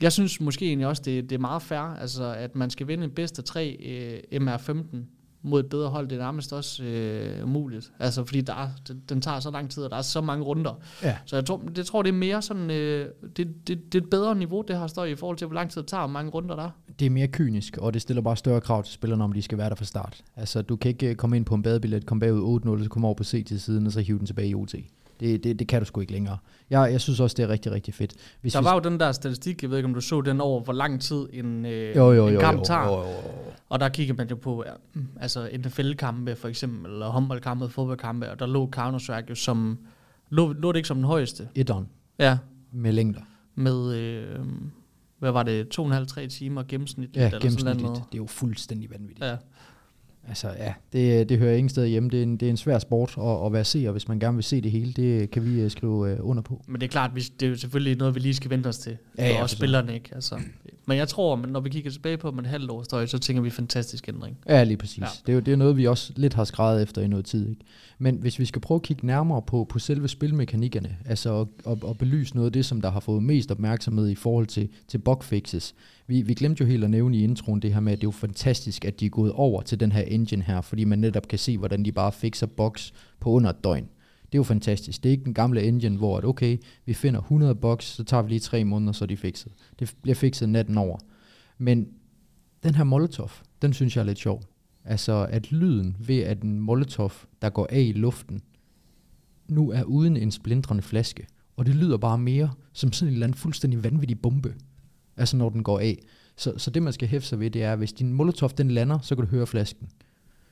[0.00, 3.04] jeg synes måske egentlig også, det, det er meget fair, altså, at man skal vinde
[3.04, 4.96] en bedste tre øh, MR15
[5.44, 7.92] mod et bedre hold, det er nærmest også øh, muligt.
[7.98, 10.44] Altså, fordi der er, den, den tager så lang tid, og der er så mange
[10.44, 10.80] runder.
[11.02, 11.16] Ja.
[11.24, 14.10] Så jeg tror, det tror det er mere sådan, øh, det, det, det er et
[14.10, 16.30] bedre niveau, det har stået i forhold til, hvor lang tid det tager, og mange
[16.30, 16.70] runder der er.
[16.98, 19.58] Det er mere kynisk, og det stiller bare større krav til spillerne, om de skal
[19.58, 20.24] være der fra start.
[20.36, 23.06] Altså, du kan ikke øh, komme ind på en badebillet, komme bagud 8-0, så komme
[23.06, 24.74] over på C til siden, og så hive den tilbage i OT.
[25.20, 26.38] Det, det, det kan du sgu ikke længere.
[26.70, 28.14] Jeg, jeg synes også, det er rigtig, rigtig fedt.
[28.40, 28.64] Hvis der vi...
[28.64, 31.00] var jo den der statistik, jeg ved ikke, om du så den over, hvor lang
[31.00, 32.84] tid en, øh, jo, jo, en kamp jo, tager.
[32.84, 33.44] Jo, jo, jo.
[33.68, 38.38] Og der kigger man jo på ja, altså NFL-kampe for eksempel, eller håndboldkampe, fodboldkampe, og
[38.38, 39.78] der lå Counter-Strike jo som,
[40.30, 41.48] lå, lå det ikke som den højeste?
[41.54, 41.88] Etteren.
[42.18, 42.38] Ja.
[42.72, 43.20] Med længder.
[43.54, 44.38] Med, øh,
[45.18, 47.16] hvad var det, 2,5-3 timer gennemsnitligt?
[47.16, 47.80] Ja, eller gennemsnitligt.
[47.80, 48.04] Sådan noget.
[48.12, 49.26] det er jo fuldstændig vanvittigt.
[49.26, 49.36] Ja.
[50.28, 52.10] Altså ja, det, det hører ingen sted hjemme.
[52.10, 54.36] Det er en, det er en svær sport at, at være seer, hvis man gerne
[54.36, 54.92] vil se det hele.
[54.92, 56.62] Det kan vi uh, skrive uh, under på.
[56.66, 58.78] Men det er klart, vi, det er jo selvfølgelig noget, vi lige skal vente os
[58.78, 58.96] til.
[59.18, 60.10] Ja, ja, og spillerne ikke.
[60.14, 60.40] Altså.
[60.86, 63.18] Men jeg tror, at når vi kigger tilbage på om en halvt år støj, så
[63.18, 64.38] tænker vi fantastisk ændring.
[64.48, 64.98] Ja, lige præcis.
[64.98, 65.06] Ja.
[65.26, 67.48] Det, er jo, det er noget, vi også lidt har skrevet efter i noget tid.
[67.48, 67.64] Ikke?
[67.98, 71.78] Men hvis vi skal prøve at kigge nærmere på, på selve spilmekanikkerne, altså at, at,
[71.90, 74.98] at belyse noget af det, som der har fået mest opmærksomhed i forhold til, til
[74.98, 75.74] bugfixes.
[76.06, 78.08] Vi, vi glemte jo helt at nævne i introen det her med, at det er
[78.08, 81.28] jo fantastisk, at de er gået over til den her engine her, fordi man netop
[81.28, 83.88] kan se, hvordan de bare fixer bugs på under et døgn.
[84.26, 85.02] Det er jo fantastisk.
[85.02, 88.22] Det er ikke den gamle engine, hvor at okay, vi finder 100 bucks, så tager
[88.22, 89.52] vi lige tre måneder, så er de fikset.
[89.78, 90.98] Det bliver fikset natten over.
[91.58, 91.88] Men
[92.62, 93.30] den her Molotov,
[93.62, 94.42] den synes jeg er lidt sjov.
[94.84, 97.12] Altså, at lyden ved, at en Molotov,
[97.42, 98.42] der går af i luften,
[99.48, 101.26] nu er uden en splindrende flaske.
[101.56, 104.54] Og det lyder bare mere som sådan en eller anden fuldstændig vanvittig bombe.
[105.16, 105.98] Altså, når den går af.
[106.36, 108.70] Så, så det, man skal hæfte sig ved, det er, at hvis din Molotov, den
[108.70, 109.88] lander, så kan du høre flasken.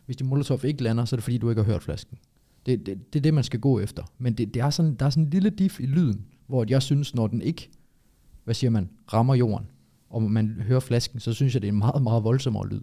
[0.06, 2.18] Hvis din Molotov ikke lander, så er det fordi, du ikke har hørt flasken.
[2.66, 4.02] Det, det, det er det, man skal gå efter.
[4.18, 6.82] Men det, det er sådan, der er sådan en lille diff i lyden, hvor jeg
[6.82, 7.70] synes, når den ikke,
[8.44, 9.66] hvad siger man, rammer jorden,
[10.10, 12.80] og man hører flasken, så synes jeg, det er en meget, meget voldsommere lyd.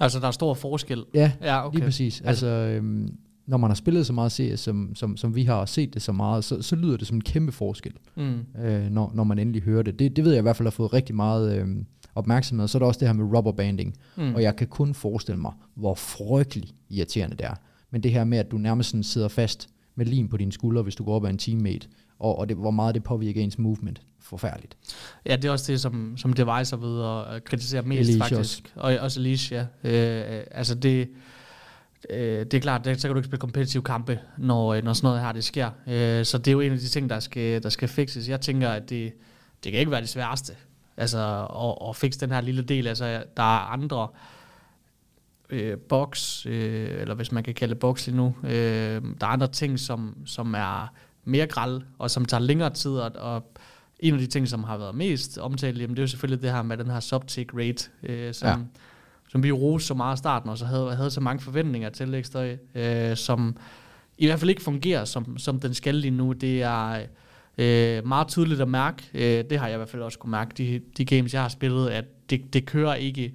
[0.00, 1.04] Altså, der er stor forskel?
[1.14, 1.76] Ja, ja okay.
[1.76, 2.20] lige præcis.
[2.20, 5.68] Altså, øhm, når man har spillet så meget serie, som, som, som vi har og
[5.68, 8.62] set det så meget, så, så lyder det som en kæmpe forskel, mm.
[8.62, 9.98] øh, når, når man endelig hører det.
[9.98, 10.16] det.
[10.16, 11.68] Det ved jeg i hvert fald har fået rigtig meget øh,
[12.14, 12.68] opmærksomhed.
[12.68, 14.34] Så er der også det her med rubberbanding, mm.
[14.34, 17.54] og jeg kan kun forestille mig, hvor frygtelig irriterende det er.
[17.90, 20.82] Men det her med, at du nærmest sådan sidder fast med lim på dine skuldre,
[20.82, 23.58] hvis du går op af en teammate, og, og det, hvor meget det påvirker ens
[23.58, 24.02] movement.
[24.20, 24.76] Forfærdeligt.
[25.26, 28.72] Ja, det er også det, som, som Device har ved at kritisere mest Elise faktisk.
[28.74, 28.96] Også.
[28.96, 29.66] Og også Alicia.
[29.84, 30.38] ja.
[30.38, 31.08] Øh, altså det,
[32.10, 34.92] øh, det er klart, det, så kan du ikke spille kompetitive kampe, når, øh, når
[34.92, 35.70] sådan noget her det sker.
[35.86, 38.28] Øh, så det er jo en af de ting, der skal, der skal fixes.
[38.28, 39.12] Jeg tænker, at det,
[39.64, 40.52] det kan ikke være det sværeste.
[40.96, 42.86] Altså at, at fixe den her lille del.
[42.86, 44.35] Altså, der er andre øh,
[45.88, 49.48] box, øh, eller hvis man kan kalde det box lige nu, øh, der er andre
[49.48, 50.92] ting, som, som er
[51.24, 53.52] mere græld, og som tager længere tid, og, og
[54.00, 56.52] en af de ting, som har været mest omtalt, jamen, det er jo selvfølgelig det
[56.52, 58.56] her med den her subtick rate, øh, som, ja.
[59.28, 62.14] som vi roste så meget i starten, og så havde, havde så mange forventninger til
[62.14, 62.44] ekstra,
[62.74, 63.56] øh, som
[64.18, 66.32] i hvert fald ikke fungerer, som, som den skal lige nu.
[66.32, 67.06] Det er
[67.58, 70.54] øh, meget tydeligt at mærke, øh, det har jeg i hvert fald også kunne mærke,
[70.58, 73.34] de, de games, jeg har spillet, at det, det kører ikke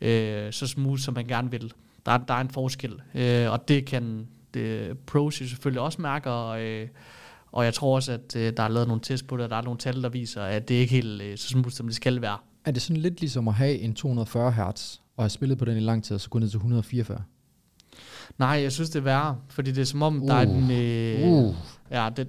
[0.00, 1.72] øh, så smooth, som man gerne vil.
[2.06, 6.62] Der, der er en forskel, øh, og det kan det, pros selvfølgelig også mærke, og,
[6.62, 6.88] øh,
[7.52, 9.56] og jeg tror også, at øh, der er lavet nogle test på det, og der
[9.56, 11.96] er nogle tal, der viser, at det ikke er helt øh, så smooth, som det
[11.96, 12.38] skal være.
[12.64, 15.76] Er det sådan lidt ligesom at have en 240 Hz, og have spillet på den
[15.76, 17.22] i lang tid, og så gå ned til 144?
[18.38, 20.28] Nej, jeg synes, det er værre, fordi det er som om, uh.
[20.28, 20.70] der er en...
[20.70, 21.54] Øh, uh.
[21.90, 22.28] Ja, det,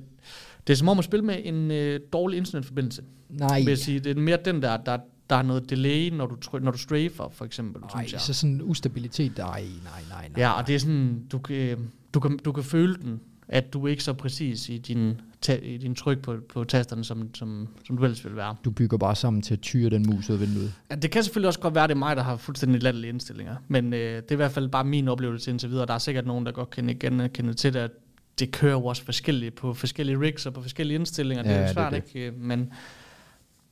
[0.67, 3.01] det er som om at spille med en øh, dårlig internetforbindelse.
[3.29, 3.59] Nej.
[3.59, 3.99] Vil jeg sige.
[3.99, 4.97] Det er mere den der, der,
[5.29, 7.81] der er noget delay, når du, når du strafer, for eksempel.
[7.95, 10.29] Nej, så sådan ustabilitet, nej, nej, nej, nej.
[10.37, 11.77] Ja, og det er sådan, du kan,
[12.13, 15.21] du kan, du kan føle den, at du er ikke så præcis i din,
[15.63, 18.55] i din tryk på, på tasterne, som, som, som du ellers vil være.
[18.65, 20.73] Du bygger bare sammen til at tyre den mus ud af vinduet.
[20.91, 23.09] Ja, det kan selvfølgelig også godt være, at det er mig, der har fuldstændig latterlige
[23.09, 23.55] indstillinger.
[23.67, 25.85] Men øh, det er i hvert fald bare min oplevelse indtil videre.
[25.85, 27.91] Der er sikkert nogen, der godt kan igen kende til det, at
[28.39, 31.43] det kører jo også forskelligt på forskellige rigs og på forskellige indstillinger.
[31.43, 32.19] Ja, det er jo svært, det det.
[32.19, 32.37] ikke?
[32.37, 32.71] Men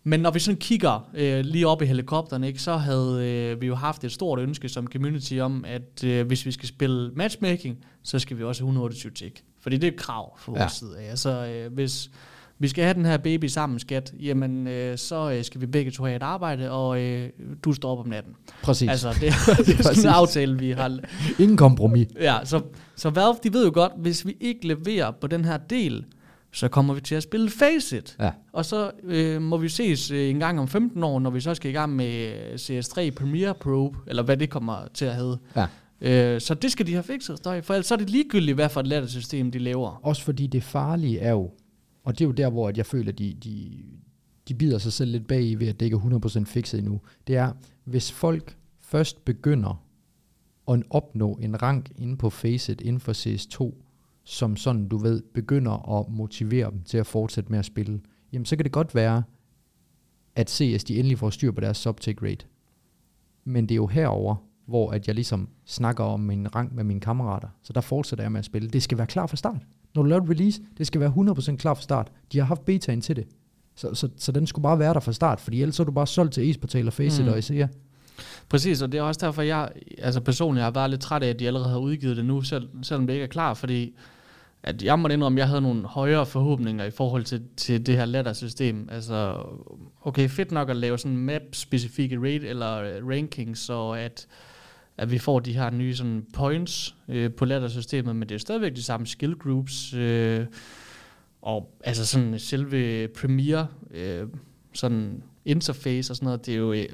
[0.07, 3.67] men når vi sådan kigger øh, lige op i helikopteren, ikke, så havde øh, vi
[3.67, 7.77] jo haft et stort ønske som community om, at øh, hvis vi skal spille matchmaking,
[8.03, 9.43] så skal vi også have 128 tick.
[9.61, 10.67] Fordi det er et krav fra vores ja.
[10.67, 11.09] side af.
[11.09, 12.09] Altså, øh, hvis,
[12.59, 15.91] vi skal have den her baby sammen, skat, jamen øh, så øh, skal vi begge
[15.91, 17.29] to have et arbejde, og øh,
[17.63, 18.33] du står op om natten.
[18.63, 18.89] Præcis.
[18.89, 19.21] Altså, det,
[19.65, 20.99] det er sådan en aftale, vi har.
[21.39, 22.07] Ingen kompromis.
[22.21, 22.61] Ja, så,
[22.95, 26.05] så Valve, de ved jo godt, hvis vi ikke leverer på den her del,
[26.51, 28.15] så kommer vi til at spille Faceit.
[28.19, 28.31] Ja.
[28.51, 31.55] Og så øh, må vi ses øh, en gang om 15 år, når vi så
[31.55, 35.37] skal i gang med øh, CS3 Premiere Pro, eller hvad det kommer til at hedde.
[35.55, 35.67] Ja.
[36.01, 38.69] Øh, så det skal de have fikset, støj, for ellers så er det ligegyldigt, hvad
[38.69, 39.99] for et lattersystem de laver.
[40.03, 41.51] Også fordi det farlige er jo,
[42.03, 43.71] og det er jo der, hvor at jeg føler, at de, de,
[44.47, 47.01] de bider sig selv lidt bag i ved, at det ikke er 100% fikset endnu.
[47.27, 47.51] Det er,
[47.83, 49.83] hvis folk først begynder
[50.67, 53.73] at opnå en rank inde på Faceit inden for CS2,
[54.29, 58.01] som sådan, du ved, begynder at motivere dem til at fortsætte med at spille,
[58.33, 59.23] jamen så kan det godt være,
[60.35, 62.45] at CS de endelig får styr på deres subtake rate.
[63.43, 66.99] Men det er jo herover, hvor at jeg ligesom snakker om min rang med mine
[66.99, 67.47] kammerater.
[67.63, 68.69] Så der fortsætter jeg med at spille.
[68.69, 69.61] Det skal være klar fra start.
[69.95, 72.11] Når du laver et release, det skal være 100% klar fra start.
[72.31, 73.27] De har haft betaen til det.
[73.75, 75.91] Så, så, så den skulle bare være der fra start, fordi ellers så er du
[75.91, 77.31] bare solgt til e-portal og Faceit Mm.
[77.31, 77.67] og ICEA.
[78.49, 81.39] Præcis, og det er også derfor, jeg altså personligt har været lidt træt af, at
[81.39, 83.95] de allerede har udgivet det nu, selv, selvom det ikke er klar, fordi
[84.67, 87.97] at jeg må indrømme, at jeg havde nogle højere forhåbninger i forhold til, til det
[87.97, 88.89] her ladder-system.
[88.91, 89.45] Altså,
[90.01, 94.27] okay, fedt nok at lave sådan map-specifikke rate eller øh, rankings, så at,
[94.97, 98.75] at vi får de her nye sådan points øh, på ladder-systemet, men det er stadigvæk
[98.75, 100.45] de samme skill groups, øh,
[101.41, 104.27] og altså sådan selve Premiere, øh,
[104.73, 106.85] sådan interface og sådan noget, det er jo, øh,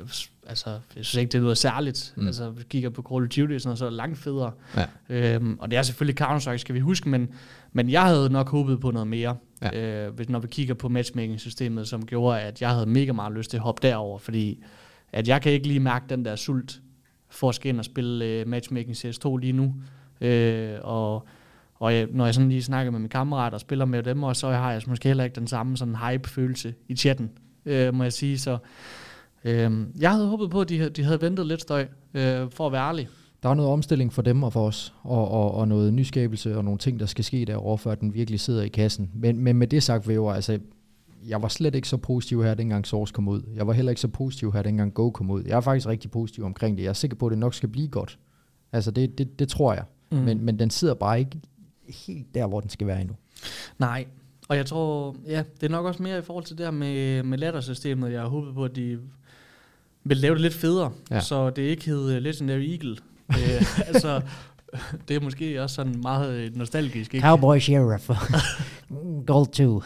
[0.47, 2.13] altså, jeg synes ikke, det lyder særligt.
[2.17, 2.27] Mm.
[2.27, 4.51] Altså, vi kigger på Call of Duty og sådan noget, så er det langt federe.
[5.09, 5.35] Ja.
[5.35, 7.29] Øhm, og det er selvfølgelig Counter-Strike, skal vi huske, men,
[7.73, 10.05] men jeg havde nok håbet på noget mere, Ja.
[10.07, 13.49] øh, hvis, når vi kigger på matchmaking-systemet, som gjorde, at jeg havde mega meget lyst
[13.49, 14.63] til at hoppe derover, fordi
[15.13, 16.79] at jeg kan ikke lige mærke den der sult
[17.29, 19.75] for at skal ind og spille øh, matchmaking CS2 lige nu.
[20.21, 21.27] Øh, og
[21.75, 24.35] og jeg, når jeg sådan lige snakker med mine kammerater og spiller med dem, og
[24.35, 27.31] så har jeg måske heller ikke den samme sådan hype-følelse i chatten,
[27.65, 28.39] øh, må jeg sige.
[28.39, 28.57] Så
[29.43, 32.65] øh, jeg havde håbet på, at de, havde- de havde ventet lidt støj, øh, for
[32.65, 33.07] at være ærlig.
[33.43, 36.63] Der er noget omstilling for dem og for os, og, og, og noget nyskabelse og
[36.63, 39.11] nogle ting, der skal ske derovre, før den virkelig sidder i kassen.
[39.13, 40.59] Men, men med det sagt, jo, altså,
[41.27, 43.41] jeg var slet ikke så positiv her, dengang Source kom ud.
[43.55, 45.43] Jeg var heller ikke så positiv her, dengang Go kom ud.
[45.43, 46.83] Jeg er faktisk rigtig positiv omkring det.
[46.83, 48.19] Jeg er sikker på, at det nok skal blive godt.
[48.71, 49.83] Altså, det, det, det tror jeg.
[50.11, 50.17] Mm.
[50.17, 51.41] Men, men den sidder bare ikke
[52.07, 53.15] helt der, hvor den skal være endnu.
[53.79, 54.05] Nej,
[54.49, 57.23] og jeg tror, ja, det er nok også mere i forhold til det her med,
[57.23, 58.11] med laddersystemet.
[58.11, 58.99] Jeg har håbet på, at de
[60.03, 61.19] vil lave det lidt federe, ja.
[61.19, 62.97] Så det ikke hedder Legendary Eagle.
[63.39, 64.21] øh, altså,
[65.07, 67.27] det er måske også sådan meget øh, nostalgisk, ikke?
[67.27, 68.09] Cowboy Sheriff.
[69.27, 69.83] Gold 2.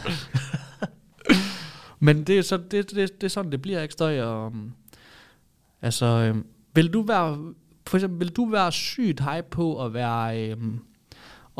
[2.00, 4.20] Men det er, så, det, det, det er sådan, det bliver ikke støj.
[4.20, 4.72] Og, um,
[5.82, 7.54] altså, øhm, vil du være,
[7.86, 10.80] for eksempel, vil du være sygt hype på at være, øhm,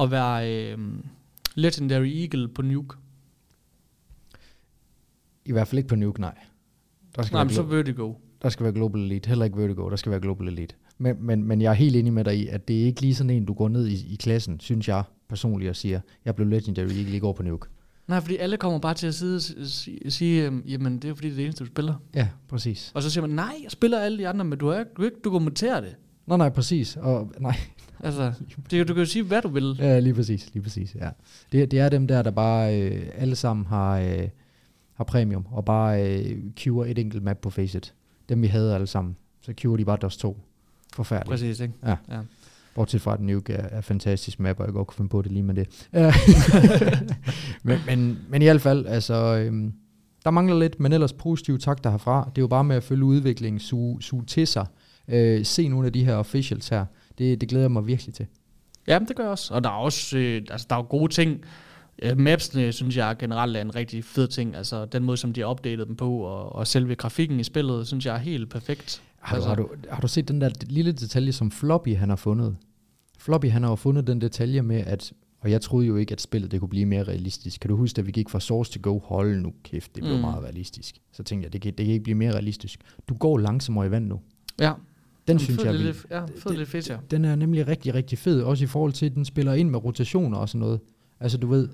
[0.01, 1.05] at være øhm,
[1.55, 2.97] Legendary Eagle på Nuke?
[5.45, 6.35] I hvert fald ikke på Nuke, nej.
[7.17, 8.15] Der skal, Nej, men så Vertigo.
[8.43, 9.29] der skal være Global Elite.
[9.29, 10.75] Heller ikke Vertigo, der skal være Global Elite.
[10.99, 13.15] Men, men, men jeg er helt enig med dig i, at det er ikke lige
[13.15, 16.49] sådan en, du går ned i, i klassen, synes jeg personligt, og siger, jeg blev
[16.49, 17.67] Legendary Eagle i går på Nuke.
[18.09, 21.15] Nej, fordi alle kommer bare til at sidde og sige, sige øhm, jamen det er
[21.15, 21.95] fordi, det er det eneste, du spiller.
[22.15, 22.93] Ja, præcis.
[22.95, 25.17] Og så siger man, nej, jeg spiller alle de andre, men du har ikke, ikke
[25.25, 25.97] dokumenteret det.
[26.27, 26.97] Nå nej, præcis.
[26.97, 27.57] Og, nej,
[28.01, 28.33] Altså,
[28.71, 29.77] det, du kan jo sige, hvad du vil.
[29.79, 31.09] ja, lige præcis, lige præcis, ja.
[31.53, 34.29] Det, det er dem der, der bare øh, alle sammen har, øh,
[34.93, 37.95] har premium, og bare øh, queuer et enkelt map på Faceit.
[38.29, 39.17] Dem vi havde alle sammen.
[39.41, 40.39] Så queuer de bare DOS 2.
[40.95, 41.31] Forfærdeligt.
[41.31, 41.75] Præcis, ikke?
[41.87, 41.97] Ja.
[42.11, 42.21] ja.
[42.75, 45.33] Bortset fra, at Nuke er, er fantastisk map, og jeg godt kunne finde på det
[45.33, 45.89] lige med det.
[47.63, 49.73] Men, men, men i hvert fald, altså, øhm,
[50.25, 52.31] der mangler lidt, men ellers positiv takter herfra.
[52.35, 54.67] Det er jo bare med at følge udviklingen, suge, suge til sig,
[55.09, 56.85] øh, se nogle af de her officials her.
[57.19, 58.27] Det, det glæder jeg mig virkelig til.
[58.87, 59.55] Ja, det gør jeg også.
[59.55, 61.41] Og der er også øh, altså, der er gode ting.
[62.03, 64.57] Øh, Mapsene synes jeg generelt er en rigtig fed ting.
[64.57, 67.87] Altså den måde, som de har opdateret dem på, og, og selve grafikken i spillet,
[67.87, 69.03] synes jeg er helt perfekt.
[69.19, 72.09] Har, altså, du, har, du, har du set den der lille detalje, som Floppy han
[72.09, 72.57] har fundet?
[73.19, 76.21] Floppy han har jo fundet den detalje med, at og jeg troede jo ikke, at
[76.21, 77.61] spillet det kunne blive mere realistisk.
[77.61, 78.99] Kan du huske, at vi gik fra Source til Go?
[78.99, 80.21] Hold nu kæft, det blev Mm.
[80.21, 80.99] meget realistisk.
[81.13, 82.81] Så tænkte jeg, det kan, det kan ikke blive mere realistisk.
[83.09, 84.21] Du går langsommere i vand nu.
[84.61, 84.75] Ja, Den
[85.29, 85.95] Jamen, synes jeg vild.
[86.11, 86.99] Ja, fed lille feature.
[87.11, 89.85] Den er nemlig rigtig, rigtig fed, også i forhold til, at den spiller ind med
[89.85, 90.81] rotationer og sådan noget.
[91.21, 91.69] Altså du ved,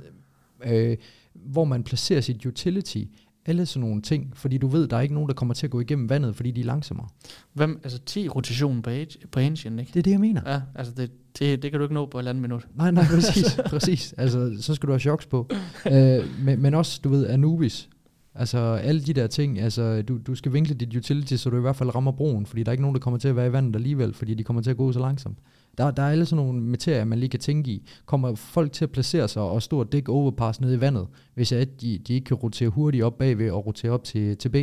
[0.66, 0.96] øh,
[1.34, 3.04] hvor man placerer sit utility,
[3.46, 5.70] alle sådan nogle ting, fordi du ved, der er ikke nogen, der kommer til at
[5.70, 7.08] gå igennem vandet, fordi de er langsommere.
[7.52, 9.90] Hvem, altså 10 rotation på, age, på engine, ikke?
[9.92, 10.40] Det er det, jeg mener.
[10.46, 12.66] Ja, altså det, det, det kan du ikke nå på et eller andet minut.
[12.74, 14.14] Nej, nej, præcis, præcis.
[14.18, 15.48] Altså, så skal du have choks på.
[15.92, 17.88] øh, men, men også, du ved, Anubis.
[18.34, 19.60] Altså, alle de der ting.
[19.60, 22.62] Altså, du, du skal vinkle dit utility, så du i hvert fald rammer broen, fordi
[22.62, 24.62] der er ikke nogen, der kommer til at være i vandet alligevel, fordi de kommer
[24.62, 25.38] til at gå så langsomt.
[25.78, 27.88] Der, der er alle sådan nogle materier, man lige kan tænke i.
[28.06, 31.52] Kommer folk til at placere sig og stå og dække overpass nede i vandet, hvis
[31.52, 34.56] at de, de ikke kan rotere hurtigt op bagved og rotere op til, til B?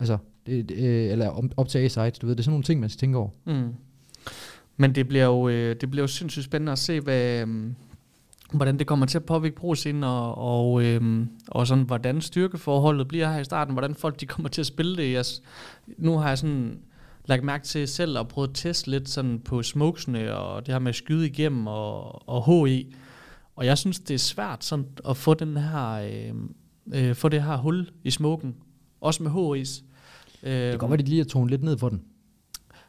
[0.00, 2.80] Altså, det, det, øh, eller op, til A-side, du ved, det er sådan nogle ting,
[2.80, 3.30] man skal tænke over.
[3.46, 3.74] Mm.
[4.76, 7.74] Men det bliver jo, øh, det bliver jo sindssygt spændende at se, hvad, øhm,
[8.52, 13.32] hvordan det kommer til at påvirke proscenen, og, og, øhm, og sådan, hvordan styrkeforholdet bliver
[13.32, 15.12] her i starten, hvordan folk de kommer til at spille det.
[15.12, 15.24] Jeg,
[15.98, 16.78] nu har jeg sådan
[17.28, 20.78] lagt mærke til selv og prøvet at teste lidt sådan på smokesene, og det her
[20.78, 22.94] med at skyde igennem, og, og HI.
[23.56, 26.34] Og jeg synes, det er svært sådan at få den her, øh,
[26.94, 28.56] øh, få det her hul i smoken,
[29.00, 29.84] også med HI's.
[30.42, 32.02] Øh, det kan godt være, de lige har tone lidt ned for den.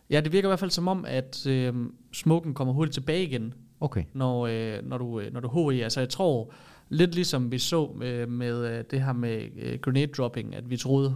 [0.10, 1.74] Ja, det virker i hvert fald som om, at øh,
[2.14, 4.04] smoken kommer hurtigt tilbage igen, Okay.
[4.14, 5.82] når, øh, når, du, øh, når du HI.
[5.82, 6.54] Altså jeg tror,
[6.90, 10.78] lidt ligesom vi så øh, med øh, det her med øh, grenade dropping, at vi
[10.78, 11.16] troede,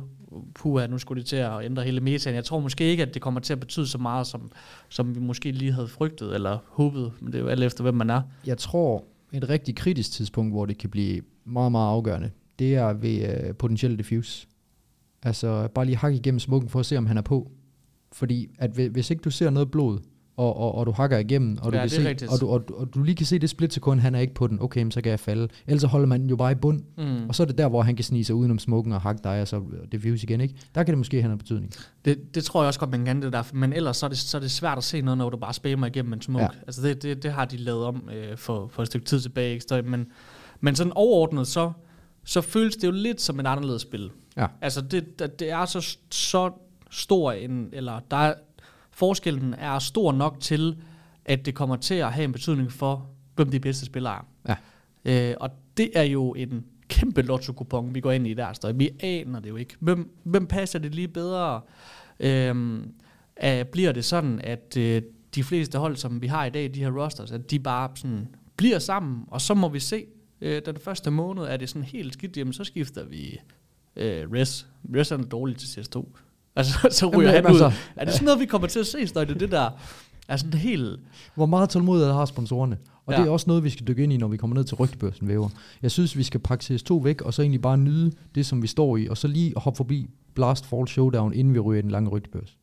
[0.55, 2.35] puha, nu skulle det til at ændre hele metaen.
[2.35, 4.51] Jeg tror måske ikke, at det kommer til at betyde så meget, som,
[4.89, 7.95] som vi måske lige havde frygtet eller håbet, men det er jo alt efter, hvem
[7.95, 8.21] man er.
[8.45, 9.03] Jeg tror,
[9.33, 13.55] et rigtig kritisk tidspunkt, hvor det kan blive meget, meget afgørende, det er ved øh,
[13.55, 14.47] potentielle diffuse.
[15.23, 17.51] Altså bare lige hakke igennem smukken for at se, om han er på.
[18.11, 19.99] Fordi at hvis ikke du ser noget blod,
[20.37, 22.31] og, og, og du hakker igennem, og du, Ja, kan det er se, rigtigt.
[22.31, 24.47] og, du, og, du- og du lige kan se det splitsekund, han er ikke på
[24.47, 25.47] den, okay, men så kan jeg falde.
[25.67, 27.29] Ellers så holder man jo bare i bund, Mm.
[27.29, 29.41] og så er det der, hvor han kan snige sig udenom smoken og hakke dig,
[29.41, 29.61] og så
[29.91, 30.55] diffuse igen, ikke?
[30.75, 31.71] Der kan det måske have noget betydning.
[32.05, 34.17] Det, det tror jeg også godt, man kan det der, men ellers så er, det,
[34.17, 36.43] så er det svært at se noget, når du bare spammer igennem en smoke.
[36.43, 36.49] Ja.
[36.67, 39.53] Altså det, det, det har de lavet om øh, for, for et stykke tid tilbage,
[39.53, 39.65] ikke?
[39.69, 40.05] Så- men,
[40.61, 41.71] men sådan overordnet, så,
[42.25, 44.09] så føles det jo lidt som et anderledes spil.
[44.37, 44.47] Ja.
[44.61, 46.51] Altså det, det, det er så, så
[46.91, 48.33] stor en, eller der er,
[48.93, 50.77] forskellen er stor nok til,
[51.25, 54.55] at det kommer til at have en betydning for, hvem de bedste spillere er.
[55.05, 55.29] Ja.
[55.29, 58.53] Øh, og det er jo en kæmpe lotto-kupon, vi går ind i der.
[58.53, 59.75] Så vi aner det jo ikke.
[59.79, 61.61] Hvem, hvem passer det lige bedre?
[62.19, 62.93] Øhm,
[63.35, 65.01] er, bliver det sådan, at øh,
[65.35, 68.27] de fleste hold, som vi har i dag, de her rosters, at de bare sådan
[68.57, 70.05] bliver sammen, og så må vi se,
[70.41, 73.39] øh, den første måned, er det sådan helt skidt, jamen så skifter vi
[73.95, 74.67] øh, Res.
[74.95, 76.05] Res er dårlig til CS2.
[76.55, 77.61] Altså, så ryger Jamen, han ud.
[77.61, 79.33] altså- Er det sådan noget, vi kommer til at se, Støjte?
[79.33, 79.69] Det der
[80.27, 80.99] er sådan helt...
[81.35, 82.77] Hvor meget tålmodighed har sponsorerne?
[83.05, 83.17] Og ja.
[83.17, 83.21] Ja.
[83.23, 85.27] det er også noget, vi skal dykke ind i, når vi kommer ned til rygtebørsen,
[85.27, 85.49] væver.
[85.81, 88.67] Jeg synes, vi skal pakke CS2 væk, og så egentlig bare nyde det, som vi
[88.67, 91.91] står i, og så lige hoppe forbi Blast Fall Showdown, inden vi ryger i den
[91.91, 92.57] lange rygtebørs.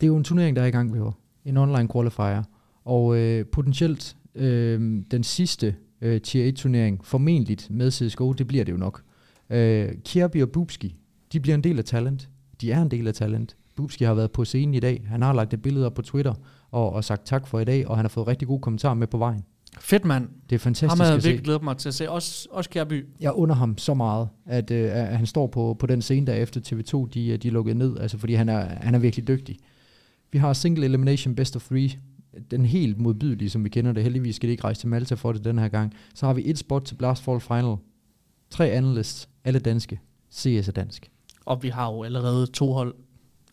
[0.00, 1.12] Det er jo en turnering, der er i gang, væver.
[1.44, 2.42] En online qualifier.
[2.84, 5.74] Og øh, potentielt øh, den sidste
[6.04, 9.02] øh, Tier 1-turnering, formentlig med CSGO, det bliver det jo nok.
[9.50, 10.96] Øh, Kirby og Bubski,
[11.32, 12.28] de bliver en del af talent.
[12.60, 13.56] De er en del af talent.
[13.76, 15.04] Bubski har været på scenen i dag.
[15.08, 16.34] Han har lagt et billede op på Twitter
[16.70, 19.06] og, og sagt tak for i dag, og han har fået rigtig gode kommentarer med
[19.06, 19.44] på vejen.
[19.80, 20.28] Fedt, mand.
[20.50, 21.28] Det er fantastisk Ham havde jeg at se.
[21.28, 22.10] virkelig glædet mig til at se.
[22.10, 23.06] Også, også Kjærby.
[23.20, 26.34] Jeg under ham så meget, at, øh, at han står på, på den scene der
[26.34, 29.56] efter TV2, de, de lukkede ned, altså fordi han er, han er virkelig dygtig.
[30.32, 31.90] Vi har single elimination best of three,
[32.50, 34.02] den helt modbydelige, som vi kender det.
[34.02, 35.94] Heldigvis skal det ikke rejse til Malta for det den her gang.
[36.14, 37.76] Så har vi et spot til Blast Fall Final.
[38.50, 40.00] Tre analysts, alle danske.
[40.32, 41.10] CS er dansk.
[41.44, 42.94] Og vi har jo allerede to hold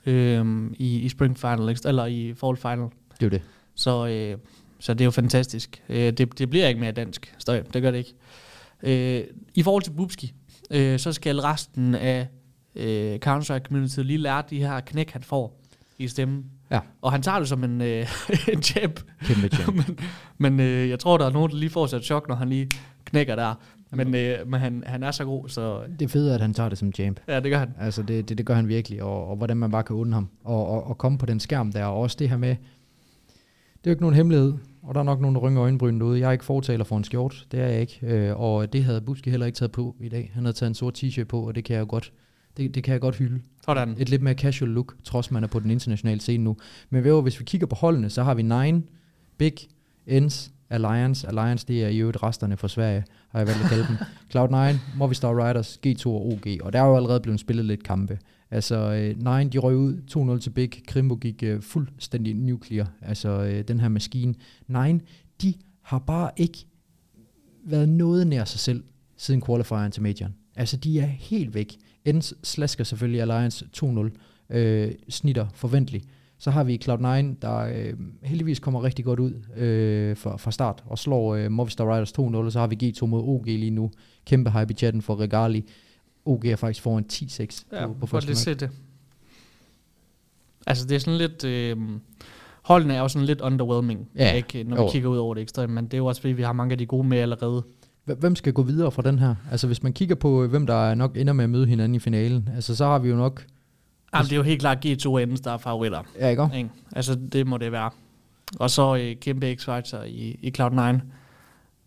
[0.05, 2.87] øhm, i, i Spring Final, eller i Fall Final.
[3.19, 3.41] Det er det.
[3.75, 4.37] Så, øh,
[4.79, 5.83] så det er jo fantastisk.
[5.89, 7.61] Øh, det, det bliver ikke mere dansk støj.
[7.73, 8.13] Det gør det ikke.
[8.83, 9.23] Øh,
[9.55, 10.33] I forhold til Bubski,
[10.71, 12.27] øh, så skal resten af
[12.75, 15.61] øh, Counter-Strike community lige lære de her knæk, han får
[15.97, 16.45] i stemmen.
[16.71, 16.79] Ja.
[17.01, 18.07] Og han tager det som en, øh,
[18.53, 18.99] en champ.
[19.21, 19.75] Kæmpe champ.
[19.75, 19.99] men
[20.37, 22.49] men øh, jeg tror, der er nogen, der lige får sig et chok, når han
[22.49, 22.69] lige
[23.05, 23.53] knækker der.
[23.93, 26.69] Men, øh, men han, han er så god, så Det er fedt, at han tager
[26.69, 27.19] det som champ.
[27.27, 27.69] ja, det gør han.
[27.79, 30.27] Altså det, det, det gør han virkelig, og, og hvordan man bare kan undre ham,
[30.43, 32.55] og, og, og komme på den skærm der, og også det her med, det
[33.87, 34.53] er jo ikke nogen hemmelighed,
[34.83, 36.19] og der er nok nogen, der rynger øjenbrynene ude.
[36.19, 39.01] Jeg er ikke fortaler for en skjort, det er jeg ikke, øh, og det havde
[39.01, 40.31] Buski heller ikke taget på i dag.
[40.33, 42.11] Han havde taget en sort t-shirt på, og det kan jeg jo godt,
[42.57, 43.41] det, det kan jeg godt hylde.
[43.65, 43.95] Sådan.
[43.99, 46.57] Et lidt mere casual look, trods man er på den internationale scene nu.
[46.89, 48.83] Men ved, hvis vi kigger på holdene, så har vi Nine,
[49.37, 49.53] Big,
[50.07, 51.27] Ends, Alliance.
[51.27, 53.95] Alliance, det er i øvrigt resterne fra Sverige, har jeg valgt at kalde dem.
[54.33, 56.47] Cloud9, Movistar Riders, G2 og OG.
[56.61, 58.19] Og der er jo allerede blevet spillet lidt kampe.
[58.51, 60.69] Altså, øh, Nine, de røg ud 2-0 til Big.
[60.87, 62.91] Krimbo gik øh, fuldstændig nuclear.
[63.01, 64.35] Altså, øh, den her maskine.
[64.67, 65.01] Nine,
[65.41, 66.65] de har bare ikke
[67.63, 68.83] været noget nær sig selv
[69.17, 70.35] siden qualifieren til majoren.
[70.61, 71.77] Altså, de er helt væk.
[72.05, 74.55] Ends slasker selvfølgelig Alliance 2-0.
[74.57, 76.05] Øh, snitter forventeligt.
[76.37, 77.93] Så har vi Cloud9, der øh,
[78.23, 82.21] heldigvis kommer rigtig godt ud øh, fra, fra start og slår øh, Movistar Riders 2-0,
[82.21, 83.91] og så har vi G2 mod OG lige nu.
[84.25, 85.65] Kæmpe hype i chatten for Regali.
[86.25, 88.69] OG er faktisk foran 10-6 Ja, på, på første lige se det.
[90.67, 91.43] Altså, det er sådan lidt...
[91.43, 91.77] Øh,
[92.61, 94.89] holdene er jo sådan lidt underwhelming, Ja, ikke, når vi jo.
[94.91, 96.77] kigger ud over det ekstremt, men det er jo også fordi, vi har mange af
[96.77, 97.63] de gode med allerede.
[98.09, 99.35] Hv- Hvem skal gå videre fra den her?
[99.51, 101.99] Altså hvis man kigger på, øh, hvem der nok ender med at møde hinanden i
[101.99, 103.45] finalen, altså så har vi jo nok
[104.13, 106.03] Jamen, det er jo helt klart G2 Ends, der er favoritter.
[106.19, 106.49] Ja, ikke?
[106.57, 106.69] Ikke?
[106.95, 107.89] Altså, det må det være.
[108.59, 110.99] Og så øh, kæmpe x-factor i, i Cloud9.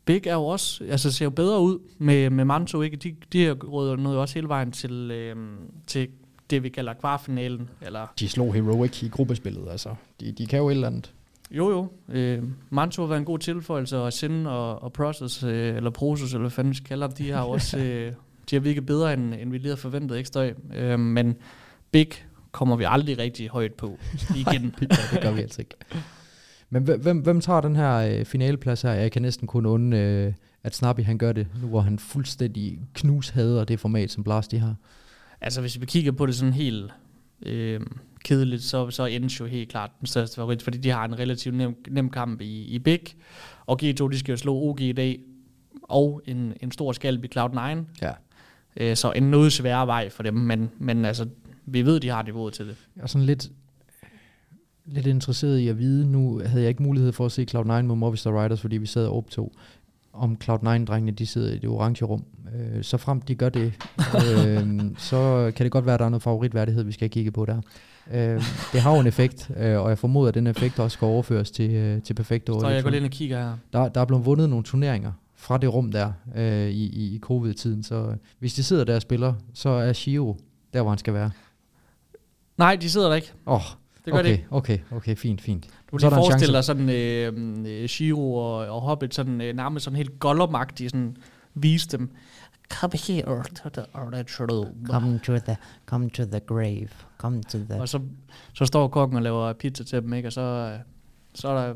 [0.04, 2.96] Big er jo også, altså ser jo bedre ud med, med Manto, ikke?
[2.96, 5.36] De, de har røget noget også hele vejen til, øh,
[5.86, 6.08] til
[6.50, 7.68] det, vi kalder kvartfinalen.
[7.82, 9.94] Eller, De slog Heroic i gruppespillet, altså.
[10.20, 11.12] De, de kan jo et eller andet.
[11.56, 15.76] Jo jo, øh, Manto har været en god tilføjelse, og Sin og, og Process, øh,
[15.76, 18.12] eller Prosus, eller hvad fanden vi skal kalde dem, de har også, øh,
[18.50, 20.52] de har virket bedre, end, end vi lige havde forventet, ikke støj?
[20.74, 21.34] Øh, men
[21.90, 22.08] Big
[22.52, 23.98] kommer vi aldrig rigtig højt på
[24.46, 24.74] igen.
[24.80, 25.74] gør, det gør vi altså ikke.
[26.70, 28.90] Men hvem- hvem, tager den her øh, finaleplads her?
[28.92, 30.32] Jeg kan næsten kun undre, øh,
[30.64, 34.58] at Snappy han gør det, nu hvor han fuldstændig knushader det format, som Blast de
[34.58, 34.74] har.
[35.40, 36.92] Altså hvis vi kigger på det sådan helt
[37.42, 37.80] øh,
[38.24, 41.18] kedeligt, så, så er Ends jo helt klart den største favorit, fordi de har en
[41.18, 43.00] relativt nem, nem kamp i, i Big,
[43.66, 45.20] og G2 de skal jo slå OG i dag,
[45.82, 47.60] og en, en stor skalp i Cloud9,
[48.02, 48.12] Ja.
[48.76, 51.28] øh, så en noget sværere vej for dem, men, men altså,
[51.66, 52.76] vi ved, de har niveauet til det.
[52.96, 53.50] Jeg er sådan lidt,
[54.84, 57.96] lidt interesseret i at vide, nu havde jeg ikke mulighed for at se Cloud9 mod
[57.96, 59.52] Movistar Riders, fordi vi sad og optog,
[60.12, 62.24] om Cloud9-drengene de sidder i det orange rum.
[62.54, 66.10] Øh, så frem de gør det, øh, så kan det godt være, at der er
[66.10, 67.60] noget favoritværdighed, vi skal kigge på der.
[68.12, 71.06] Øh, det har jo en effekt, øh, og jeg formoder, at den effekt også skal
[71.06, 73.56] overføres til, øh, til perfekt Så jeg går lige ind og kigger her.
[73.72, 77.18] der, der er blevet vundet nogle turneringer fra det rum der øh, i, i, i
[77.18, 80.36] covid-tiden, så hvis de sidder der og spiller, så er Shiro
[80.72, 81.30] der, hvor han skal være.
[82.56, 83.32] Nej, de sidder der ikke.
[83.46, 83.60] Åh, oh,
[84.04, 84.46] Det gør okay, det ikke.
[84.50, 85.64] okay, okay, fint, fint.
[85.90, 87.32] Du kan lige forestille dig sådan øh,
[87.66, 91.16] øh, Shiro og, og Hobbit sådan øh, nærmest sådan helt gollum sådan
[91.54, 92.10] vise dem.
[92.70, 94.86] Come here to the orange room.
[94.86, 96.88] Come to the come to the grave.
[97.18, 98.00] Come to the Og så,
[98.54, 100.28] så står kokken og laver pizza til dem, ikke?
[100.28, 100.78] Og så, øh,
[101.34, 101.74] så er der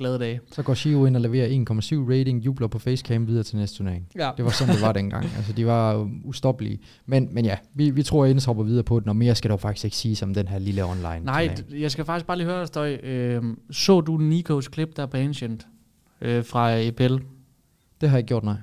[0.00, 0.40] glade dage.
[0.52, 4.08] Så går Shiro ind og leverer 1,7 rating, jubler på facecam videre til næste turnering.
[4.18, 4.30] Ja.
[4.36, 5.26] Det var sådan, det var dengang.
[5.36, 6.80] Altså, de var jo ustoppelige.
[7.06, 9.48] Men, men ja, vi, vi tror, at Endes hopper videre på den, og mere skal
[9.48, 11.20] der jo faktisk ikke sige om den her lille online.
[11.24, 12.94] Nej, jeg skal faktisk bare lige høre dig, Støj.
[12.94, 15.66] Øh, så du Nikos klip der på Ancient
[16.20, 17.16] øh, fra EPL?
[18.00, 18.56] Det har jeg ikke gjort, nej.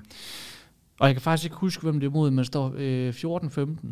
[0.99, 3.87] Og jeg kan faktisk ikke huske, hvem det er mod, men står øh, 14-15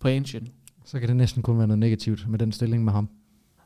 [0.00, 0.48] på Ancient.
[0.84, 3.08] Så kan det næsten kun være noget negativt med den stilling med ham.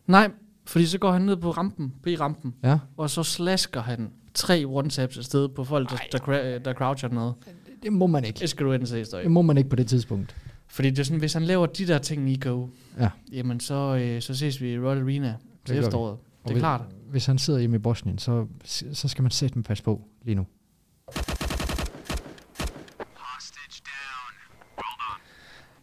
[0.06, 0.30] Nej,
[0.66, 5.18] fordi så går han ned på rampen, B-rampen, Ja, og så slasker han tre one-taps
[5.18, 7.34] afsted på folk, der, der, cra- der croucher noget.
[7.44, 8.38] det, det må man ikke.
[8.38, 9.04] Det skal du ind se.
[9.04, 10.36] Det må man ikke på det tidspunkt.
[10.66, 12.68] Fordi det er sådan, hvis han laver de der ting, Nico,
[12.98, 13.10] Ja.
[13.32, 15.34] jamen så, øh, så ses vi i Royal Arena
[15.64, 15.80] til vi.
[15.80, 16.18] efteråret.
[16.42, 16.80] Det er hvis- klart.
[17.10, 18.46] Hvis han sidder hjemme i Bosnien, så,
[18.92, 20.46] så skal man sætte med passe på lige nu.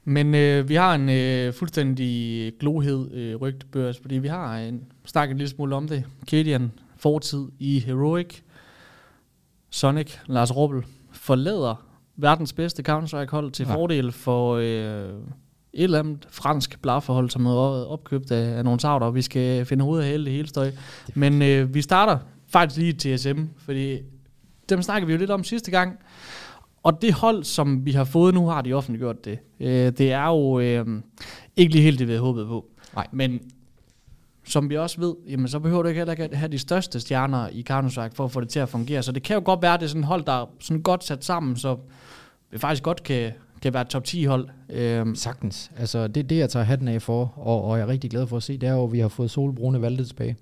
[0.05, 5.31] Men øh, vi har en øh, fuldstændig glohed øh, rygtebørs, fordi vi har en, snakket
[5.31, 6.03] en lille smule om det.
[6.27, 8.39] Kadian, fortid i Heroic.
[9.69, 11.85] Sonic, Lars Rubbel, forlader
[12.15, 13.75] verdens bedste Counter-Strike-hold til Ja.
[13.75, 15.09] fordel for øh,
[15.73, 17.51] et eller andet fransk blafferhold, som er
[17.85, 20.71] opkøbt af, af nogle sauter, og vi skal finde hovedet af hele det hele støj.
[21.15, 22.17] Men øh, vi starter
[22.47, 23.97] faktisk lige i TSM, fordi
[24.69, 25.99] dem snakker vi jo lidt om sidste gang.
[26.83, 29.39] Og det hold, som vi har fået nu, har de offentliggjort det.
[29.59, 30.85] Øh, det er jo øh,
[31.55, 32.65] ikke lige helt det, vi havde håbet på.
[32.95, 33.07] Nej.
[33.11, 33.39] Men
[34.45, 36.99] som vi også ved, jamen, så behøver du ikke heller ikke at have de største
[36.99, 39.03] stjerner i Counter-Strike for at få det til at fungere.
[39.03, 40.81] Så det kan jo godt være, at det er sådan et hold, der er sådan
[40.81, 41.77] godt sat sammen, så
[42.51, 43.31] vi faktisk godt kan,
[43.61, 44.49] kan være et top 10 hold.
[44.69, 45.71] Øh, Sagtens.
[45.77, 48.37] Altså, det, det jeg tager hatten af for, og, og jeg er rigtig glad for
[48.37, 50.35] at se, det er jo, at vi har fået solbrune Valde tilbage.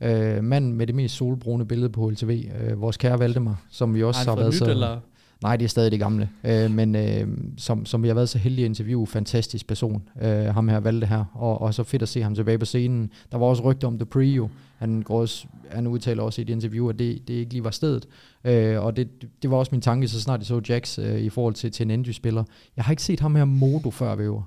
[0.00, 4.02] Øh, manden med det mest solbrune billede på HLTV, øh, vores kære Valdemar, som vi
[4.02, 4.70] også har har, været nyt, så...
[4.70, 5.00] eller?
[5.42, 6.30] Nej, det er stadig det gamle.
[6.44, 10.44] Øh, men øh, som, som jeg har været så heldig at interviewe, fantastisk person, øh,
[10.44, 13.10] ham her valgte her, og, og så fedt at se ham tilbage på scenen.
[13.32, 14.48] Der var også rygter om The Prio.
[14.78, 17.70] Han, går også, han udtaler også i et interview, at det, det ikke lige var
[17.70, 18.08] stedet.
[18.44, 19.08] Øh, og det,
[19.42, 21.84] det var også min tanke, så snart jeg så Jax øh, i forhold til, til
[21.84, 22.44] en Endy-spiller.
[22.76, 24.42] Jeg har ikke set ham her Modo før, Væver.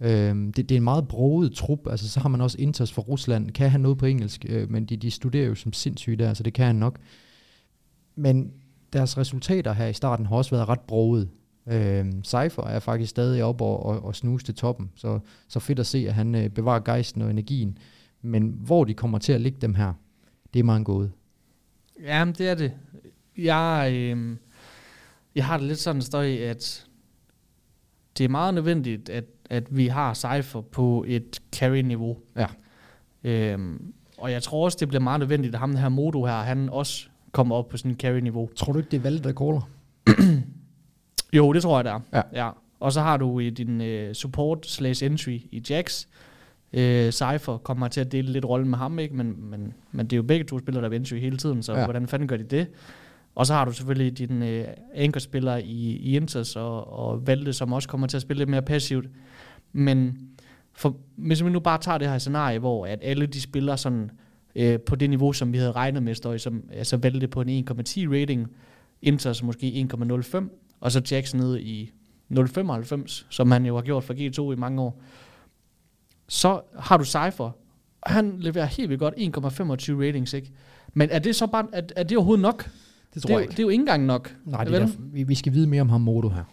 [0.00, 3.02] Øh, det, det er en meget broget trup, altså så har man også Inters fra
[3.02, 6.34] Rusland, kan han noget på engelsk, øh, men de, de studerer jo som sindssyge der,
[6.34, 6.98] så det kan han nok.
[8.16, 8.52] Men
[8.92, 11.28] deres resultater her i starten har også været ret broget.
[11.66, 15.18] Øh, Cypher er faktisk stadig op og, og, og snuse til toppen, så,
[15.48, 17.78] så fedt at se, at han øh, bevarer gejsten og energien.
[18.22, 19.92] Men hvor de kommer til at ligge dem her,
[20.54, 21.10] det er meget gåde.
[22.02, 22.72] Jamen, det er det.
[23.36, 24.36] Jeg, øh,
[25.34, 26.86] jeg har det lidt sådan støj, at
[28.18, 32.18] det er meget nødvendigt, at, at vi har Cypher på et carry-niveau.
[32.36, 32.46] Ja.
[33.24, 36.68] Øhm, og jeg tror også, det bliver meget nødvendigt, at ham her Modo her, han
[36.68, 38.48] også kommer op på sådan et carry-niveau.
[38.56, 39.68] Tror du ikke, det er valget, der caller?
[41.32, 42.00] Jo, det tror jeg, det er.
[42.34, 42.44] Ja.
[42.44, 42.50] ja.
[42.80, 46.06] Og så har du i din øh, support slash entry i Jax.
[46.72, 49.14] Øh, Cypher kommer til at dele lidt rollen med ham, ikke?
[49.16, 51.74] Men, men, men det er jo begge to spillere, der er entry hele tiden, så
[51.74, 51.84] Ja.
[51.84, 52.66] hvordan fanden gør de det?
[53.34, 55.62] Og så har du selvfølgelig din øh, anchor-spiller i,
[55.96, 59.06] i Inters og, og Valde, som også kommer til at spille lidt mere passivt.
[59.72, 60.18] Men
[60.72, 64.10] for hvis vi nu bare tager det her scenarie, hvor at alle de spiller sådan
[64.54, 67.68] øh, på det niveau, som vi havde regnet med, i, som altså valgte på en
[67.70, 67.74] 1,10
[68.20, 68.48] rating,
[69.02, 70.44] Inter så måske 1,05,
[70.80, 71.90] og så Jackson nede i
[72.32, 75.02] 0,95, som han jo har gjort for G2 i mange år.
[76.28, 77.56] Så har du Cypher,
[78.06, 80.52] han leverer helt vildt godt 1,25 ratings, ikke?
[80.94, 82.70] Men er det så bare, er, er det overhovedet nok?
[83.14, 84.36] Det Det er, jo, det er jo ikke engang nok.
[84.44, 86.44] Nej, det er vi, vi skal vide mere om ham Modo her.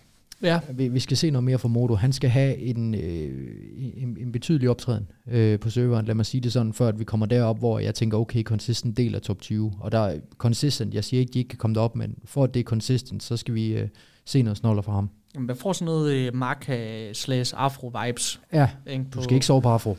[0.42, 1.96] Ja, Vi, vi skal se noget mere fra Modo.
[1.96, 3.48] Han skal have en, øh,
[3.96, 7.04] en, en betydelig optræden øh, på serveren, lad mig sige det sådan, før at vi
[7.04, 9.74] kommer derop, hvor jeg tænker, okay, consistent del af top 20.
[9.80, 12.54] Og der er consistent, jeg siger ikke, de ikke kan komme derop, men for at
[12.54, 13.88] det er consistent, så skal vi øh,
[14.26, 15.10] se noget snoller fra ham.
[15.36, 18.40] Jamen, jeg får sådan noget øh, Marca slash Afro vibes.
[18.54, 19.98] Ja, Ikke, du skal ikke sove på afro.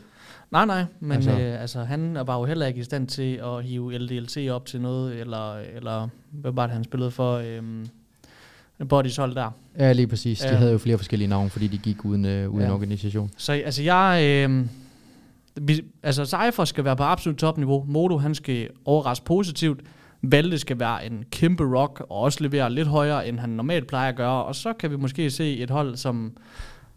[0.51, 3.63] Nej, nej, men Altså- øh, altså, han var jo heller ikke i stand til at
[3.63, 7.87] hive LDLC op til noget, eller, eller hvad var det, han spillede for øhm,
[8.89, 9.51] Bodys hold der.
[9.79, 10.39] Ja, lige præcis.
[10.39, 10.55] De Ja.
[10.55, 12.73] havde jo flere forskellige navne, fordi de gik uden, øh, uden Ja.
[12.73, 13.29] organisation.
[13.37, 14.21] Så altså, jeg...
[14.49, 14.65] Øh,
[15.61, 17.85] vi, altså, Cypher skal være på absolut topniveau.
[17.87, 19.79] Modo, han skal overraske positivt.
[20.21, 24.09] Valde skal være en kæmpe rock, og også levere lidt højere, end han normalt plejer
[24.09, 24.43] at gøre.
[24.45, 26.37] Og så kan vi måske se et hold, som,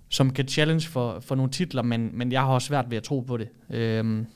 [0.08, 3.02] som kan challenge for, for nogle titler, men, men jeg har også svært ved at
[3.02, 3.48] tro på det.
[3.70, 4.26] Øhm,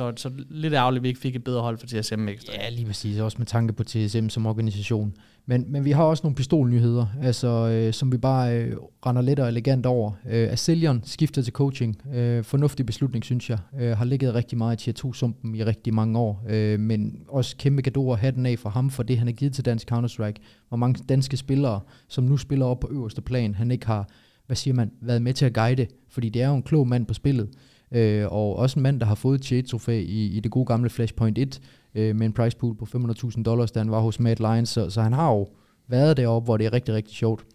[0.00, 2.52] så, så lidt ærgerligt, at vi ikke fik et bedre hold for TSM ekstra.
[2.52, 3.18] Ja, lige præcis.
[3.18, 5.14] Også med tanke på TSM som organisation.
[5.46, 9.38] Men, men vi har også nogle pistolnyheder, altså, øh, som vi bare øh, render let
[9.38, 10.12] og elegant over.
[10.30, 11.96] Øh, Asilion skifter til coaching.
[12.14, 13.58] Øh, fornuftig beslutning, synes jeg.
[13.80, 16.44] Øh, har ligget rigtig meget i tier 2-sumpen i rigtig mange år.
[16.48, 19.64] Øh, men også kæmpe gadoer hatten af for ham, for det han har givet til
[19.64, 20.66] dansk Counter-Strike.
[20.68, 24.08] Hvor mange danske spillere, som nu spiller op på øverste plan, han ikke har,
[24.46, 25.86] hvad siger man, været med til at guide.
[26.08, 27.48] Fordi det er jo en klog mand på spillet.
[27.92, 30.90] Øh, og også en mand, der har fået et trofæ i, i det gode gamle
[30.90, 31.60] Flashpoint 1,
[31.94, 34.90] øh, med en price pool på 500.000 dollars, da han var hos Mad Lions, så,
[34.90, 35.48] så han har jo
[35.88, 37.46] været deroppe, hvor det er rigtig, rigtig sjovt.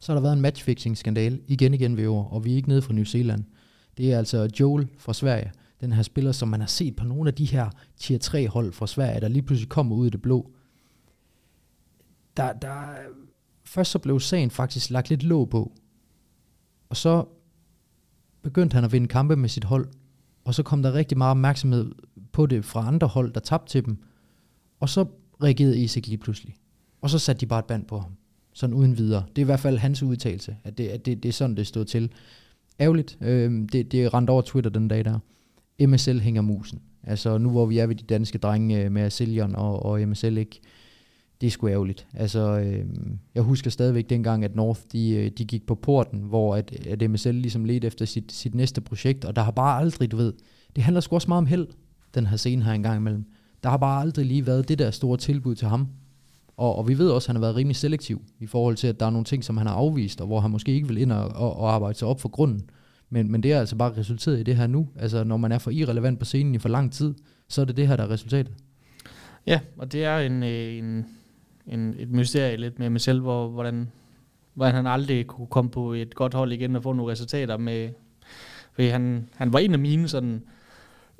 [0.00, 2.82] Så har der været en matchfixing-skandale igen igen ved år, og vi er ikke nede
[2.82, 3.44] fra New Zealand.
[3.96, 7.28] Det er altså Joel fra Sverige, den her spiller, som man har set på nogle
[7.28, 10.22] af de her tier 3 hold fra Sverige, der lige pludselig kommer ud i det
[10.22, 10.50] blå.
[12.36, 12.96] Der, der, øh,
[13.64, 15.72] først så blev sagen faktisk lagt lidt låg på,
[16.88, 17.24] og så
[18.42, 19.88] begyndte han at vinde kampe med sit hold,
[20.44, 21.92] og så kom der rigtig meget opmærksomhed
[22.32, 23.98] på det fra andre hold, der tabte til dem,
[24.80, 25.06] og så
[25.42, 26.54] reagerede Isak lige pludselig.
[27.00, 28.10] Og så satte de bare et band på ham.
[28.52, 29.24] Sådan uden videre.
[29.28, 31.66] Det er i hvert fald hans udtalelse, at det, at det, det er sådan, det
[31.66, 32.10] stod til.
[32.80, 33.18] Ærgerligt.
[33.20, 35.18] Øh, det, det rendte over Twitter den dag der.
[35.86, 36.80] MSL hænger musen.
[37.02, 40.38] Altså nu hvor vi er ved de danske drenge øh, med Asilion og, og MSL
[40.38, 40.60] ikke,
[41.40, 42.06] det er sgu ærgerligt.
[42.14, 42.84] Altså, øh,
[43.34, 46.92] jeg husker stadigvæk dengang, at North, de, øh, de gik på porten, hvor at, øh,
[46.92, 50.16] at MSL ligesom ledte efter sit, sit næste projekt, og der har bare aldrig, du
[50.16, 50.32] ved,
[50.76, 51.66] det handler sgu også meget om held,
[52.14, 53.24] den her scene her engang imellem.
[53.62, 55.88] Der har bare aldrig lige været det der store tilbud til ham.
[56.56, 59.00] Og, og vi ved også, at han har været rimelig selektiv i forhold til, at
[59.00, 61.12] der er nogle ting, som han har afvist, og hvor han måske ikke vil ind
[61.12, 62.62] og, og, og arbejde sig op for grunden.
[63.10, 64.88] Men, men det er altså bare resulteret i det her nu.
[64.96, 67.14] Altså, når man er for irrelevant på scenen i for lang tid,
[67.48, 68.52] så er det det her, der er resultatet.
[69.46, 71.06] Ja, og det er en, øh, en,
[71.66, 73.90] en, et mysterie lidt med mig selv, hvor, hvordan,
[74.54, 77.90] hvordan han aldrig kunne komme på et godt hold igen og få nogle resultater med...
[78.72, 80.42] Fordi han, han var en af mine sådan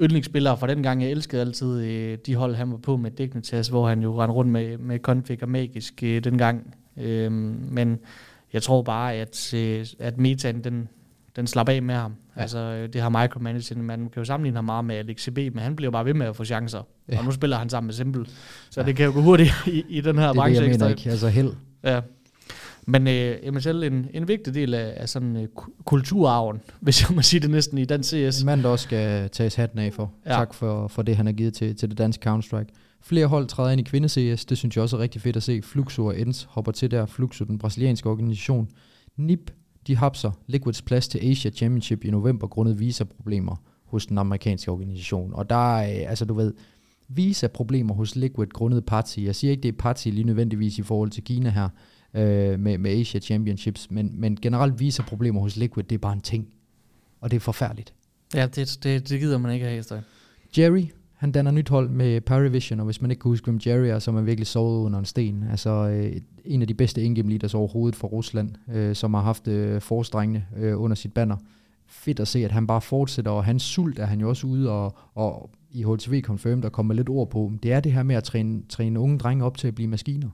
[0.03, 1.03] yndlingsspillere fra den gang.
[1.03, 4.35] Jeg elskede altid øh, de hold, han var på med Dignitas, hvor han jo rendte
[4.35, 6.75] rundt med, med Config og Magisk øh, dengang.
[6.97, 7.99] Øhm, men
[8.53, 10.89] jeg tror bare, at, øh, at metaen, den,
[11.37, 12.15] den slap af med ham.
[12.41, 12.43] Ja.
[12.43, 15.59] Altså, øh, det har micromanaging, man kan jo sammenligne ham meget med Alex CB, men
[15.59, 16.83] han bliver bare ved med at få chancer.
[17.13, 17.19] Ja.
[17.19, 18.27] Og nu spiller han sammen med Simple.
[18.71, 18.87] Så Ja.
[18.87, 20.63] det kan jo gå hurtigt i, i den her Det er det, branche.
[20.63, 21.11] jeg mener ikke.
[21.11, 21.53] Altså held.
[21.85, 22.01] Ja.
[22.87, 27.17] Men øh, MSL en, en vigtig del af, af sådan øh, ku- kulturarven, hvis jeg
[27.17, 28.41] må sige det næsten i den CS.
[28.41, 30.13] En mand, der også skal tages hatten af for.
[30.27, 30.31] Ja.
[30.31, 32.99] Tak for, for det, han har givet til, til det danske Counter-Strike.
[33.03, 34.45] Flere hold træder ind i kvinde-CS.
[34.45, 35.63] Det synes jeg også er rigtig fedt at se.
[35.63, 37.07] Fluxo og Ens hopper til der.
[37.07, 38.69] Fluxo, den brasilianske organisation.
[39.17, 39.51] NIP,
[39.87, 45.35] de hapser Liquids plads til Asia Championship i november grundet visa-problemer hos den amerikanske organisation.
[45.35, 46.55] Og der er, øh, altså du ved,
[47.09, 49.19] visa-problemer hos Liquid grundet Party.
[49.19, 51.69] Jeg siger ikke, det er Party lige nødvendigvis i forhold til Kina her
[52.15, 56.21] øh, med, med Asia Championships, men, men generelt visa-problemer hos Liquid, det er bare en
[56.21, 56.49] ting.
[57.21, 57.95] Og det er forfærdeligt.
[58.35, 60.03] Ja, det, det, det gider man ikke have historie.
[60.59, 60.87] Jerry,
[61.21, 63.99] han danner nyt hold med Parivision, og hvis man ikke kan huske, hvem Jerry er,
[63.99, 65.45] så er man virkelig sovet under en sten.
[65.51, 69.49] Altså øh, en af de bedste in leaders overhovedet fra Rusland, øh, som har haft
[69.49, 71.37] øh, forstrengene øh, under sit banner.
[71.87, 74.71] Fedt at se, at han bare fortsætter, og hans sult er han jo også ude
[74.71, 77.53] og, og i HTV Confirmed, der kommer lidt ord på.
[77.63, 80.29] Det er det her med at træne, træne unge drenge op til at blive maskiner.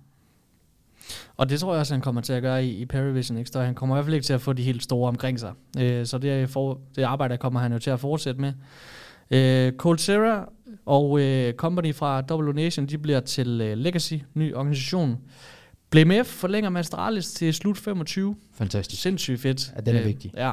[1.37, 3.39] Og det tror jeg også, han kommer til at gøre i, i Paravision.
[3.39, 3.51] Ikke?
[3.51, 5.53] Så han kommer i hvert fald ikke til at få de helt store omkring sig.
[5.79, 8.53] Øh, så det, er for, det arbejde kommer han jo til at fortsætte med.
[9.31, 10.47] Øh, Cold Sarah
[10.87, 15.19] og øh, Company fra Double Nation, de bliver til øh, Legacy, ny organisation.
[15.91, 18.37] BLMF forlænger med Astralis til slut 25.
[18.55, 19.03] Fantastisk.
[19.03, 19.73] Sindssygt fedt.
[19.77, 20.33] Ja, den er vigtig.
[20.37, 20.53] Ja.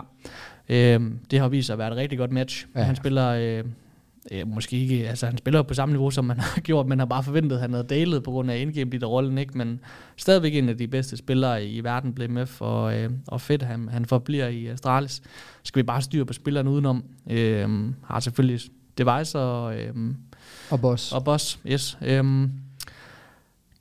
[0.69, 2.67] Øh, det har vist sig at være et rigtig godt match.
[2.75, 2.81] Ja.
[2.81, 3.29] Han spiller...
[3.29, 3.63] Øh,
[4.31, 7.05] øh, måske ikke, altså han spiller på samme niveau, som man har gjort, men har
[7.05, 9.57] bare forventet, at han havde dalet på grund af indgame der rollen, ikke?
[9.57, 9.79] Men
[10.17, 14.05] stadigvæk en af de bedste spillere i verden, BMF, og, øh, og fedt, han, han
[14.05, 15.21] forbliver i Astralis.
[15.63, 17.03] Skal vi bare styre på spillerne udenom.
[17.29, 17.69] Øh,
[18.03, 18.61] har selvfølgelig
[18.97, 19.93] Device og, øh,
[20.71, 21.11] Og boss.
[21.11, 21.97] og Boss, yes.
[22.01, 22.51] Øhm,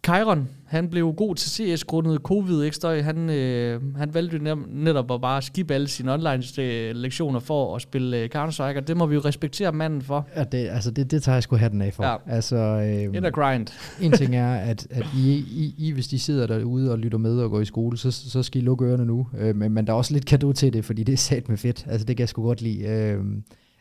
[0.03, 3.01] Kyron, han blev god til CS grundet covid, ikke støj?
[3.01, 8.17] Han, øh, han valgte jo netop at bare skippe alle sine online-lektioner for at spille
[8.19, 10.29] øh, Counter-Strike, og det må vi jo respektere manden for.
[10.37, 12.05] Ja, det, altså det, det tager jeg sgu hatten af for.
[12.05, 12.17] Ja.
[12.27, 13.67] Altså, øhm, In a grind.
[14.05, 17.39] en ting er, at, at I, I, I, hvis de sidder derude og lytter med
[17.39, 19.27] og går i skole, så, så skal I lukke ørerne nu.
[19.39, 21.57] Øh, men, men der er også lidt kado til det, fordi det er sat med
[21.57, 21.85] fedt.
[21.89, 22.83] Altså det kan jeg sgu godt lide.
[22.89, 23.25] Øh,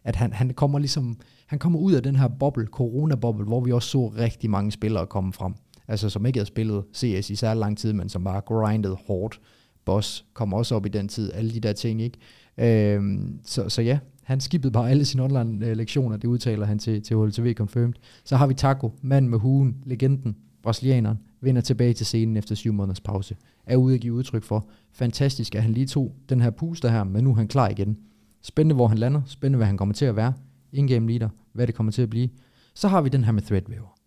[0.04, 1.18] at han, han kommer ligesom,
[1.48, 5.08] han kommer ud af den her boble, corona-boble, hvor vi også så rigtig mange spillere
[5.08, 5.54] komme frem.
[5.88, 9.40] Altså som ikke havde spillet CS i særlig lang tid, men som bare grindede hårdt.
[9.86, 12.18] Boss kom også op i den tid, alle de der ting, ikke?
[12.58, 17.02] Øhm, så, så ja, han skippede bare alle sine online-lektioner, øh, det udtaler han til,
[17.02, 17.94] til HLTV Confirmed.
[18.24, 22.74] Så har vi Taco, mand med huen, legenden, brasilianeren, vender tilbage til scenen efter syv
[22.74, 23.36] måneders pause.
[23.66, 24.68] Er ude at give udtryk for.
[24.92, 27.98] Fantastisk, at han lige tog den her puster her, men nu er han klar igen.
[28.42, 29.22] Spændende, hvor han lander.
[29.26, 30.34] Spændende, hvad han kommer til at være.
[30.72, 32.30] In-game leader, hvad det kommer til at blive.
[32.74, 33.98] Så har vi den her med Threadweaver.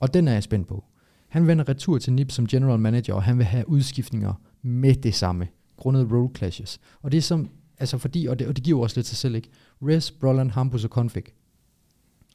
[0.00, 0.84] Og den er jeg spændt på.
[1.28, 5.14] Han vender retur til NIP som general manager, og han vil have udskiftninger med det
[5.14, 6.80] samme, grundet role clashes.
[7.02, 7.48] Og det er som,
[7.78, 9.48] altså fordi, og det, og det giver også lidt sig selv, ikke?
[9.82, 11.24] Res, Broland, Hampus og Config.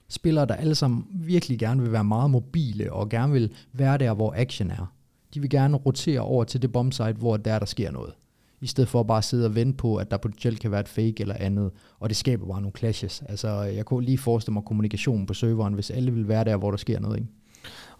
[0.10, 4.14] Spillere, der alle sammen virkelig gerne vil være meget mobile, og gerne vil være der,
[4.14, 4.94] hvor action er.
[5.34, 8.14] De vil gerne rotere over til det bombsite, hvor der, der sker noget.
[8.62, 10.88] I stedet for at bare sidde og vente på, at der potentielt kan være et
[10.88, 11.72] fake eller andet.
[12.00, 13.24] Og det skaber bare nogle clashes.
[13.30, 16.72] Altså, jeg kunne lige forestille mig kommunikationen på serveren, hvis alle vil være der, hvor
[16.72, 17.30] der sker noget, ikke?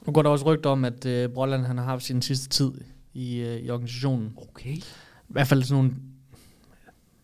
[0.06, 2.72] Nu går der også rygter om, at øh, Brolland han har haft sin sidste tid
[3.14, 4.34] i, øh, i organisationen.
[4.38, 4.76] Okay.
[4.76, 4.84] I
[5.28, 5.96] hvert fald sådan nogle,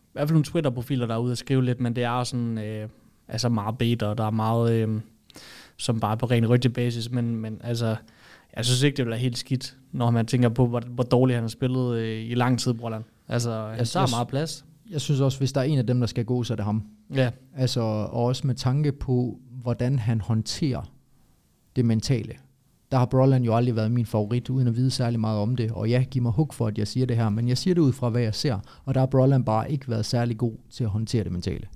[0.01, 2.31] i hvert fald nogle Twitter-profiler, der er ude at skrive lidt, men det er også
[2.31, 2.89] sådan, øh,
[3.27, 5.01] altså meget og der er meget, øh,
[5.77, 7.95] som bare på ren rygtebasis, men, men altså,
[8.55, 11.35] jeg synes ikke, det vil være helt skidt, når man tænker på, hvor, hvor dårligt
[11.35, 13.03] han har spillet øh, i lang tid, Brolland.
[13.31, 14.65] Altså, han Jeg- tager jeg- meget plads.
[14.91, 16.65] Jeg synes også, hvis der er en af dem, der skal gå, så er det
[16.65, 16.83] ham.
[17.15, 20.81] Ja, Altså, og også med tanke på, hvordan han håndterer
[21.75, 22.33] det mentale.
[22.91, 25.71] Der har Broland jo aldrig været min favorit, uden at vide særlig meget om det.
[25.71, 27.81] Og ja, giv mig hug for, at jeg siger det her, men jeg siger det
[27.81, 28.59] ud fra, hvad jeg ser.
[28.85, 31.67] Og der har Broland bare ikke været særlig god til at håndtere det mentale.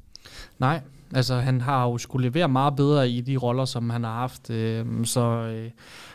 [0.59, 0.81] nej,
[1.13, 4.49] altså han har jo skulle levere meget bedre i de roller, som han har haft,
[4.49, 5.71] øh, så øh,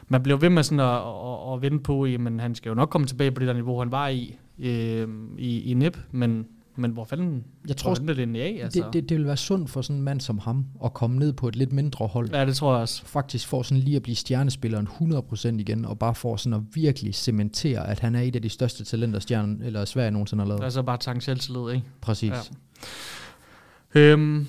[0.08, 2.88] man bliver ved med sådan at, at, at vente på, men han skal jo nok
[2.88, 5.08] komme tilbage på det der niveau, han var i, øh,
[5.38, 6.46] i, i NIP, men,
[6.76, 8.60] men hvor fanden Jeg tror, hvor det egentlig af?
[8.64, 8.80] Altså?
[8.80, 11.32] det, det, det vil være sundt for sådan en mand som ham, at komme ned
[11.32, 12.30] på et lidt mindre hold.
[12.30, 13.06] Ja, det tror jeg også.
[13.06, 17.14] faktisk får sådan lige at blive stjernespilleren 100% igen, og bare får sådan at virkelig
[17.14, 20.64] cementere, at han er et af de største talenter, stjernen, eller Sverige nogensinde har lavet.
[20.64, 21.86] Altså bare tanke selvtillid, ikke?
[22.00, 22.30] Præcis.
[23.94, 24.00] Ja.
[24.00, 24.46] Øhm,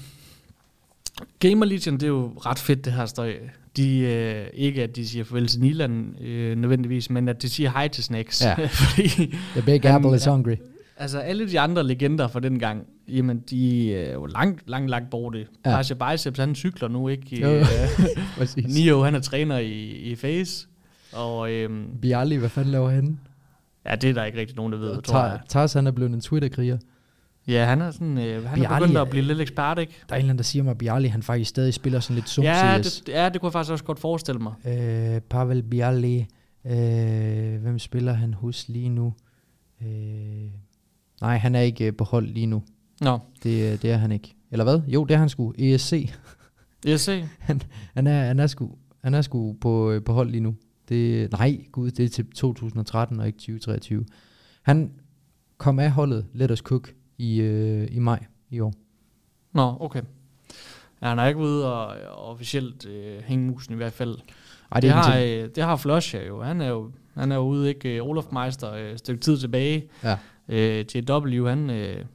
[1.39, 3.35] Gamer Legion, det er jo ret fedt, det her støj.
[3.77, 7.69] De, øh, ikke at de siger farvel til Niland øh, nødvendigvis, men at de siger
[7.69, 8.41] hej til Snacks.
[8.45, 8.67] Ja.
[8.67, 9.07] Fordi,
[9.55, 10.55] The big Han- apple is hungry.
[10.97, 15.09] altså alle de andre legender fra den gang, jamen de er jo langt, langt, langt
[15.09, 15.39] borte.
[15.65, 15.75] Ja.
[15.75, 17.41] Pasha Biceps, han cykler nu, ikke?
[17.41, 17.59] Jo, jo.
[17.59, 18.65] Øh.
[18.75, 20.67] Nio, han er træner i, i Face.
[21.13, 23.19] Og øhm, Bialy, hvad fanden laver han?
[23.89, 25.39] ja, det er der ikke rigtig nogen, der ved, tror jeg.
[25.41, 26.77] Tar- Tars, han er blevet en Twitter-kriger.
[27.47, 29.93] Ja, han er sådan, øh, han er Bialy begyndt er- at blive lidt ekspert, ikke?
[30.09, 32.15] Der er en eller anden, der siger mig, at Bialy, han faktisk stadig spiller sådan
[32.15, 34.53] lidt sum Ja det, ja, det kunne jeg faktisk også godt forestille mig.
[34.67, 36.21] Øh, Pavel Bialy.
[36.65, 39.13] Øh, hvem spiller han hos lige nu?
[39.81, 39.87] Øh,
[41.21, 42.63] nej, han er ikke øh, på hold lige nu.
[43.01, 44.35] Nå, Det, øh, det er han ikke.
[44.51, 44.81] Eller hvad?
[44.87, 45.53] Jo, det er han sgu.
[45.57, 46.13] ESC.
[46.85, 47.23] jeg ser.
[47.93, 48.71] Han er, han er sgu,
[49.03, 50.55] han er sgu på, øh, på hold lige nu.
[50.89, 54.05] Det, nej, gud, det er til 2013 og ikke 2023.
[54.63, 54.91] Han
[55.57, 58.73] kom af holdet Let Us Cook i, øh, i maj i år.
[59.53, 60.01] Nå, okay.
[61.01, 64.17] Ja, han er ikke ude og, og officielt øh, hænge musen i hvert fald.
[64.71, 66.41] Ej, det, er har, øh, det har Flush jo.
[66.41, 67.95] Han er jo, han er jo ude, ikke?
[67.95, 69.89] Øh, Olof Meister, øh, et stykke tid tilbage.
[70.03, 70.17] Ja.
[70.49, 72.05] Øh, JW, han, øh,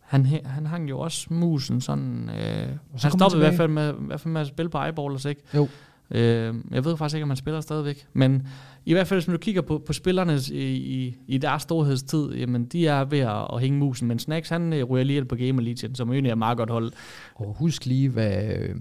[0.00, 2.28] han, han hang jo også musen sådan...
[2.28, 4.70] Øh, han så han stoppede i hvert fald med, i hvert fald med at spille
[4.70, 5.42] på Eyeballers, ikke?
[5.54, 5.68] Jo.
[6.10, 8.06] Øh, jeg ved faktisk ikke, om han spiller stadigvæk.
[8.12, 8.46] Men
[8.84, 12.64] i hvert fald, hvis du kigger på, på spillerne i, i, i deres storhedstid, jamen
[12.64, 14.08] de er ved at, at hænge musen.
[14.08, 16.70] Men Snacks, han øh, ryger lige på Game Legion, som egentlig er et meget godt
[16.70, 16.92] hold.
[17.34, 18.74] Og husk lige, hvad øh,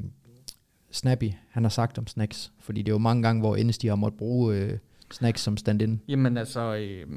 [0.92, 2.52] Snappy han har sagt om Snacks.
[2.60, 4.78] Fordi det er jo mange gange, hvor NSD har måttet bruge øh,
[5.12, 6.02] Snacks som stand-in.
[6.08, 7.08] Jamen altså, øh,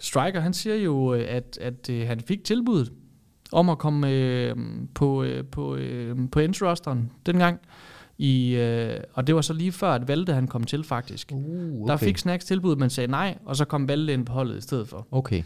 [0.00, 2.92] Striker, han siger jo, øh, at, at øh, han fik tilbuddet
[3.52, 4.56] om at komme øh,
[4.94, 7.60] på, øh, på, øh, på Ends-rosteren dengang.
[8.18, 11.32] I, øh, og det var så lige før, at Valde han kom til faktisk.
[11.34, 11.90] Uh, Okay.
[11.92, 14.60] Der fik Snacks tilbud, men sagde nej, og så kom Valde ind på holdet i
[14.60, 15.06] stedet for.
[15.10, 15.42] Okay.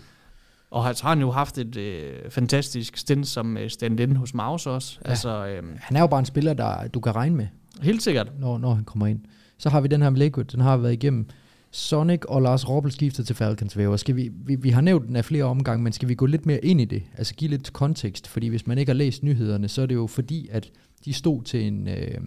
[0.70, 4.66] Og så har han jo haft et øh, fantastisk stint som øh, stand-in hos Maus
[4.66, 4.98] også.
[5.05, 5.10] Ja.
[5.10, 7.47] Altså, øh, Han er jo bare en spiller, der du kan regne med,
[7.82, 8.32] helt sikkert.
[8.38, 9.20] når, når han kommer ind.
[9.59, 11.26] Så har vi den her med den har været igennem.
[11.72, 13.97] Sonic og Lars Robbel skiftet til Falcons væver.
[13.97, 16.47] Skal vi, vi, vi har nævnt den af flere omgange, men skal vi gå lidt
[16.47, 17.02] mere ind i det?
[17.18, 20.06] Altså give lidt kontekst, fordi hvis man ikke har læst nyhederne, så er det jo
[20.06, 20.70] fordi, at
[21.05, 22.18] de stod til en øh,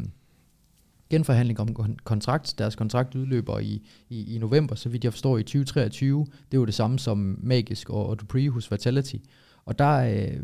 [1.14, 2.56] genforhandling om kon- kontrakt.
[2.58, 6.20] Deres kontrakt udløber i, i, i november, så vidt jeg forstår, i 2023.
[6.20, 9.16] Det er jo det samme som Magisk og, og Dupree hos Vitality.
[9.66, 10.40] Og der øh,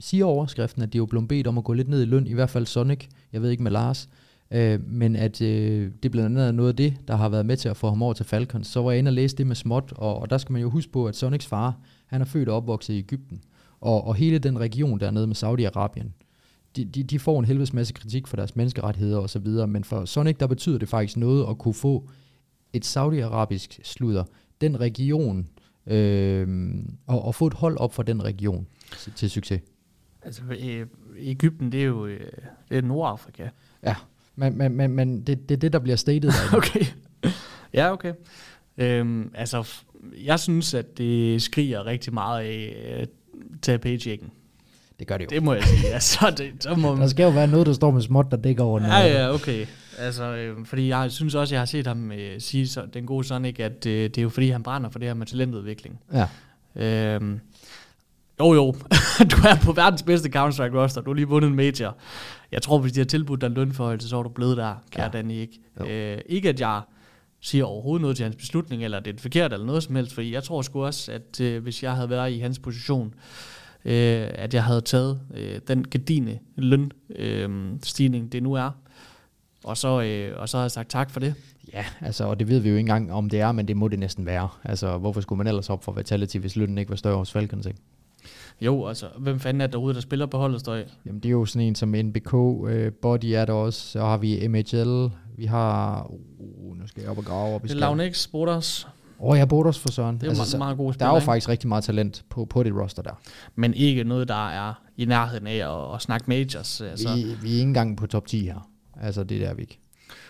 [0.00, 2.26] siger overskriften, at de er jo blevet bedt om at gå lidt ned i løn,
[2.26, 4.08] i hvert fald Sonic, jeg ved ikke med Lars,
[4.50, 7.56] øh, men at øh, det blandt andet er noget af det, der har været med
[7.56, 8.66] til at få ham over til Falcons.
[8.66, 10.70] Så var jeg inde og læse det med småt, og, og der skal man jo
[10.70, 13.40] huske på, at Sonics far, han er født og opvokset i Ægypten,
[13.80, 16.23] og, og hele den region dernede med Saudi-Arabien,
[16.76, 19.84] de, de, de får en helvedes masse kritik for deres menneskerettigheder og så videre, men
[19.84, 22.08] for Sonic, der betyder det faktisk noget at kunne få
[22.72, 24.24] et saudiarabisk sludder,
[24.60, 25.48] den region,
[25.86, 26.74] øh,
[27.06, 28.66] og, og få et hold op for den region
[29.16, 29.60] til, succes.
[30.22, 30.86] Altså, øh,
[31.18, 32.20] Ægypten, det er jo øh,
[32.68, 33.48] det er Nordafrika.
[33.82, 33.94] Ja,
[34.36, 36.84] men, men, men, men det, det er det, der bliver stated Okay.
[37.74, 38.12] ja, okay.
[38.78, 39.68] Øhm, altså,
[40.24, 43.06] jeg synes, at det skriger rigtig meget af
[43.68, 44.30] øh, paychecken.
[44.98, 45.28] Det gør det jo.
[45.30, 45.88] Det må jeg sige.
[45.94, 48.64] Altså, det, så må Der skal jo være noget, der står med småt, der dækker
[48.64, 48.88] over den.
[48.88, 49.66] Ja, ja, okay.
[49.98, 53.24] Altså, øh, fordi jeg synes også, jeg har set ham øh, sige, så, den gode
[53.24, 56.00] Sonic, at øh, det er jo fordi, han brænder for det her med talentudvikling.
[56.12, 56.26] ja.
[56.76, 57.40] Øhm,
[58.40, 58.72] jo, jo.
[59.30, 61.00] du er på verdens bedste Counter-Strike roster.
[61.00, 61.96] Du har lige vundet en major.
[62.52, 65.02] Jeg tror, hvis de har tilbudt dig en lønforhøjelse, så var du blevet der, kære
[65.02, 65.02] Ja.
[65.04, 65.08] ja.
[65.08, 65.32] Danny.
[65.32, 65.60] Ikke?
[65.80, 65.86] Jo.
[65.86, 66.80] Øh, ikke at jeg
[67.40, 70.32] siger overhovedet noget til hans beslutning, eller det er forkert eller noget som helst, fordi
[70.32, 73.53] jeg tror sgu også, at øh, hvis jeg havde været i hans position, øh,
[73.84, 77.48] at jeg havde taget øh, den gedine løn øh,
[78.32, 78.70] det nu er,
[79.64, 81.34] og så, øh, og så havde jeg sagt tak for det.
[81.72, 83.88] Ja, altså, og det ved vi jo ikke engang, om det er, men det må
[83.88, 84.48] det næsten være.
[84.64, 87.66] Altså, hvorfor skulle man ellers op for Vitality, hvis lønnen ikke var større hos Falcons,
[87.66, 87.80] ikke?
[88.60, 90.84] Jo, altså, hvem fanden er der derude, der spiller på holdet, støj?
[91.06, 92.34] Jamen, det er jo sådan en som NBK,
[92.68, 96.06] øh, Body er der også, så har vi MHL, vi har,
[96.38, 97.98] uh, nu skal jeg op og grave op i Det er skærmen.
[97.98, 98.88] Lavnex, Borders.
[99.20, 100.14] Åh, oh, jeg bor også for Søren.
[100.16, 102.24] Det er jo altså, så- meget, gode der spillere, er jo faktisk rigtig meget talent
[102.30, 103.20] på, på det roster der.
[103.54, 105.54] men ikke noget, der er i nærheden af
[105.90, 106.80] at, at snakke majors.
[106.80, 107.14] Altså.
[107.14, 108.68] Vi, vi er ikke engang på top 10 her.
[109.00, 109.78] Altså, det er der vi ikke.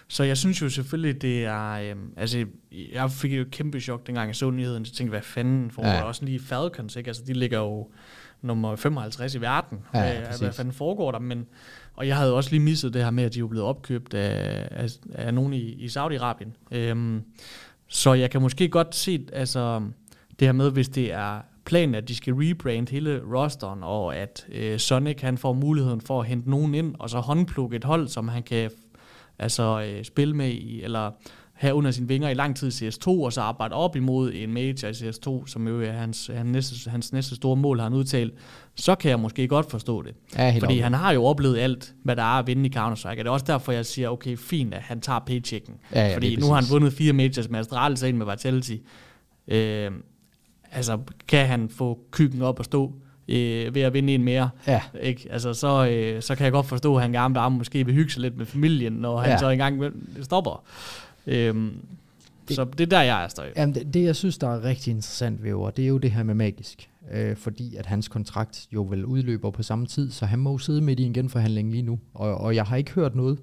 [0.09, 1.70] Så jeg synes jo selvfølgelig, det er...
[1.70, 2.47] Øhm, altså,
[2.93, 4.82] jeg fik jo kæmpe chok, dengang jeg så nyheden.
[4.82, 5.97] Jeg tænkte, hvad fanden foregår Ja.
[5.97, 6.02] ja.
[6.02, 7.09] Også lige Falcons, ikke?
[7.09, 7.89] Altså, de ligger jo
[8.43, 9.78] nummer 55 i verden.
[9.94, 10.56] Ja, hvad, hvad præcis.
[10.56, 11.19] fanden foregår der?
[11.19, 11.47] Men,
[11.94, 14.69] og jeg havde også lige misset det her med, at de er blevet opkøbt af,
[14.70, 16.77] af, af nogen i, i Saudi-Arabien.
[16.77, 17.23] Øhm,
[17.95, 19.83] så jeg kan måske godt se, altså,
[20.41, 24.47] det her med, hvis det er planen, at de skal rebrand hele rosteren, og at
[24.53, 28.09] øh, Sonic han får muligheden for at hente nogen ind, og så håndplukke et hold,
[28.09, 28.71] som han kan
[29.39, 31.11] altså, øh, spille med, i, eller
[31.53, 34.53] have under sine vinger i lang tid i CS2, og så arbejde op imod en
[34.53, 37.95] major i CS2, som jo er hans, hans, næste, hans næste store mål, har han
[37.95, 38.35] udtalt,
[38.76, 40.14] så kan jeg måske godt forstå det.
[40.38, 40.82] Ja, Fordi op.
[40.82, 43.09] han har jo oplevet alt, hvad der er at vinde i Counter-Strike.
[43.10, 45.74] Og det er også derfor, jeg siger, okay, fint, at han tager paychecken.
[45.94, 48.76] Ja, ja, Fordi nu har han vundet fire majors med Astralis og en med Vitality.
[49.48, 49.90] Øh,
[50.72, 50.98] altså,
[51.28, 52.92] kan han få kyggen op og stå
[53.28, 54.51] øh, ved at vinde en mere?
[54.66, 55.28] Ja, Ikke?
[55.30, 58.10] Altså, så, øh, så kan jeg godt forstå, at han gerne vil måske vil hygge
[58.12, 59.38] sig lidt med familien, når han Ja.
[59.38, 59.82] så engang
[60.22, 60.62] stopper.
[61.26, 61.72] Øhm,
[62.49, 63.53] Det- så det er der, jeg er støj.
[63.57, 66.11] Jamen, det, det, jeg synes, der er rigtig interessant ved Over, det er jo det
[66.11, 66.91] her med magisk.
[67.12, 70.59] Øh, fordi at hans kontrakt jo vel udløber på samme tid, så han må jo
[70.59, 71.99] sidde midt i en genforhandling lige nu.
[72.15, 73.39] Og, og jeg har ikke hørt noget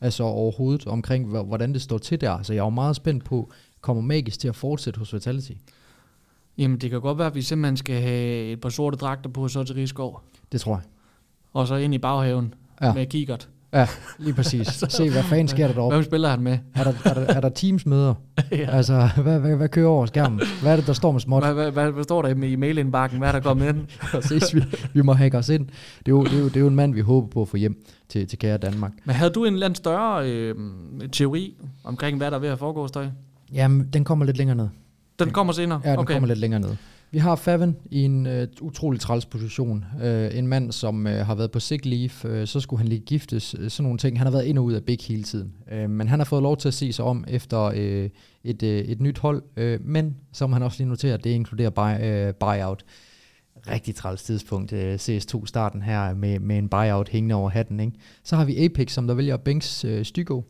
[0.00, 2.42] altså overhovedet omkring, hvordan det står til der.
[2.42, 5.52] Så jeg er jo meget spændt på, kommer magisk til at fortsætte hos Vitality?
[6.58, 9.48] Jamen, det kan godt være, at vi simpelthen skal have et par sorte dragter på,
[9.48, 10.22] så til Rigskov.
[10.52, 10.82] Det tror jeg.
[11.52, 12.92] Og så ind i baghaven ja.
[12.94, 13.48] med kikkert.
[13.76, 13.88] Ja,
[14.18, 14.66] lige præcis.
[14.88, 15.96] Se, hvad fanden sker der deroppe?
[15.96, 16.58] Hvem spiller han med?
[16.74, 18.14] Er der, er der, er der teamsmøder?
[18.52, 18.76] ja.
[18.76, 20.40] Altså, hvad, hvad, hvad kører over skærmen?
[20.62, 21.44] Hvad er det, der står med småt?
[21.44, 23.18] Hvad, hvad, hvad, hvad, står der i i mailindbakken?
[23.18, 23.86] Hvad er der kommet ind?
[24.12, 24.62] Præcis, vi,
[24.92, 25.66] vi må hacke os ind.
[25.66, 25.72] Det
[26.06, 27.56] er, jo, det, er jo, det er jo en mand, vi håber på at få
[27.56, 28.92] hjem til, til kære Danmark.
[29.04, 30.54] Men havde du en eller anden større øh,
[31.12, 31.54] teori
[31.84, 33.06] omkring, hvad der er ved at foregå, Støj?
[33.52, 34.68] Jamen, den kommer lidt længere ned.
[35.18, 35.80] Den kommer senere?
[35.84, 36.14] Ja, den okay.
[36.14, 36.76] kommer lidt længere ned.
[37.10, 39.84] Vi har Faven i en øh, utrolig træls position.
[40.02, 43.00] Øh, en mand, som øh, har været på sick leave, øh, så skulle han lige
[43.00, 44.18] giftes, øh, sådan nogle ting.
[44.18, 45.54] Han har været ind og ud af Big hele tiden.
[45.72, 48.10] Øh, men han har fået lov til at se sig om efter øh,
[48.44, 49.42] et, øh, et nyt hold.
[49.56, 52.84] Øh, men, som han også lige noterer, det inkluderer buy, øh, buyout.
[53.70, 57.80] Rigtig træls tidspunkt, øh, CS2-starten her med, med en buyout hængende over hatten.
[57.80, 57.92] Ikke?
[58.22, 60.42] Så har vi Apex, som der vælger Banks øh, Stygo.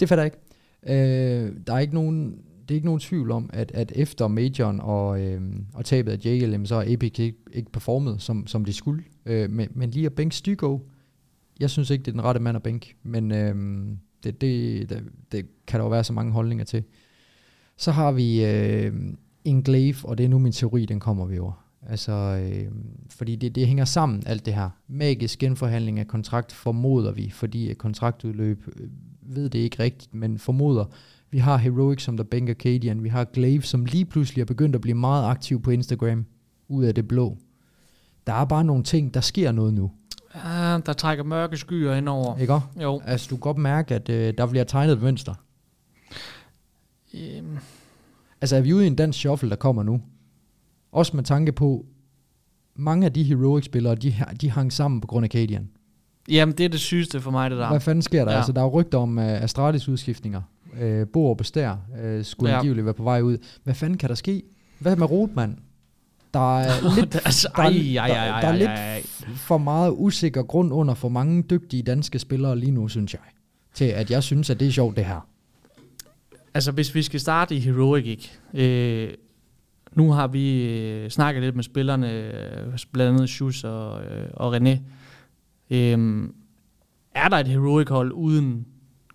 [0.00, 0.40] Det fatter jeg ikke.
[0.86, 2.38] Øh, der er ikke nogen,
[2.70, 5.40] det er ikke nogen tvivl om, at, at efter majoren og, øh,
[5.74, 9.04] og tabet af JLM, så har Epic ikke, ikke performet, som, som de skulle.
[9.26, 10.78] Øh, men, men lige at bænke Stygo,
[11.60, 13.54] jeg synes ikke, det er den rette mand at bænke, men øh,
[14.24, 16.84] det, det, det, det kan der jo være så mange holdninger til.
[17.76, 18.92] Så har vi øh,
[19.44, 21.64] Englave, og det er nu min teori, den kommer vi over.
[21.86, 22.72] Altså, øh,
[23.10, 24.70] fordi det, det hænger sammen, alt det her.
[24.88, 28.88] Magisk genforhandling af kontrakt formoder vi, fordi kontraktudløb øh,
[29.22, 30.84] ved det ikke rigtigt, men formoder.
[31.30, 33.04] Vi har Heroic, som der bænker Cadian.
[33.04, 36.26] Vi har Glaive, som lige pludselig er begyndt at blive meget aktiv på Instagram,
[36.68, 37.38] ud af det blå.
[38.26, 39.90] Der er bare nogle ting, der sker noget nu.
[40.34, 42.36] Ja, der trækker mørke skyer indover.
[42.36, 42.66] Ikke også?
[42.82, 43.00] Jo.
[43.04, 45.34] Altså, du kan godt mærke, at øh, der bliver tegnet et mønster.
[47.14, 47.58] Øhm,
[48.40, 50.00] Altså, er vi ude i en dansk shuffle, der kommer nu?
[50.92, 51.86] Også med tanke på,
[52.74, 55.68] mange af de Heroic-spillere, de, de hang sammen på grund af Cadian.
[56.28, 57.68] Jamen, det er det sygeste for mig, det der.
[57.68, 58.32] Hvad fanden sker der?
[58.32, 58.36] Ja.
[58.36, 60.42] Altså, der er jo rygter om uh, Astralis udskiftninger.
[60.72, 62.58] Uh, Boer Bestær uh, skulle Ja.
[62.58, 63.38] angiveligt være på vej ud.
[63.64, 64.42] Hvad fanden kan der ske?
[64.78, 65.58] Hvad med Rotman?
[66.34, 68.68] Der er lidt, altså, der, er- ej, ej, ej, der, ej, der er ej, lidt
[68.68, 69.02] ej, ej.
[69.36, 73.20] for meget usikker grund under for mange dygtige danske spillere lige nu, synes jeg.
[73.74, 75.26] Til at jeg synes, at det er sjovt, det her.
[76.54, 78.30] Altså, hvis vi skal starte i Heroic, ikke?
[79.08, 79.14] Øh,
[79.92, 84.56] nu har vi øh, snakket lidt med spillerne, øh, blandt andet Schus og, øh, og
[84.56, 84.78] René.
[85.70, 86.28] Øh,
[87.14, 88.66] er der et Heroic-hold uden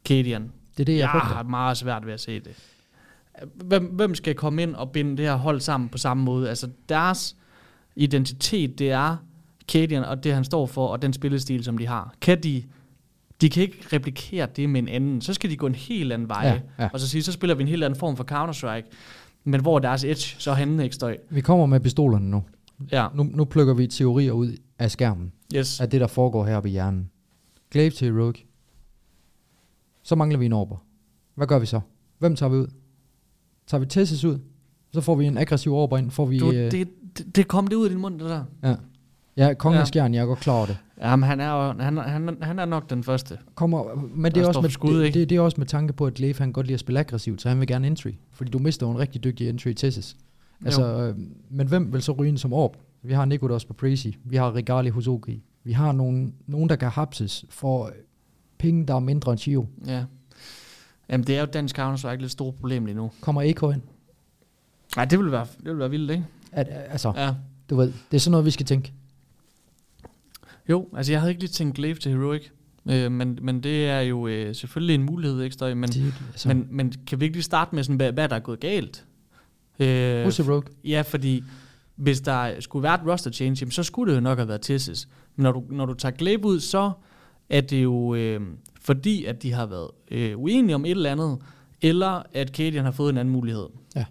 [0.06, 0.52] Cadian?
[0.78, 1.28] Det er det, jeg Jeg frygter.
[1.36, 2.52] har meget svært ved at se det.
[3.56, 6.50] Hvem, hvem skal komme ind og binde det her hold sammen på samme måde?
[6.50, 7.36] Altså, deres
[7.96, 9.18] identitet, det er
[9.72, 12.14] Cadian og det, han står for, og den spillestil, som de har.
[12.22, 12.64] Kan de...
[13.42, 15.22] De kan ikke replikere det med en anden.
[15.22, 16.46] Så skal de gå en helt anden vej.
[16.48, 16.90] Ja, ja.
[16.94, 18.92] Og så sige, så spiller vi en helt anden form for Counter-Strike.
[19.44, 21.18] Men hvor er deres edge, så er henne ikke støj.
[21.30, 22.44] Vi kommer med pistolerne nu.
[22.92, 23.24] Ja, nu.
[23.24, 25.32] Nu plukker vi teorier ud af skærmen.
[25.56, 25.80] yes.
[25.80, 27.10] Af det, der foregår heroppe i hjernen.
[27.72, 28.45] Glaive til Heroic.
[30.06, 30.78] Så mangler vi en orber.
[31.36, 31.80] Hvad gør vi så?
[32.20, 32.68] Hvem tager vi ud?
[33.68, 34.40] Tager vi Tessis ud?
[34.94, 36.12] Så får vi en aggressiv orber ind.
[36.12, 38.44] Får vi, Du, øh, det, det, det kom det ud af din mund, det der.
[38.64, 38.76] ja.
[39.38, 39.86] Ja, kongen Ja.
[39.86, 40.78] skjern, jeg er godt klar over det.
[41.02, 43.38] Jamen, han er, jo- han, han, han er nok den første.
[43.56, 45.20] Kommer, men det er, også med, skud, det, ikke?
[45.20, 47.42] det, det, er også med tanke på, at Glaive han godt lide at spille aggressivt,
[47.42, 48.12] så han vil gerne entry.
[48.32, 50.16] Fordi du mister jo en rigtig dygtig entry i Tessis.
[50.66, 51.16] Altså, øh,
[51.50, 52.78] men hvem vil så ryge som orb?
[53.04, 54.08] Vi har Nikodos på Crazy.
[54.24, 55.26] Vi har Regali hos OG.
[55.64, 57.92] Vi har nogen, nogen der kan hapses for
[58.58, 59.68] penge, der er mindre end Chio.
[59.88, 60.04] Ja.
[61.10, 63.12] Jamen, det er jo dansk Counter-Strike lidt stort problem lige nu.
[63.22, 63.82] Kommer Eko ind?
[64.96, 66.26] Nej, det vil være, det vil være vildt, ikke?
[66.52, 67.34] At, altså, ja.
[67.70, 68.94] Du ved, det er sådan noget, vi skal tænke.
[70.70, 72.44] Jo, altså jeg havde ikke lige tænkt Glaive til Heroic,
[72.90, 75.74] øh, men, men det er jo øh, selvfølgelig en mulighed, ikke Støj?
[75.74, 78.36] Men, Det, altså, men, men kan vi ikke lige starte med, sådan, hvad, hvad der
[78.36, 79.06] er gået galt?
[79.80, 80.64] Øh, Who's a rogue?
[80.84, 81.44] ja, fordi
[81.96, 84.62] hvis der skulle være et roster change, jamen, så skulle det jo nok have været
[84.62, 85.08] Tessis.
[85.36, 86.92] Men når du, når du tager Glaive ud, så
[87.50, 88.42] er det jo øh,
[88.82, 91.40] fordi, at de har været øh, uenige om et eller andet,
[91.82, 93.68] eller at Cadian har fået en anden mulighed.
[93.96, 94.06] Ja.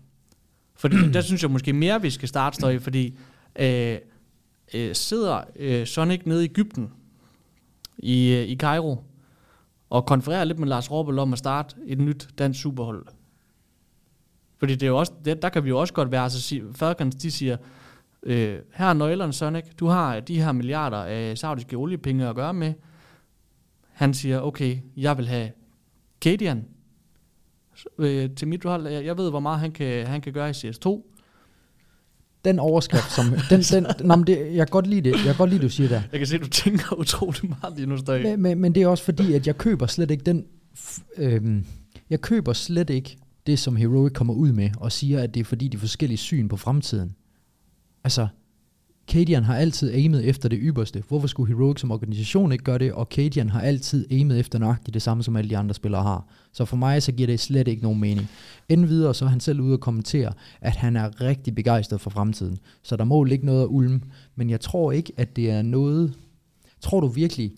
[0.77, 3.19] Fordi der synes jeg måske mere, vi skal starte, Støj, fordi
[3.59, 3.98] øh,
[4.74, 6.90] øh, sidder øh, Sonic nede i Ægypten,
[7.98, 9.05] i, øh, i Cairo,
[9.90, 13.06] og konfererer lidt med Lars Robbel om at starte et nyt dansk superhold.
[14.59, 17.15] Fordi det er jo også, det, der kan vi jo også godt være, altså Falcons,
[17.15, 17.56] de siger,
[18.23, 22.55] øh, her er nøglerne Sonic, du har de her milliarder af saudiske oliepenge at gøre
[22.55, 22.74] med.
[23.95, 25.51] Han siger, okay, jeg vil have
[26.21, 26.65] Cadian
[27.99, 28.87] øh, til mit hold.
[28.87, 31.11] Jeg, jeg ved, hvor meget han kan, han kan gøre i CS2.
[32.45, 33.27] Den overskrift, som...
[33.51, 35.12] den, den, nå, men det, jeg kan godt lide det.
[35.12, 36.03] Jeg kan godt lide, du siger det.
[36.12, 38.23] Jeg kan se, du tænker utrolig meget lige nu, Støj.
[38.23, 40.47] Men, men, men det er også fordi, at jeg køber slet ikke den...
[41.16, 41.66] Øhm,
[42.11, 43.16] jeg køber slet ikke
[43.47, 46.49] det, som Heroic kommer ud med, og siger, at det er fordi, de forskellige syn
[46.49, 47.15] på fremtiden.
[48.05, 48.29] Altså,
[49.09, 51.03] Cadian har altid aimet efter det ypperste.
[51.09, 52.93] Hvorfor skulle Heroic som organisation ikke gøre det?
[52.93, 56.27] Og Cadian har altid aimet efter nøjagtigt det samme, som alle de andre spillere har.
[56.53, 58.29] Så for mig, så giver det slet ikke nogen mening.
[58.69, 62.11] Inden videre, så er han selv ude og kommentere, at han er rigtig begejstret for
[62.11, 62.59] fremtiden.
[62.83, 64.03] Så der må ligge noget af ulm.
[64.37, 66.15] Men jeg tror ikke, at det er noget...
[66.81, 67.53] Tror du virkelig,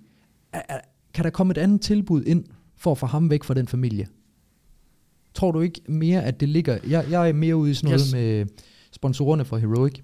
[1.14, 2.44] kan der komme et andet tilbud ind
[2.76, 4.06] for at få ham væk fra den familie?
[5.34, 6.78] Tror du ikke mere, at det ligger...
[6.88, 8.12] Jeg, jeg er mere ude i sådan noget yes.
[8.12, 8.46] med
[8.92, 10.00] sponsorerne for Heroic.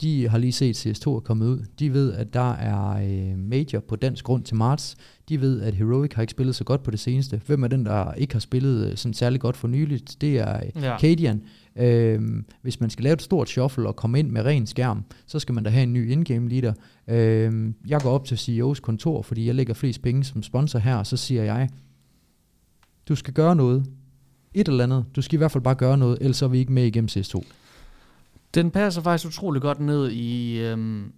[0.00, 1.64] De har lige set CS2 er kommet ud.
[1.78, 4.96] De ved, at der er øh, major på dansk grund til marts.
[5.28, 7.40] De ved, at Heroic har ikke spillet så godt på det seneste.
[7.46, 10.16] Hvem er den, der ikke har spillet øh, sådan særlig godt for nyligt?
[10.20, 10.98] Det er øh, Ja.
[10.98, 11.42] Cadian.
[11.76, 15.38] Øhm, hvis man skal lave et stort shuffle og komme ind med ren skærm, så
[15.38, 16.72] skal man da have en ny in-game leader.
[17.08, 20.96] Øhm, jeg går op til CEO's kontor, fordi jeg lægger flest penge som sponsor her,
[20.96, 21.68] og så siger jeg,
[23.08, 23.84] du skal gøre noget.
[24.54, 25.04] Et eller andet.
[25.16, 27.42] Du skal i hvert fald bare gøre noget, ellers er vi ikke med igennem CS2.
[28.54, 31.12] Den passer faktisk utrolig godt ned i, øhm,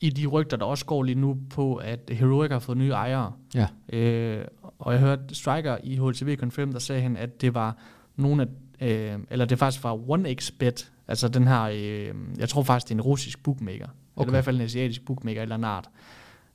[0.00, 3.32] i de rygter, der også går lige nu på, at Heroic har fået nye ejere.
[3.54, 3.66] Ja.
[3.92, 4.44] Øh,
[4.78, 7.76] og jeg hørte Striker i HLTV Confirm, der sagde han, at det var
[8.16, 8.48] nogle
[8.80, 12.94] af, øh, eller det faktisk var OneXBet, altså den her, øh, jeg tror faktisk, det
[12.94, 13.86] er en russisk bookmaker.
[13.86, 14.22] Okay.
[14.22, 15.88] Eller i hvert fald en asiatisk bookmaker, eller en art.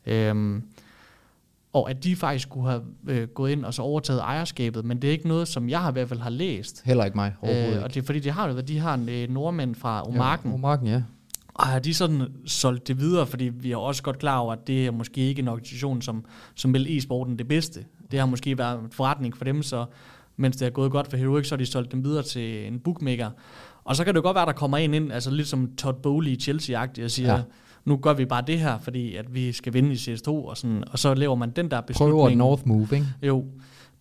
[0.05, 0.63] Øhm,
[1.73, 5.07] og at de faktisk kunne have øh, gået ind og så overtaget ejerskabet, men det
[5.07, 6.81] er ikke noget, som jeg i hvert fald har læst.
[6.85, 9.09] Heller ikke mig, overhovedet øh, Og det er fordi, de har det, de har en
[9.09, 10.49] øh, nordmand fra Omarken.
[10.49, 11.01] Ja, Omarken, ja.
[11.53, 14.67] Og har de sådan solgt det videre, fordi vi er også godt klar over, at
[14.67, 16.25] det er måske ikke en organisation, som,
[16.55, 17.85] som vil e-sporten det bedste.
[18.11, 19.85] Det har måske været en forretning for dem, så
[20.37, 22.79] mens det har gået godt for Heroic, så har de solgt dem videre til en
[22.79, 23.29] bookmaker.
[23.83, 25.95] Og så kan det jo godt være, der kommer en ind, altså lidt som Todd
[26.03, 27.41] Bowley i Chelsea-agtigt, og siger, ja
[27.85, 30.83] nu gør vi bare det her, fordi at vi skal vinde i CS2, og, sådan,
[30.91, 32.15] og så laver man den der beslutning.
[32.15, 33.05] Prøver North Move, ikke?
[33.23, 33.45] Jo,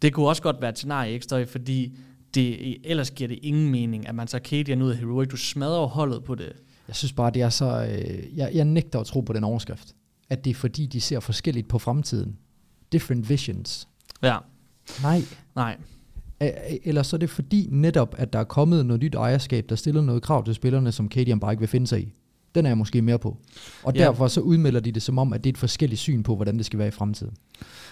[0.02, 1.98] det kunne også godt være et scenarie, ikke fordi
[2.34, 5.28] det, ellers giver det ingen mening, at man tager Cadian ud af Heroic.
[5.28, 6.52] Du smadrer holdet på det.
[6.88, 7.86] Jeg synes bare, det er så...
[7.90, 9.94] Øh, jeg, jeg nægter at tro på den overskrift.
[10.30, 12.36] At det er fordi, de ser forskelligt på fremtiden.
[12.92, 13.88] Different visions.
[14.22, 14.36] Ja,
[15.02, 15.22] Nej.
[15.54, 15.76] nej.
[16.84, 20.02] Eller så er det fordi netop, at der er kommet noget nyt ejerskab, der stiller
[20.02, 22.12] noget krav til spillerne, som KDM bare ikke vil finde sig i.
[22.54, 23.36] Den er jeg måske mere på.
[23.82, 23.98] Og Ja.
[24.04, 26.56] derfor så udmelder de det som om, at det er et forskelligt syn på, hvordan
[26.56, 27.34] det skal være i fremtiden.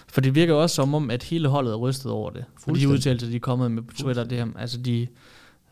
[0.07, 2.45] For det virker også som om, at hele holdet er rystet over det.
[2.59, 5.07] For de udtalelser, de er kommet med på Twitter, det her, altså de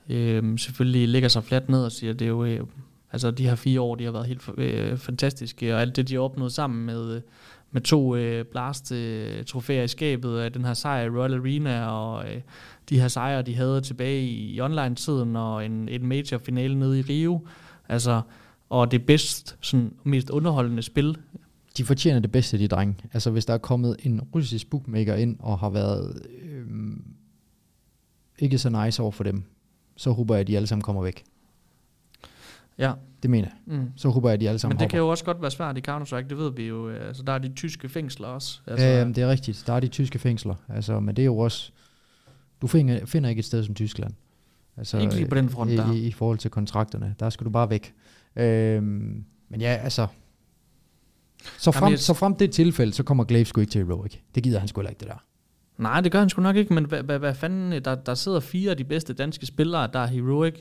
[0.10, 2.60] øh, selvfølgelig lægger sig flat ned og siger, det er jo, øh,
[3.12, 6.14] altså de her fire år, de har været helt øh, fantastiske, og alt det, de
[6.14, 7.22] har opnået sammen med, øh,
[7.72, 11.86] med to øh, blast øh, trofæer i skabet, af den her sejr i Royal Arena,
[11.86, 12.42] og øh,
[12.90, 17.02] de her sejre, de havde tilbage i, i online-tiden, og en, en major-finale nede i
[17.02, 17.48] Rio,
[17.90, 18.22] altså,
[18.70, 21.18] og det bedst, sådan, mest underholdende spil
[21.78, 22.96] De fortjener det bedste, de drenge.
[23.14, 27.04] Altså hvis der er kommet en russisk bookmaker ind, og har været øhm,
[28.40, 29.44] ikke så nice over for dem,
[29.96, 31.24] så håber jeg, at de alle sammen kommer væk.
[32.78, 32.94] Ja.
[33.24, 33.78] Det mener jeg.
[33.78, 33.92] Mm.
[33.96, 34.90] Så håber jeg, at de alle sammen Men det hopper.
[34.90, 36.90] kan jo også godt være svært i Counter-Strike, det ved vi jo.
[36.90, 38.60] øh, Altså, der er de tyske fængsler også.
[38.68, 39.64] Altså, øhm, det er rigtigt.
[39.68, 40.56] Der er de tyske fængsler.
[40.70, 41.72] Altså, men det er jo også...
[42.62, 44.14] Du finder, finder ikke et sted som Tyskland.
[44.78, 45.92] Altså, Ikke lige på den front i, der.
[45.94, 47.16] I, I forhold til kontrakterne.
[47.20, 47.94] Der skal du bare væk.
[48.36, 50.08] Øhm, men ja, altså...
[51.58, 54.16] Så frem, Jamen, jeg- så frem det tilfælde, så kommer Glaive sgu ikke til Heroic.
[54.36, 55.24] Det gider han sgu heller ikke, det der.
[55.78, 58.40] Nej, det gør han sgu nok ikke, men hvad, hvad, hvad fanden, der, der sidder
[58.40, 60.54] fire af de bedste danske spillere, der er heroic.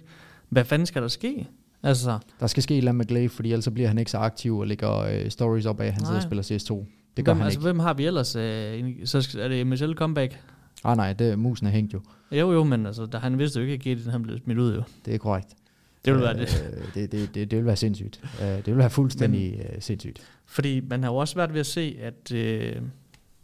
[0.49, 1.47] Hvad fanden skal der ske?
[1.82, 4.19] Altså, Der skal ske et eller andet med Glaive, fordi ellers bliver han ikke så
[4.19, 6.43] aktiv og lægger øh, stories op af, at han sidder og Nej.
[6.43, 6.86] spiller CS2.
[7.16, 7.62] Det gør hvem, han altså, ikke.
[7.66, 8.36] hvem har vi ellers?
[8.36, 10.40] Øh, en- så skal- er det MSL comeback?
[10.85, 12.01] Ah nej, det, musen er hængt jo.
[12.32, 14.82] Jo, jo, men altså, der, han vidste jo ikke, at han blev smidt ud, jo.
[15.05, 15.49] Det er korrekt.
[16.09, 16.73] Det ville være det.
[16.77, 18.21] Øh, det, det, det, det vil være sindssygt.
[18.43, 20.23] Øh, det vil være fuldstændig øh, sindssygt.
[20.47, 22.77] Fordi man har jo også svært ved at se, at, øh,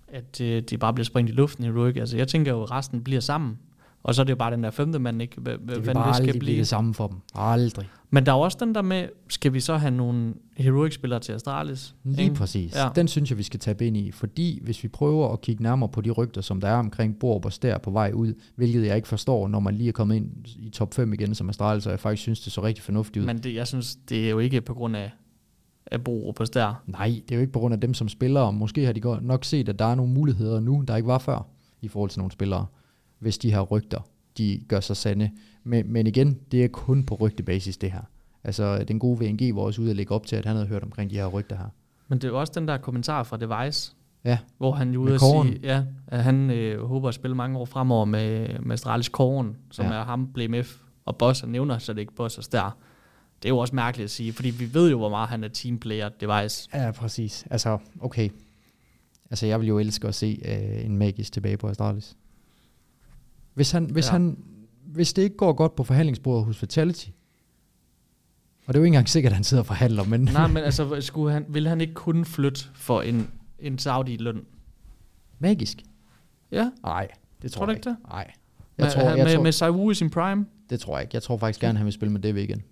[0.08, 1.96] at øh, de bare bliver sprængt i luften i Heroic.
[1.96, 3.58] Altså, jeg tænker jo, at resten bliver sammen.
[4.04, 5.40] Og så er det jo bare den der femte mand, ikke?
[5.40, 7.16] Hvad Det vil bare det skal blive det samme for dem.
[7.34, 7.88] Aldrig.
[8.10, 11.94] Men der er også den der med, skal vi så have nogle Heroic-spillere til Astralis?
[12.04, 12.34] Lige Ikke?
[12.34, 12.74] præcis.
[12.76, 12.88] Ja.
[12.94, 14.10] Den synes jeg, vi skal tabe ind i.
[14.10, 17.44] Fordi hvis vi prøver at kigge nærmere på de rygter, som der er omkring Borb
[17.44, 20.30] og Stær på vej ud, hvilket jeg ikke forstår, når man lige er kommet ind
[20.46, 23.26] i top 5 igen som Astralis, så jeg faktisk synes, det så rigtig fornuftigt ud.
[23.26, 25.10] Men det, jeg synes, det er jo ikke på grund af,
[25.86, 26.82] af Bro på der.
[26.86, 28.52] Nej, det er jo ikke på grund af dem som spillere.
[28.52, 31.46] Måske har de nok set, at der er nogle muligheder nu, der ikke var før,
[31.82, 32.66] i forhold til nogle spillere,
[33.24, 34.00] hvis de her rygter,
[34.38, 35.30] de gør sig sande.
[35.64, 38.02] Men, men igen, det er kun på rygtebasis, det her.
[38.44, 40.82] Altså, den gode VNG var også ude at lægge op til, at han havde hørt
[40.82, 41.68] omkring de her rygter her.
[42.08, 43.92] Men det er jo også den der kommentar fra Device,
[44.24, 47.58] Ja, hvor han jo ude at sige, ja, at han øh, håber at spille mange
[47.58, 49.92] år fremover med, med Astralis Kåren, som Ja.
[49.92, 52.76] er ham, BMF og Boss, han nævner så det ikke Boss og Stær.
[53.42, 55.48] Det er jo også mærkeligt at sige, fordi vi ved jo, hvor meget han er
[55.48, 56.68] teamplayer Device.
[56.74, 57.46] ja præcis.
[57.50, 58.28] Altså, okay.
[59.30, 62.16] Altså, jeg vil jo elske at se øh, en magisk tilbage på Astralis.
[63.54, 64.12] Hvis, han, hvis, Ja.
[64.12, 64.38] han,
[64.86, 67.06] hvis det ikke går godt på forhandlingsbordet hos Fatality,
[68.66, 70.56] og det er jo ikke engang sikkert, at han sidder og forhandler, men Nej, men
[70.64, 74.44] altså, skulle han, vil han ikke kun flytte for en, en Saudi-løn?
[75.38, 75.82] magisk?
[76.50, 77.08] Ja, Nej,
[77.42, 77.96] det tror, Tror jeg ikke det?
[78.08, 78.32] Nej.
[78.76, 80.46] med, Jeg tror, jeg med, tror, med Saiwu i sin prime?
[80.70, 81.14] det tror jeg ikke.
[81.14, 82.62] Jeg tror faktisk gerne, han vil spille med DV igen.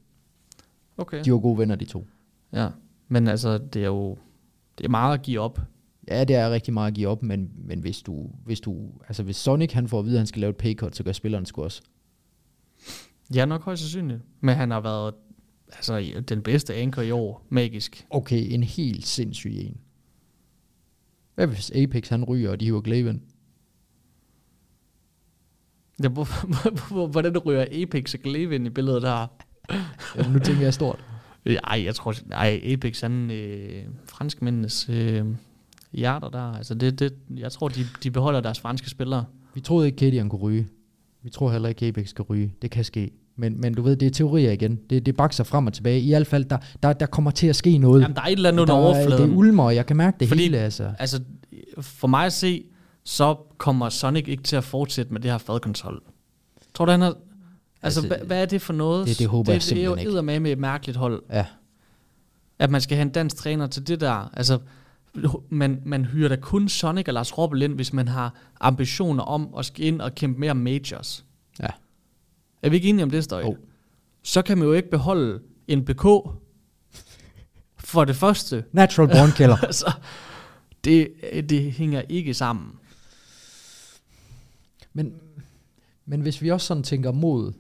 [0.97, 1.25] Okay.
[1.25, 2.07] De var gode venner, de to.
[2.53, 2.69] Ja,
[3.09, 4.19] men altså, det er jo
[4.79, 5.61] det er meget at give op.
[6.09, 9.23] Ja, det er rigtig meget at give op, men, men hvis du, hvis du, altså
[9.23, 11.47] hvis Sonic han får at vide, at han skal lave et paycut, så gør spilleren
[11.47, 11.83] sgu også.
[13.35, 14.21] Ja, nok højst sandsynligt.
[14.41, 15.15] Men han har været
[15.73, 18.07] altså, den bedste anchor i år, magisk.
[18.11, 19.77] Okay, en helt sindssyg en.
[21.35, 23.23] Hvad hvis Apex han ryger, og de hiver Glaven?
[26.03, 29.27] Ja, hvor- hvor- hvor- hvordan ryger Apex og Glaive ind i billedet der?
[30.17, 31.05] Ja, nu tænker jeg stort.
[31.47, 35.27] Ej, jeg tror, ej, Apex, han, øh, franskmændenes øh,
[35.93, 39.25] hjerter der, altså det, det, jeg tror, de, de beholder deres franske spillere.
[39.55, 40.69] Vi troede ikke, Katie han kunne ryge.
[41.23, 42.55] Vi tror heller ikke, Apex skal ryge.
[42.63, 43.11] Det kan ske.
[43.37, 44.79] Men, men du ved, det er teorier igen.
[44.91, 46.01] Det, det bakser frem og tilbage.
[46.01, 48.03] I hvert fald, der, der, der kommer til at ske noget.
[48.03, 49.31] Jamen, der er et eller andet under der, er- overfladen.
[49.31, 50.93] Det ulmer, og jeg kan mærke det Fordi- hele, altså.
[50.99, 51.21] Altså,
[51.81, 52.65] for mig at se,
[53.05, 56.03] så kommer Sonic ikke til at fortsætte med det her fadkontrol.
[56.75, 57.09] Tror du, han har...
[57.09, 59.07] Altså, Altså, hvad, hvad er det for noget?
[59.09, 60.23] det- det håber jeg det, det er jo simpelthen ikke.
[60.27, 61.23] med med et mærkeligt hold.
[61.31, 61.47] Ja.
[62.59, 64.31] At man skal have en dansk træner til det der.
[64.35, 64.59] Altså,
[65.49, 69.55] man, man hyrer da kun Sonic og Lars Robbel ind, hvis man har ambitioner om
[69.59, 71.25] at skal ind og kæmpe mere majors.
[71.61, 71.69] Ja.
[72.63, 73.41] Er vi ikke enige om det, Støj?
[73.41, 73.57] Jo.
[74.23, 76.03] Så kan man jo ikke beholde en BK
[77.79, 78.65] for det første.
[78.73, 79.57] Natural born killer.
[79.57, 79.93] altså,
[80.85, 81.09] det,
[81.49, 82.73] det hænger ikke sammen.
[84.93, 85.15] Men,
[86.07, 87.53] men hvis vi også sådan tænker mod,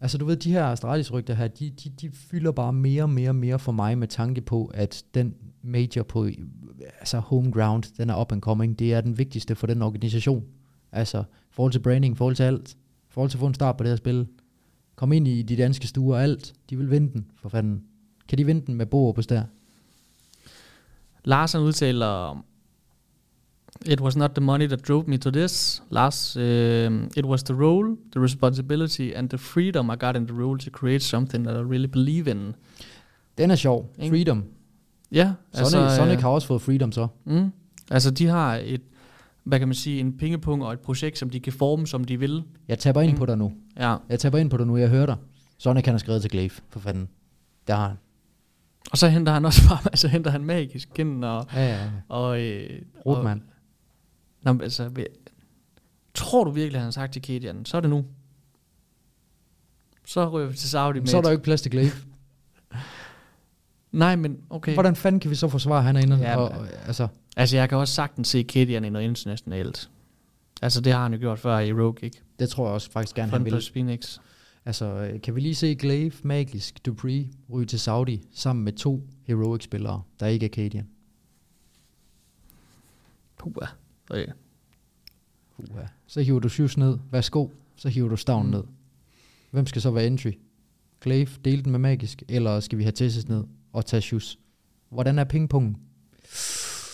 [0.00, 3.30] altså du ved, de her Astralis-rygter her, de, de, de fylder bare mere og mere
[3.30, 5.34] og mere for mig med tanke på, at den
[5.64, 6.28] major på
[7.00, 10.44] altså home ground, den er up and coming, det er den vigtigste for den organisation.
[10.92, 12.76] Altså, i forhold til branding, i forhold til alt, i
[13.08, 14.26] forhold til at få en start på det her spil.
[14.96, 16.54] Kom ind i de danske stuer, alt.
[16.70, 17.82] De vil vinde den, for fanden.
[18.28, 19.44] Kan de vinde den med Bo på der?
[21.24, 22.44] Lars han udtaler,
[23.86, 25.82] It was not the money that drove me to this.
[25.90, 30.34] Lars, um, it was the role, the responsibility and the freedom I got in the
[30.34, 32.54] role to create something that I really believe in.
[33.38, 33.90] Den er sjov.
[34.08, 34.44] Freedom.
[35.14, 37.06] Ja, Sonic, altså, Sonic har også fået freedom så.
[37.24, 37.52] Mm,
[37.90, 38.80] altså de har et,
[39.44, 42.18] hvad kan man sige, en pengepunkt og et projekt, som de kan forme, som de
[42.18, 42.42] vil.
[42.68, 43.18] Jeg taber ind Mm.
[43.18, 43.52] på dig nu.
[43.76, 43.96] Ja.
[44.08, 45.16] Jeg taber ind på dig nu, jeg hører dig.
[45.58, 47.08] Sonic han har skrevet til Glaive, for fanden.
[47.66, 47.96] Der har han.
[48.90, 51.46] Og så henter han også bare, altså henter han magisk gennem og...
[51.54, 51.90] Ja, ja, ja.
[52.08, 53.42] og øh, Rotman.
[54.44, 54.90] og- Nå, altså,
[56.14, 58.04] tror du virkelig, han har sagt til Kedian, så er det nu.
[60.06, 61.90] Så ryger vi til Saudi med Så er der jo ikke plads til Glaive.
[63.98, 64.74] Nej, men okay.
[64.74, 66.16] Hvordan fanden kan vi så forsvare, at han er inde?
[66.16, 69.90] Ja, og, og, altså, Altså, jeg kan også sagtens se Kedian i noget internationalt.
[70.62, 72.22] Altså, det har han jo gjort før i Rogue, ikke?
[72.38, 73.50] det tror jeg også faktisk gerne, han Front vil.
[73.50, 74.18] plus Phoenix.
[74.64, 79.02] Altså, øh, kan vi lige se Glaive, Magisk, Dupree ryge til Saudi sammen med to
[79.26, 80.86] Heroic-spillere, der ikke er Cadian?
[83.38, 83.52] Puh,
[84.10, 84.26] okay.
[85.58, 85.82] Uha.
[86.06, 86.98] Så hiver du Shoes ned.
[87.10, 87.48] Værsgo.
[87.76, 88.50] Så hiver du Stavn Mm.
[88.52, 88.62] ned.
[89.50, 90.32] Hvem skal så være entry?
[91.00, 93.44] Glaive, dele den med Magisk, eller skal vi have Tessis ned
[93.74, 94.38] og tage Shoes?
[94.90, 95.76] Hvordan er pingpongen?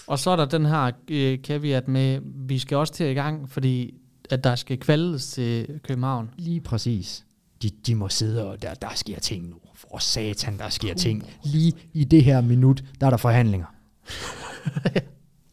[0.07, 3.49] Og så er der den her øh, caveat med, vi skal også til i gang,
[3.51, 3.95] fordi
[4.31, 6.31] at der skal kvaldes til København.
[6.39, 7.25] Lige præcis.
[7.63, 9.57] De, de må sidde, og der, der sker ting nu.
[9.75, 11.25] For satan, der sker ting.
[11.45, 13.67] Lige i det her minut, der er der forhandlinger.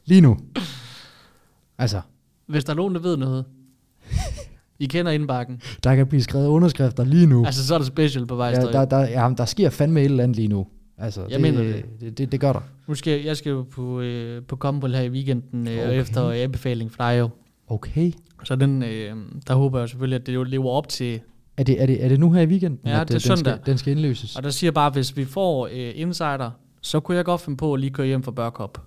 [0.05, 0.37] Lige nu.
[1.77, 2.01] Altså,
[2.47, 3.45] Hvis der er nogen, der ved noget,
[4.79, 5.61] I kender indbakken.
[5.83, 7.45] der kan blive skrevet underskrifter lige nu.
[7.45, 8.49] Altså, så er der special på vej.
[8.49, 10.67] ja, der, der, ja, der sker fandme et eller andet lige nu.
[10.97, 11.85] Altså, Jeg det, mener det.
[12.01, 12.59] Det, det, det gør der.
[12.87, 16.01] Nu skal jeg, skal jo på, øh, på Combold her i weekenden, øh, okay.
[16.01, 17.29] Efter anbefaling fra dig jo.
[17.67, 18.11] Okay.
[18.43, 19.15] Så den, øh,
[19.47, 21.19] der håber jeg selvfølgelig, at det jo lever op til.
[21.57, 23.29] Er det, er det, er det nu her i weekenden, Ja, at det er øh,
[23.29, 23.53] den, søndag.
[23.53, 24.35] skal, den skal indløses?
[24.35, 26.51] Og der siger bare, hvis vi får øh, insider,
[26.81, 28.81] så kunne jeg godt finde på at lige køre hjem fra Børkop,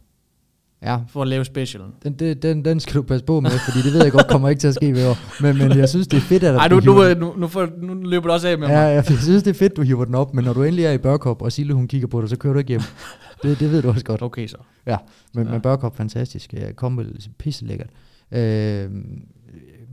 [0.82, 1.90] Ja, for at lave specialen.
[2.02, 4.48] den, den, den, den skal du passe på med, fordi det ved jeg godt kommer
[4.48, 5.42] ikke til at ske ved år.
[5.42, 7.46] Men, men jeg synes, det er fedt, at Ej, du nu, hiver nu, nu, nu,
[7.48, 8.80] får, nu løber du også af med Ja, mig.
[8.80, 10.92] jeg, jeg synes, det er fedt, du hiver den op, men når du endelig er
[10.92, 12.80] i Børkop, og Sille hun kigger på dig, så kører du ikke hjem.
[13.42, 14.22] Det, det ved du også godt.
[14.22, 14.56] Okay så.
[14.86, 14.96] Ja,
[15.34, 15.52] men, Ja.
[15.52, 16.52] men Børkop, fantastisk.
[16.52, 17.90] Jeg kom vel pisse lækkert.
[18.32, 18.90] Øh,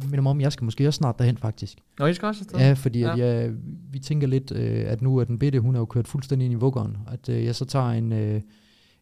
[0.04, 1.78] minder mig om, jeg skal måske også snart derhen, faktisk.
[2.00, 2.60] Nå, I skal også afsted?
[2.60, 3.12] Ja, fordi ja.
[3.14, 3.26] At Ja.
[3.26, 3.52] jeg,
[3.92, 6.52] vi tænker lidt, øh, at nu er den bitte, hun er jo kørt fuldstændig ind
[6.54, 6.98] i vuggeren.
[7.12, 8.42] At øh, jeg så tager en, øh,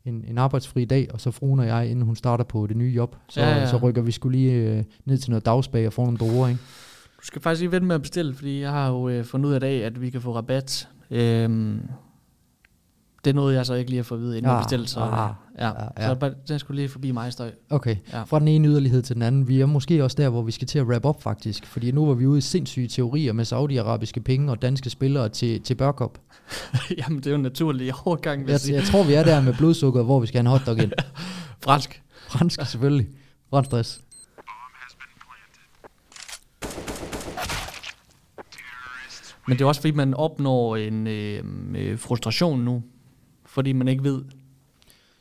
[0.05, 2.93] en, en arbejdsfri dag, og så fruen og jeg, inden hun starter på det nye
[2.95, 3.59] job, så, Ja, ja, ja.
[3.61, 3.67] ja.
[3.67, 6.59] så rykker vi skulle lige øh, ned til noget dagsbag og få nogle druer, ikke?
[7.21, 9.53] Du skal faktisk lige vente med at bestille, fordi jeg har jo øh, fundet ud
[9.53, 10.89] af i dag, at vi kan få rabat.
[11.11, 11.81] Øhm,
[13.25, 14.87] det noget, jeg så ikke lige har fået at vide, inden jeg Ah, bestilte.
[14.87, 15.29] Så, ah,
[15.59, 16.07] ja, ja, ja.
[16.07, 17.51] så bare- den skulle lige forbi mig, støj.
[17.69, 18.23] Okay, Ja.
[18.23, 19.47] fra den ene yderlighed til den anden.
[19.47, 21.65] Vi er måske også der, hvor vi skal til at wrap up faktisk.
[21.65, 25.61] Fordi nu var vi ude i sindssyge teorier med saudiarabiske penge og danske spillere til,
[25.61, 26.19] til Børkop.
[26.97, 28.75] Jamen, det er jo en naturlig overgang, vil jeg Jeg, sige.
[28.75, 30.91] jeg tror, vi er der med blodsukker, hvor vi skal have en hotdog ind.
[31.65, 32.01] Fransk.
[32.29, 33.07] Fransk selvfølgelig.
[33.49, 34.01] Fransk stress.
[39.47, 41.43] Men det er også fordi, man opnår en øh,
[41.75, 42.83] øh, frustration nu,
[43.45, 44.21] fordi man ikke ved,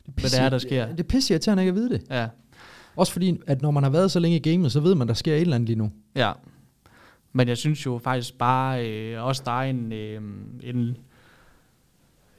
[0.05, 0.87] hvad det er, der sker.
[0.87, 2.01] Det er pisse irriterende ikke at vide det.
[2.09, 2.27] Ja,
[2.95, 5.13] Også fordi, at når man har været så længe i gamet, så ved man, der
[5.13, 5.91] sker et eller andet lige nu.
[6.15, 6.31] ja.
[7.37, 10.21] Men jeg synes jo faktisk bare, øh, også der er en, øh,
[10.63, 10.97] en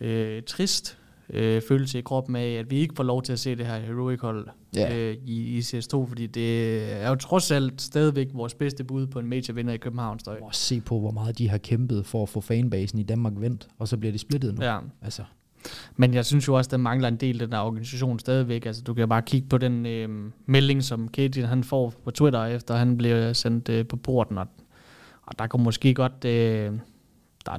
[0.00, 0.98] øh, trist
[1.30, 3.78] øh, følelse i kroppen af, at vi ikke får lov til at se det her
[3.78, 4.96] heroic hold Ja.
[4.96, 9.18] øh, i, i CS2, fordi det er jo trods alt stadigvæk vores bedste bud på
[9.18, 10.18] en major vinder i København.
[10.18, 10.38] Støj.
[10.52, 13.88] Se på, hvor meget de har kæmpet for at få fanbasen i Danmark vendt, og
[13.88, 14.64] så bliver de splittet nu.
[14.64, 14.78] Ja.
[15.02, 15.22] Altså,
[15.96, 18.66] Men jeg synes jo også, der mangler en del af den her organisation stadigvæk.
[18.66, 20.08] Altså, du kan bare kigge på den øh,
[20.46, 24.38] melding, som Katie han får på Twitter, efter han blev sendt øh, på porten.
[24.38, 24.46] Og,
[25.26, 26.24] og der kunne måske godt...
[26.24, 26.72] Øh,
[27.46, 27.52] der,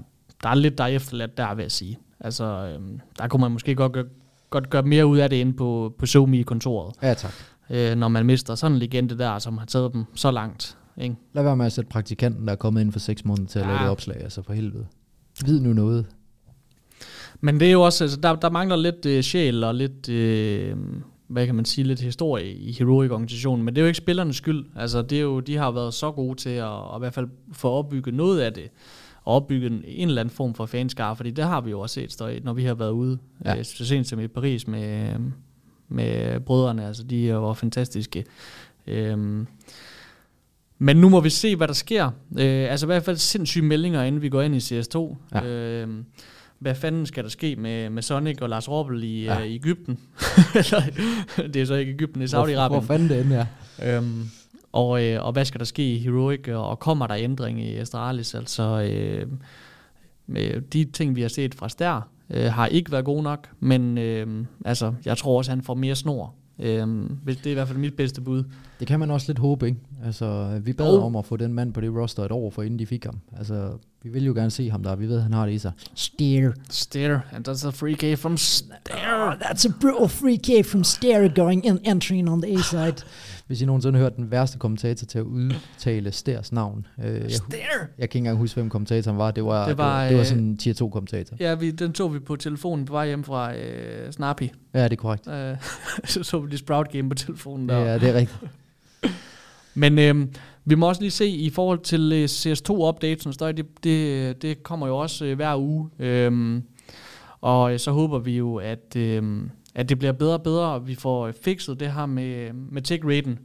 [0.43, 1.99] der er lidt, der er efterladt der, vil jeg sige.
[2.19, 4.05] Altså, øh, der kunne man måske godt, gøre-
[4.49, 6.95] godt gøre mere ud af det inde på, på Zoom i kontoret.
[7.01, 7.33] ja tak.
[7.69, 10.77] Øh, når man mister sådan en legende der, som har taget dem så langt.
[10.97, 11.15] Ikke?
[11.33, 13.65] Lad være med at sætte praktikanten, der er kommet ind for seks måneder til at
[13.65, 13.71] Ja.
[13.71, 14.85] lave det opslag, altså for helvede.
[15.45, 16.05] Vid nu noget.
[17.41, 20.75] Men det er jo også, altså, der, der mangler lidt øh, sjæl og lidt, øh,
[21.27, 24.65] hvad kan man sige, lidt historie i Heroic-organisationen, men det er jo ikke spillernes skyld.
[24.75, 27.27] Altså, det er jo, de har været så gode til at, at i hvert fald
[27.53, 28.69] få opbygget noget af det,
[29.23, 31.93] og opbygge en, en eller anden form for fanskare, fordi det har vi jo også
[31.93, 33.57] set, støj, når vi har været ude, Ja.
[33.57, 35.13] øh, så sent som i Paris med,
[35.89, 38.25] med brødrene, altså de var fantastiske.
[38.87, 39.47] Øhm,
[40.79, 42.05] men nu må vi se, hvad der sker.
[42.39, 45.15] Øh, altså i hvert fald sindssyge meldinger, inden vi går ind i CS2.
[45.35, 45.45] Ja.
[45.45, 45.87] Øh,
[46.59, 49.39] hvad fanden skal der ske med, med Sonic og Lars Robbel i, Ja.
[49.45, 49.99] øh, Ægypten?
[51.53, 52.85] Det er så ikke Ægypten, det er Hvor, hvor Saudi-Arabien.
[52.87, 53.45] fanden det end er.
[53.97, 54.23] Øhm,
[54.71, 57.75] og, øh, og hvad skal der ske i Heroic, og, og kommer der ændring i
[57.75, 58.35] Astralis?
[58.35, 59.27] Altså, øh,
[60.27, 63.97] med de ting, vi har set fra Stær, øh, har ikke været gode nok, men
[63.97, 66.33] øh, altså, jeg tror også, han får mere snor.
[66.59, 66.87] Øh,
[67.23, 68.43] hvis det er i hvert fald mit bedste bud.
[68.79, 69.79] Det kan man også lidt håbe, ikke?
[70.05, 71.01] Altså, vi bad Jo.
[71.03, 73.19] om at få den mand på det roster et år, for inden de fik ham.
[73.37, 73.69] Altså,
[74.03, 74.95] vi vil jo gerne se ham der.
[74.95, 75.71] Vi ved, han har det i sig.
[75.95, 76.51] Steer.
[76.69, 79.27] Stare, and that's a free K from Stare.
[79.27, 82.95] Oh, that's a brutal free kick from Steer going in, entering on the A side.
[83.47, 86.87] Hvis I nogensinde har hørt den værste kommentator til at udtale Stærs navn.
[87.03, 89.31] Øh, jeg, jeg kan ikke engang huske, hvem kommentatoren var.
[89.31, 91.37] Det var, Det var, det var, det var øh, sådan en tier 2 kommentator.
[91.39, 94.43] Ja, vi, den tog vi på telefonen på vej hjem fra øh, Snappy.
[94.73, 95.27] Ja, det er korrekt.
[95.27, 95.55] Øh,
[96.11, 97.77] så så vi det Sprout Game på telefonen der.
[97.77, 98.39] Ja, det er rigtigt.
[99.73, 100.33] Men øhm,
[100.65, 104.87] vi må også lige se i forhold til øh, CS2-updates, støj, det, det, det kommer
[104.87, 105.89] jo også øh, hver uge.
[105.99, 106.63] Øhm,
[107.41, 110.87] og øh, så håber vi jo, at, øhm, at det bliver bedre og bedre, og
[110.87, 113.39] vi får øh, fikset det her med, med tech raten.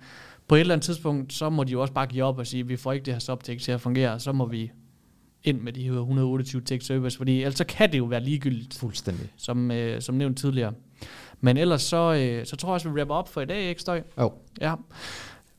[0.48, 2.60] På et eller andet tidspunkt, så må de jo også bare give op og sige,
[2.60, 4.70] at vi får ikke det her subtech til at fungere, så må vi
[5.44, 8.74] ind med de her 128 tech servers, fordi ellers så kan det jo være ligegyldigt
[8.78, 9.28] Fuldstændig.
[9.36, 10.72] som, øh, som nævnt tidligere.
[11.40, 13.80] Men ellers så, øh, så tror jeg også, vi rapper op for i dag, ikke
[13.80, 14.02] støj?
[14.18, 14.32] Jo.
[14.60, 14.74] Ja.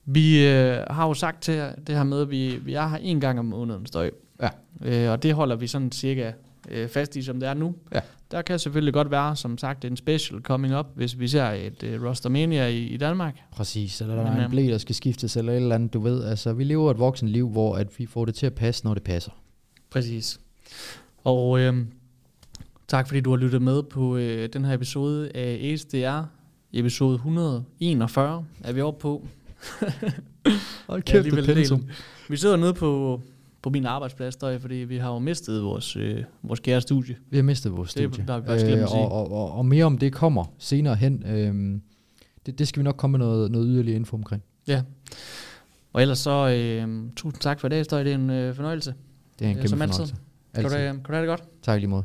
[0.06, 3.20] Vi øh, har jo sagt til det her med, at vi, vi er her en
[3.20, 4.12] gang om måneden, støj.
[4.42, 4.50] Ja.
[4.82, 6.32] Øh, og det holder vi sådan cirka
[6.70, 7.76] øh, fast i, som det er nu.
[7.94, 8.00] Ja.
[8.34, 11.84] Der kan selvfølgelig godt være, som sagt, en special coming up, hvis vi ser et
[11.84, 13.40] øh, Rostermania i, i Danmark.
[13.52, 15.94] Præcis, eller der Men, er en øhm, blæ, der skal skiftes, eller et eller andet,
[15.94, 16.24] du ved.
[16.24, 18.94] Altså, vi lever et voksen liv, hvor at vi får det til at passe, når
[18.94, 19.32] det passer.
[19.90, 20.40] Præcis.
[21.24, 21.86] Og øh,
[22.88, 26.26] tak fordi du har lyttet med på øh, den her episode af ASDR.
[26.74, 29.28] Episode 141 er vi oppe på.
[30.88, 31.94] Hold alligevel en del.
[32.30, 33.22] Vi sidder nede på,
[33.64, 37.16] på min arbejdsplads, der, fordi vi har jo mistet vores, øh, vores kære studie.
[37.30, 38.28] Vi har mistet vores Det studie.
[38.28, 38.88] der er sige.
[38.88, 41.24] og, og, og, og mere om det kommer senere hen.
[41.28, 41.82] Øhm,
[42.46, 44.44] det, det skal vi nok komme med noget, noget yderligere info omkring.
[44.68, 44.82] Ja.
[45.94, 48.04] Og ellers så, øh, tusind tak for i dag, Støj.
[48.04, 48.94] Det er en øh, fornøjelse.
[49.40, 49.94] Det er en kæmpe som altid.
[49.94, 50.16] fornøjelse.
[50.56, 50.80] Kan du, Altid.
[50.88, 51.44] øh, kan du have det godt?
[51.62, 52.04] Tak lige måde.